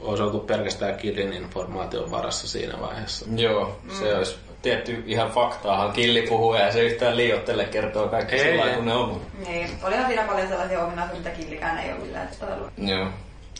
[0.00, 3.26] Olisi oltu pelkästään Killin informaation varassa siinä vaiheessa.
[3.36, 8.40] Joo, se olisi tietty ihan faktaahan killi puhuu ja se yhtään liiottele kertoo kaikki Ei,
[8.40, 9.20] sillä lailla, kun ne on.
[9.46, 9.70] Niin.
[9.82, 12.72] Olihan siinä paljon sellaisia ominaisuuksia, mitä killikään ei ollut millään testaillut.
[12.78, 13.08] Joo.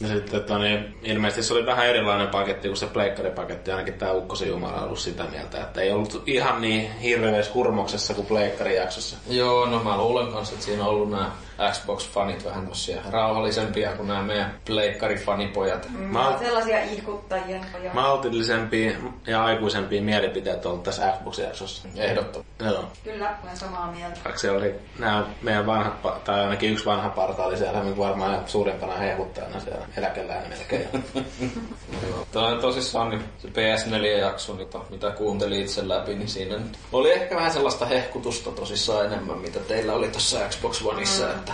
[0.01, 3.71] Ja sitten että niin, ilmeisesti se oli vähän erilainen paketti kuin se pleikkaripaketti.
[3.71, 8.15] Ainakin tämä Ukkosen Jumala on ollut sitä mieltä, että ei ollut ihan niin hirveässä kurmoksessa
[8.15, 9.17] kuin pleikkarijaksossa.
[9.29, 11.31] Joo, no mä luulen kanssa, että siinä on ollut nämä
[11.73, 15.89] Xbox-fanit vähän tossia rauhallisempia kuin nämä meidän pleikkarifanipojat.
[15.91, 15.99] Mm.
[15.99, 17.61] Mä Sellaisia ihkuttajia.
[17.83, 17.91] Ja...
[17.95, 18.93] Maltillisempia
[19.27, 21.89] ja aikuisempia mielipiteitä on tässä Xbox-jaksossa.
[21.97, 22.65] Ehdottomasti.
[22.65, 22.85] Joo.
[23.05, 24.21] Kyllä, olen samaa mieltä.
[24.25, 28.43] Vaikka se oli nämä meidän vanhat, tai ainakin yksi vanha parta oli siellä niin varmaan
[28.47, 30.89] suurimpana hehuttajana siellä eläkeläinen melkein.
[32.33, 36.59] Tämä on tosissaan niin se PS4-jakso, niin to- mitä kuuntelin itse läpi, niin siinä
[36.93, 41.31] oli ehkä vähän sellaista hehkutusta tosissaan enemmän, mitä teillä oli tuossa Xbox Oneissa, mm.
[41.31, 41.50] että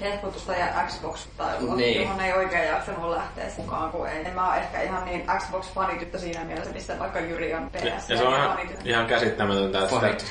[0.00, 2.02] Hehkutusta ja Xbox tailua, Niin.
[2.02, 4.24] johon ei oikein jaksanut lähteä mukaan, kun ei.
[4.26, 8.10] En mä oon ehkä ihan niin Xbox-fanityttö siinä mielessä, missä vaikka Jyri on PS.
[8.10, 10.24] Ja se on ihan, ihan käsittämätöntä, että sitä,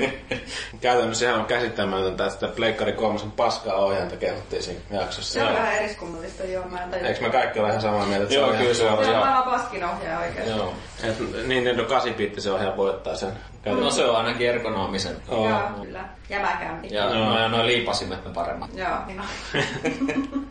[0.80, 5.32] käytännössä ihan käsittämätöntä, että sitä Pleikkari 3 paskaa ohjainta kehuttiin siinä jaksossa.
[5.32, 6.64] Se on vähän eriskummallista, joo.
[6.68, 7.06] Mä en tajua.
[7.08, 8.22] Eikö me kaikki ole ihan samaa mieltä?
[8.22, 9.04] että Joo, on kyllä se on.
[9.04, 9.24] Se on Joo.
[9.24, 10.50] aivan paskin ohjaaja oikeesti.
[10.50, 10.72] Joo.
[11.04, 13.32] Et Nintendo 8-bitti se ohjaa voittaa sen.
[13.66, 15.16] No se on ainakin ergonomisen.
[15.28, 15.48] Oo.
[15.48, 16.04] Joo, kyllä.
[16.30, 16.88] Jämäkämpi.
[16.90, 17.14] Ja Joo.
[17.14, 18.70] no, noin liipasimet on paremmat.
[18.74, 19.26] Joo, niin on.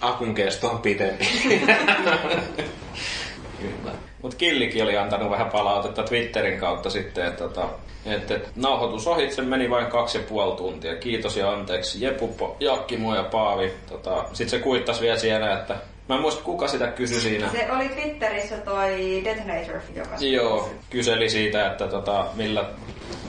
[0.00, 1.28] Akun kesto on pitempi.
[3.60, 3.92] Kyllä.
[4.22, 7.68] Mutta Killikin oli antanut vähän palautetta Twitterin kautta sitten, että, tota,
[8.06, 10.96] että, että nauhoitus ohitse meni vain kaksi ja puoli tuntia.
[10.96, 13.72] Kiitos ja anteeksi Jepu, Jakkimo ja Paavi.
[13.88, 15.76] Tota, Sitten se kuittasi vielä siellä, että
[16.08, 17.48] Mä en muista kuka sitä kysyi siinä.
[17.52, 22.70] Se oli Twitterissä toi Detonator, joka Joo, kyseli siitä, että tota, millä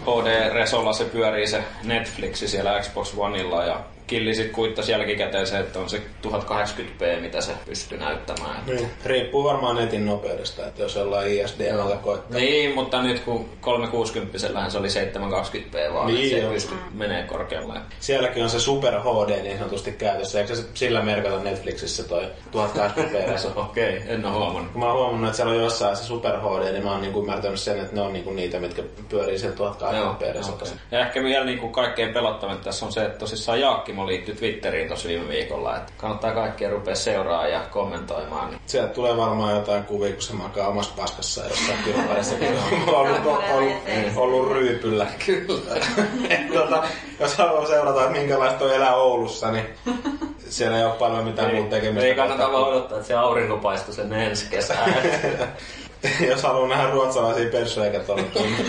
[0.05, 5.79] HD-resolla se pyörii se Netflixi siellä Xbox Oneilla ja Killi sit kuittasi jälkikäteen se, että
[5.79, 8.65] on se 1080p, mitä se pystyy näyttämään.
[8.65, 12.39] Niin, riippuu varmaan netin nopeudesta, että jos ollaan ISDL koittaa.
[12.39, 14.39] Niin, mutta nyt kun 360
[14.69, 16.47] se oli 720p vaan, niin, se joo.
[16.47, 17.79] ei pysty menee korkealle.
[17.99, 20.41] Sielläkin on se Super HD niin sanotusti käytössä.
[20.41, 23.51] Eikö se sillä merkata Netflixissä toi 1080p reso?
[23.55, 24.71] Okei, okay, en ole huomannut.
[24.71, 27.19] Kun mä oon huomannut, että siellä on jossain se Super HD, niin mä oon niinku
[27.19, 30.53] ymmärtänyt sen, että ne on niinku niitä, mitkä pyörii sen 1080p resossa.
[30.53, 30.77] Okay.
[30.91, 33.59] Ja ehkä vielä niin kuin kaikkein pelottavinta tässä on se, että tosissaan
[33.99, 38.49] Jaakkimo liittyi Twitteriin tuossa viime viikolla, että kannattaa kaikkia rupea seuraa ja kommentoimaan.
[38.49, 42.49] Niin Sieltä tulee varmaan jotain kuvia, kun se makaa omassa paskassa jossain kylmäissäkin.
[42.87, 43.73] on ollut, ollut,
[44.15, 45.07] ollut ryypyllä.
[45.25, 45.75] Kyllä.
[46.29, 46.83] Et tota,
[47.19, 49.65] jos haluaa seurata, että minkälaista on elää Oulussa, niin
[50.49, 52.07] siellä ei ole paljon mitään muuta tekemistä.
[52.07, 54.93] Ei kannata vaan odottaa, että se aurinko paistuu sen ensi kesään.
[56.29, 57.49] jos haluaa nähdä ruotsalaisia
[58.35, 58.65] niin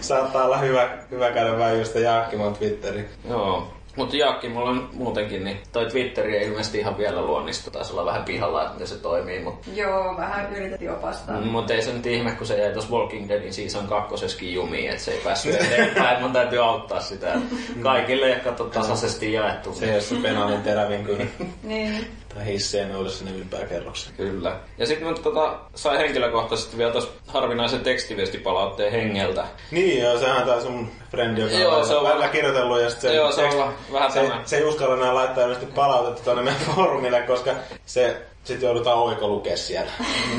[0.00, 3.08] saattaa olla hyvä, hyvä käydä vähän just Jaakkimon Twitteriin.
[3.28, 3.77] Joo.
[3.98, 7.70] Mutta Jaakki, mulla on muutenkin, niin toi Twitteri ei ilmeisesti ihan vielä luonnistu.
[7.70, 9.40] Taisi olla vähän pihalla, että miten se toimii.
[9.40, 11.40] Mutta Joo, vähän yritettiin opastaa.
[11.40, 15.02] mut ei se nyt ihme, kun se jäi tuossa Walking Deadin season kakkosessakin jumiin, että
[15.02, 16.22] se ei päässyt eteenpäin.
[16.22, 17.34] Mun täytyy auttaa sitä.
[17.82, 19.74] Kaikille ehkä kato tasaisesti jaettu.
[19.74, 21.24] Se ei ole se penaalin terävin kyllä.
[21.62, 22.06] Niin.
[22.34, 24.16] Tai hisseen noudessa sinne ylimpään kerrokseen.
[24.16, 24.56] Kyllä.
[24.78, 29.44] Ja sitten mä tota, sain henkilökohtaisesti vielä tuossa harvinaisen tekstiviestipalautteen hengeltä.
[29.70, 32.90] Niin joo, sehän tää sun frendi, joka Joo, on se on välillä vähän- kirjoitellut ja
[32.90, 36.60] sitten Joo, se on vähän- se, se ei uskalla enää laittaa ilmeisesti palautetta tuonne meidän
[36.74, 37.50] foorumille, koska
[37.86, 38.16] se
[38.48, 39.90] sitten joudutaan oiko lukea siellä.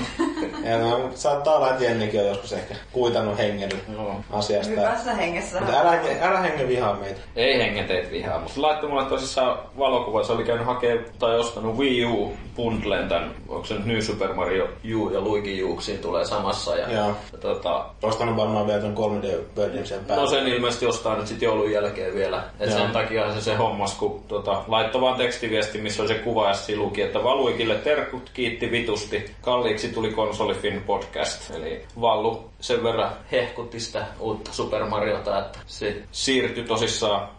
[0.69, 4.15] ja no, saattaa olla, että Jennikin on joskus ehkä kuitannut hengen Joo.
[4.31, 4.71] asiasta.
[4.71, 5.59] Hyvässä hengessä.
[5.59, 7.19] Mutta älä, älä hengen vihaa meitä.
[7.35, 11.77] Ei hengen teet vihaa, mutta laittoi mulle tosissaan valokuva, se oli käynyt hakemaan tai ostanut
[11.77, 16.01] Wii U bundlen tän, onko se nyt New Super Mario U ja Luigi U, siinä
[16.01, 16.75] tulee samassa.
[16.75, 17.15] Ja, Joo.
[17.31, 20.23] ja tota, Ostanut varmaan vielä ton 3D-bördin sen päälle.
[20.23, 22.43] No sen ilmeisesti ostaa nyt sitten joulun jälkeen vielä.
[22.59, 26.47] Et sen takia se, se hommas, kun tota, laittoi vaan tekstiviesti, missä oli se kuva
[26.47, 29.31] ja siinä luki, että Valuikille terkut kiitti vitusti.
[29.41, 31.51] Kalliiksi tuli konsolifin podcast.
[31.51, 37.29] Eli Vallu sen verran hehkutti sitä uutta Super Mariota, että se siirtyi tosissaan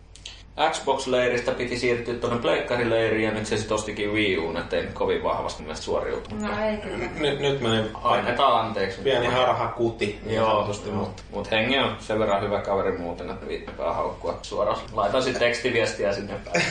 [0.71, 5.23] Xbox-leiristä piti siirtyä tuonne Pleikkarileiriin ja nyt se sitten ostikin Wii Uun, ettei nyt kovin
[5.23, 6.31] vahvasti mielestä suoriutu.
[6.35, 6.99] No ei kyllä.
[7.19, 9.01] Nyt, nyt meni Annetaan anteeksi.
[9.01, 10.19] pieni harha kuti.
[10.25, 13.93] niin Joo, sanotusti, mut, mutta mut hengi on sen verran hyvä kaveri muuten, että viittipää
[13.93, 14.79] haukkua suoraan.
[14.93, 16.63] Laitan sitten tekstiviestiä sinne päin.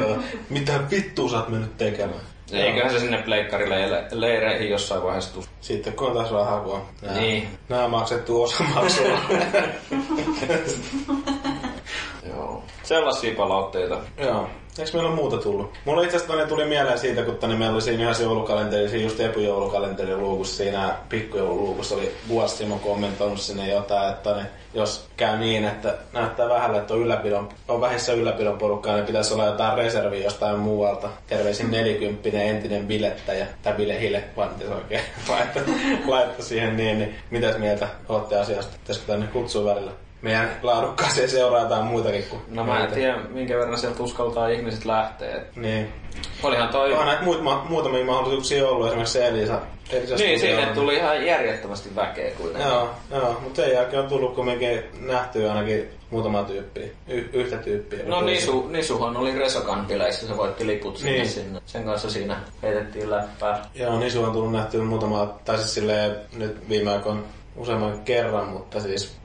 [0.50, 2.20] Mitä vittua sä oot mennyt tekemään?
[2.52, 5.44] Eiköhän se sinne pleikkarille leireihin jossain vaiheessa tuu.
[5.60, 7.48] Sitten kun on taas rahaa, kun nää, Niin.
[7.68, 9.18] nää maksettu osamaksulla.
[12.28, 12.62] Joo.
[12.82, 13.98] Sellaisia palautteita.
[14.18, 14.48] Joo.
[14.78, 15.72] Eikö meillä ole muuta tullut?
[15.84, 19.04] Mulla itse asiassa tuli mieleen siitä, kun tonne meillä oli siinä ihan se joulukalenteri, siinä
[19.04, 25.64] just epujoulukalenterin luukussa, siinä pikkujoululuukussa oli Vuostimo kommentoinut sinne jotain, että ne, jos käy niin,
[25.64, 30.24] että näyttää vähälle, että on, ylläpidon, on vähissä ylläpidon porukkaa, niin pitäisi olla jotain reserviä
[30.24, 31.08] jostain muualta.
[31.26, 35.62] Terveisin nelikymppinen entinen bilettäjä, tai bilehille, vaan miten se oikein laittaa,
[36.06, 38.76] laittaa siihen niin, niin mitäs mieltä olette asiasta?
[38.78, 40.03] Pitäisikö tänne kutsua välillä?
[40.24, 44.84] Meidän laadukkaaseen seuraa jotain muitakin kuin No mä en tiedä, minkä verran sieltä uskaltaa ihmiset
[44.84, 45.42] lähteä.
[45.56, 45.92] Niin.
[46.42, 46.92] Olihan toi...
[46.92, 49.60] On näitä muut, ma- muutamia mahdollisuuksia ollut, esimerkiksi Elisa.
[49.90, 52.70] Elisa Niin, sinne tuli ihan järjettömästi väkeä kuitenkin.
[52.70, 58.00] Joo, joo, mutta sen jälkeen on tullut kumminkin nähtyä ainakin muutama tyyppiä, y- yhtä tyyppiä.
[58.06, 61.28] No Nisu, Nisuhan oli Resokan bileissä, se voitti liput sinne Niin.
[61.28, 61.60] sinne.
[61.66, 63.62] Sen kanssa siinä heitettiin läppää.
[63.74, 67.20] Joo, Nisu on tullut nähtyä muutama, tai siis silleen nyt viime aikoina
[67.56, 69.16] useamman kerran, mutta siis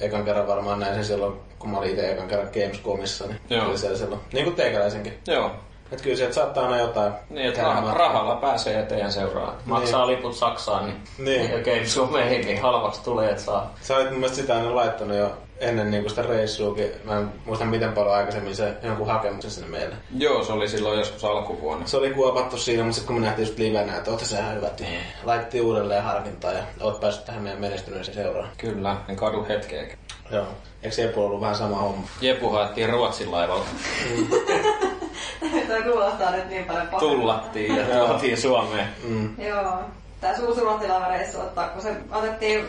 [0.00, 3.68] ekan kerran varmaan näin sen silloin, kun mä olin itse ekan kerran Gamescomissa, niin Joo.
[3.68, 5.18] oli siellä silloin, niin kuin teikäläisenkin.
[5.26, 5.50] Joo.
[5.92, 7.96] Että kyllä sieltä saattaa aina jotain Niin, että käydä rah- matkaan.
[7.96, 9.56] rahalla pääsee eteen seuraa.
[9.64, 11.50] Maksaa liput Saksaan, niin, Niin.
[11.50, 13.74] ja Gamescomeihin, niin halvaksi tulee, että saa.
[13.82, 16.90] Sä olit mun mielestä sitä aina laittanut jo ennen niinku sitä reissuakin.
[17.04, 19.94] Mä en muista miten paljon aikaisemmin se jonkun hakemuksen sinne meille.
[20.18, 21.86] Joo, se oli silloin joskus alkuvuonna.
[21.86, 24.54] Se oli kuopattu siinä, mutta sitten kun me nähtiin just livenä, että ootte sä ihan
[24.56, 28.48] hyvät, niin laitettiin uudelleen harkintaa ja oot päässyt tähän meidän menestyneeseen seuraan.
[28.58, 29.98] Kyllä, en kadu hetkeäkään.
[30.30, 30.46] Joo.
[30.82, 32.08] Eikö Jepu ollut vähän sama homma?
[32.20, 33.66] Jepu haettiin Ruotsin laivalta.
[35.68, 37.06] Toi kuulostaa nyt niin paljon pahalta.
[37.06, 38.88] Tullattiin ja tuotiin Suomeen.
[39.08, 39.40] Mm.
[39.40, 39.80] Joo.
[40.20, 42.68] Tää suusulattilavereissu ottaa, kun se otettiin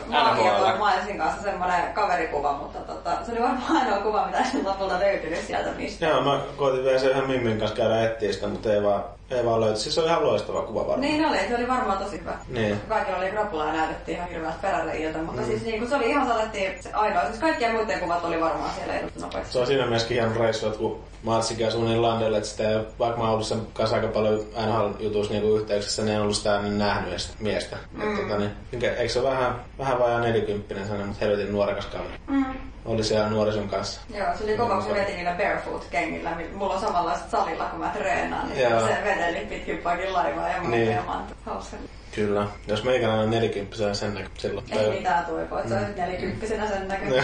[0.78, 5.40] Milesin kanssa semmoinen kaverikuva, mutta tota, se oli varmaan ainoa kuva, mitä sen lopulta löytynyt
[5.48, 6.06] sieltä mistä.
[6.06, 9.46] Joo, mä koitin vielä sen ihan Mimmin kanssa käydä etsiä sitä, mutta ei vaan, ei
[9.46, 9.80] vaan löyty.
[9.80, 11.02] Siis se oli ihan loistava kuva varmaan.
[11.02, 12.38] Niin oli, se oli varmaan tosi hyvä.
[12.48, 12.82] Niin.
[12.90, 15.48] Kaikilla oli krapulaa ja näytettiin ihan hirveältä peräreijiltä, mutta Mm.
[15.48, 17.24] siis niin kuin se oli ihan saatettiin se ainoa.
[17.26, 19.54] Siis kaikkien muiden kuvat oli varmaan siellä edustus nopeasti.
[19.54, 22.80] Se on siinä myöskin hieno reissu, että kun Matsi käy suunnilleen landelle, että sitä ei,
[23.00, 26.62] vaikka mä oon ollut sen kanssa aika paljon NHL-jutuissa niin yhteyksissä, niin en ollut sitä
[26.62, 27.78] niin nähnyt edes miestä.
[27.92, 28.02] Mm.
[28.02, 28.52] Et, tota, niin,
[28.98, 32.14] eikö se ole vähän, vähän vajaa nelikymppinen sellainen, mutta helvetin nuorekas kaveri.
[32.28, 32.46] Mm.
[32.86, 34.02] Oli siellä nuorison kanssa.
[34.14, 36.30] Joo, se oli kova, kun se veti niillä barefoot-kengillä.
[36.54, 38.80] Mulla on samanlaiset salilla, kun mä treenaan, niin Joo.
[38.80, 40.92] se veteli pitkin pakin laivaa ja muuta Niin.
[40.92, 41.04] ja.
[41.46, 41.78] Hauska.
[42.16, 42.48] Kyllä.
[42.68, 44.66] Jos meikäläinen on nelikymppisenä sen näkö silloin.
[44.72, 47.24] Ei mitään tuipoa, että se on nyt nelikymppisenä sen näköinen.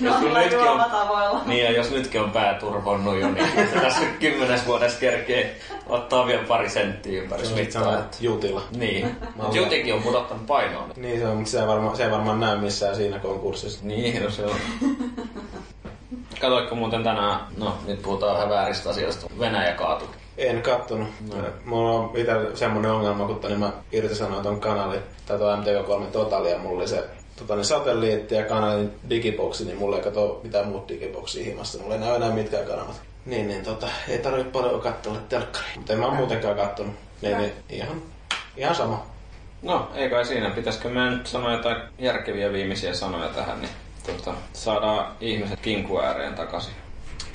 [0.00, 1.42] Jos No, kyllä nytkin on, juomatavoilla.
[1.46, 5.56] niin ja jos nytkin on pää turvonnut jo, niin se tässä kymmenes vuodessa kerkee
[5.86, 7.82] ottaa vielä pari senttiä ympäri Se mittaa.
[7.82, 8.62] sellainen jutila.
[8.76, 9.16] Niin.
[9.52, 10.88] Jutikin on pudottanut painoa.
[10.96, 13.80] Niin se on, mutta se ei varmaan, se ei varmaan näy missään siinä konkurssissa.
[13.86, 14.56] Niin, no se on.
[16.40, 20.08] Katoitko muuten tänään, no nyt puhutaan vähän vääristä asioista, Venäjä kaatui.
[20.38, 21.08] En kattonut.
[21.28, 21.36] No.
[21.64, 26.44] Mulla on itse semmonen ongelma, kun niin mä irtisanoin ton kanalin, tai tuon MTV3 Total,
[26.44, 27.04] ja mulla oli se
[27.36, 31.78] tota, niin satelliitti ja kanalin digiboksi, niin mulla ei kato mitään muut digiboksia himassa.
[31.78, 33.00] Mulla ei näy enää mitkään kanavat.
[33.26, 35.76] Niin, niin tota, ei tarvitse paljon katsella telkkariin.
[35.76, 36.94] Mutta en mä muutenkaan kattonut.
[37.22, 38.02] Niin, niin ihan,
[38.56, 39.06] ihan sama.
[39.62, 40.50] No, ei kai siinä.
[40.50, 43.70] Pitäisikö mä nyt sanoa jotain järkeviä viimeisiä sanoja tähän, niin
[44.06, 46.72] tota, saadaan ihmiset kinku ääreen takaisin.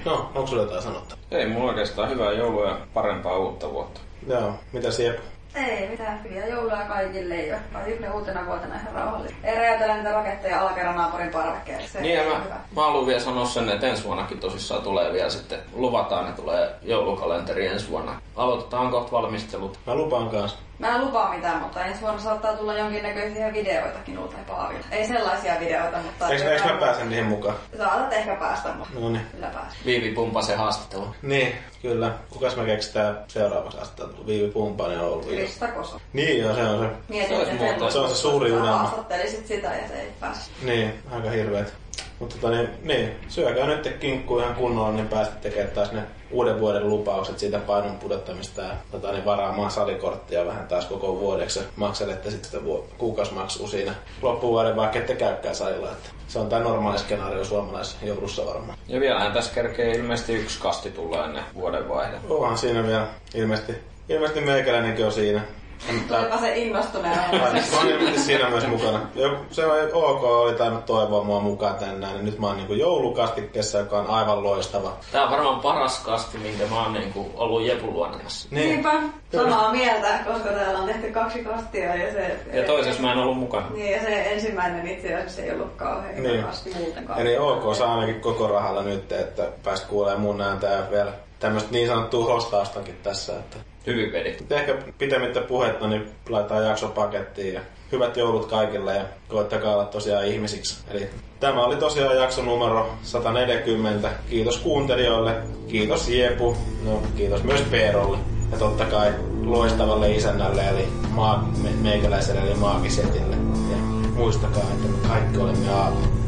[0.05, 1.17] No, onko sulla jotain sanottaa?
[1.31, 3.99] Ei mulla oikeastaan hyvää joulua ja parempaa uutta vuotta.
[4.27, 5.19] Joo, mitä siellä?
[5.55, 9.37] Ei mitään hyviä joulua kaikille ja kaikille uutena vuotena ihan rauhallista.
[9.43, 11.87] Ei räjäytellä niitä raketteja alakerran naapurin parvekkeelle.
[11.87, 12.55] Se Niin mä, hyvä.
[12.75, 16.69] mä haluan vielä sanoa sen, että ensi vuonnakin tosissaan tulee vielä sitten, luvataan, että tulee
[16.81, 18.21] joulukalenteri ensi vuonna.
[18.41, 19.79] Aloitetaan kohta valmistelut.
[19.87, 20.57] Mä lupaan kanssa.
[20.79, 24.85] Mä en lupaa mitään, mutta ensi vuonna saattaa tulla jonkinnäköisiä videoitakin ulta paavilla.
[24.91, 26.29] Ei sellaisia videoita, mutta...
[26.29, 27.55] Eikö, eikö mä pääsen niihin mukaan?
[27.77, 29.25] Saatat ehkä päästä, mutta No niin.
[29.31, 29.73] kyllä päästä.
[29.85, 31.07] Viivi Pumpasen haastattelu.
[31.21, 32.11] Niin, kyllä.
[32.29, 34.07] Kukas me keksitään seuraavaksi astaa?
[34.27, 35.25] Viivi Pumpanen on ollut.
[35.25, 36.01] Krista Koso.
[36.13, 36.89] Niin joo, se on se.
[37.09, 38.77] Mietin, Se muuten- se on se suuri unelma.
[38.77, 40.53] Haastattelisit sitä ja se ei päässyt.
[40.61, 41.73] Niin, aika hirveet.
[42.19, 46.01] Mutta tota, niin, niin, syökää nyt kinkku ihan kunnolla, niin pääsette tekemään taas ne
[46.31, 51.59] uuden vuoden lupaukset siitä painon pudottamista ja tota, niin varaamaan salikorttia vähän taas koko vuodeksi.
[51.59, 55.91] ja Makselette sitten sitä vu- kuukausimaksua siinä loppuvuoden, vaikka ette käykään salilla.
[55.91, 58.77] Että se on tämä normaali skenaario suomalaisessa joulussa varmaan.
[58.87, 62.17] Ja vielähän tässä kerkee ilmeisesti yksi kasti tulla ennen vuoden vaihde.
[62.29, 63.73] Onhan siinä vielä ilmeisesti,
[64.09, 65.41] ilmeisesti meikäläinenkin on siinä.
[65.87, 67.21] Tulipa se innostuneena.
[67.31, 68.99] Mä oon ilmeisesti siinä myös mukana.
[69.15, 72.25] Jo, se on ok, oli tainnut toivoa mua mukaan tänne näin.
[72.25, 74.93] Nyt mä oon niinku joulukastikkeessa, joka on aivan loistava.
[75.11, 78.47] Tää on varmaan paras kasti, minkä mä oon niinku ollut Jepun luonnemassa.
[78.51, 78.69] Niin.
[78.69, 78.91] Niinpä,
[79.31, 82.39] samaa mieltä, koska täällä on tehty kaksi kastia ja se...
[82.53, 83.67] Ja toisessa mä en ollut mukana.
[83.69, 86.23] Niin, ja se ensimmäinen itse asiassa ei ollut kauhean Niin.
[86.23, 86.43] niin.
[86.43, 87.19] kasti muutenkaan.
[87.21, 91.71] Eli ok, saa ainakin koko rahalla nyt, että pääst kuulemaan mun ääntä ja vielä tämmöistä
[91.71, 93.33] niin sanottua hostaustakin tässä.
[93.33, 93.70] Että.
[93.87, 94.11] Hyvin.
[94.23, 99.85] Nyt ehkä pitemmittä puhetta, niin laitetaan jakso pakettiin ja hyvät joulut kaikille ja koettakaa olla
[99.85, 100.83] tosiaan ihmisiksi.
[100.91, 101.09] Eli
[101.39, 104.09] tämä oli tosiaan jakso numero 140.
[104.29, 105.35] Kiitos kuuntelijoille,
[105.67, 108.17] kiitos Jepu, no kiitos myös Peerolle
[108.51, 109.13] ja totta kai
[109.43, 113.35] loistavalle isännälle eli maa, me, meikäläiselle eli maagisetille.
[113.71, 113.77] Ja
[114.15, 116.20] muistakaa, että me kaikki olemme aamu.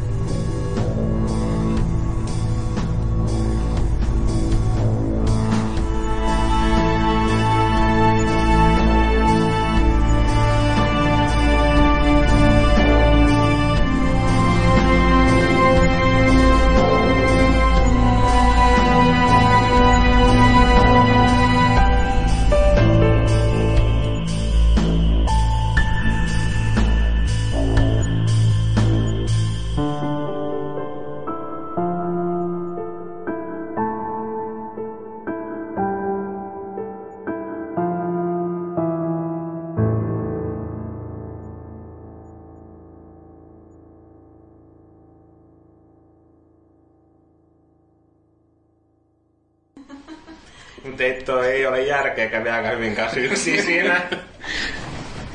[51.04, 54.02] Teitto ei ole järkeä, kävi aika hyvin kanssa yksin siinä.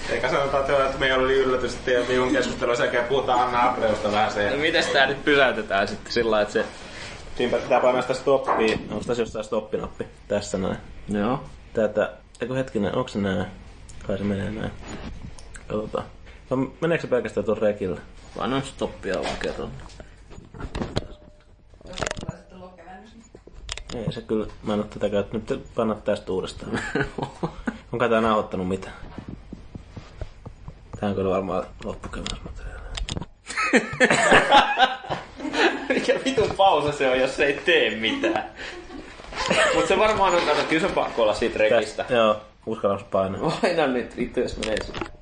[0.10, 4.50] Eikä sanota, että meillä oli yllätys, että minun keskustelua sekä puhutaan Anna Abreusta vähän se.
[4.50, 6.66] No mites tää nyt pysäytetään sitten sillä lailla, että se...
[7.38, 8.78] Siinä pitää painaa sitä stoppia.
[8.91, 10.08] Onko tässä jossain stoppinappi?
[10.28, 10.78] Tässä näin.
[11.10, 11.44] Joo.
[11.74, 13.46] Tätä, eikö hetkinen, onko se näin?
[14.08, 14.72] Kai se menee näin.
[15.68, 16.06] Katsotaan.
[16.50, 18.02] No, meneekö se pelkästään tuon rekillä?
[18.38, 19.72] Painan stoppia vaan kerran.
[21.88, 23.12] Jos et tulee sitten lukevennys.
[23.95, 25.49] Ei se kyllä, mä en oo tätä käyttänyt.
[25.49, 26.80] Nyt panna tästä uudestaan.
[27.94, 28.95] Onko tää nauhoittanut mitään?
[30.99, 32.90] Tää on kyllä varmaan loppukevääsmateriaalia.
[35.90, 38.44] Mikä vitun pausa se on, jos se ei tee mitään.
[39.76, 42.06] Mut se varmaan on, kato, kyllä se on pakko olla siitä rekistä.
[42.10, 43.60] Joo, uskallas painaa.
[43.64, 45.19] Aina nyt vittu, jos menee sinne.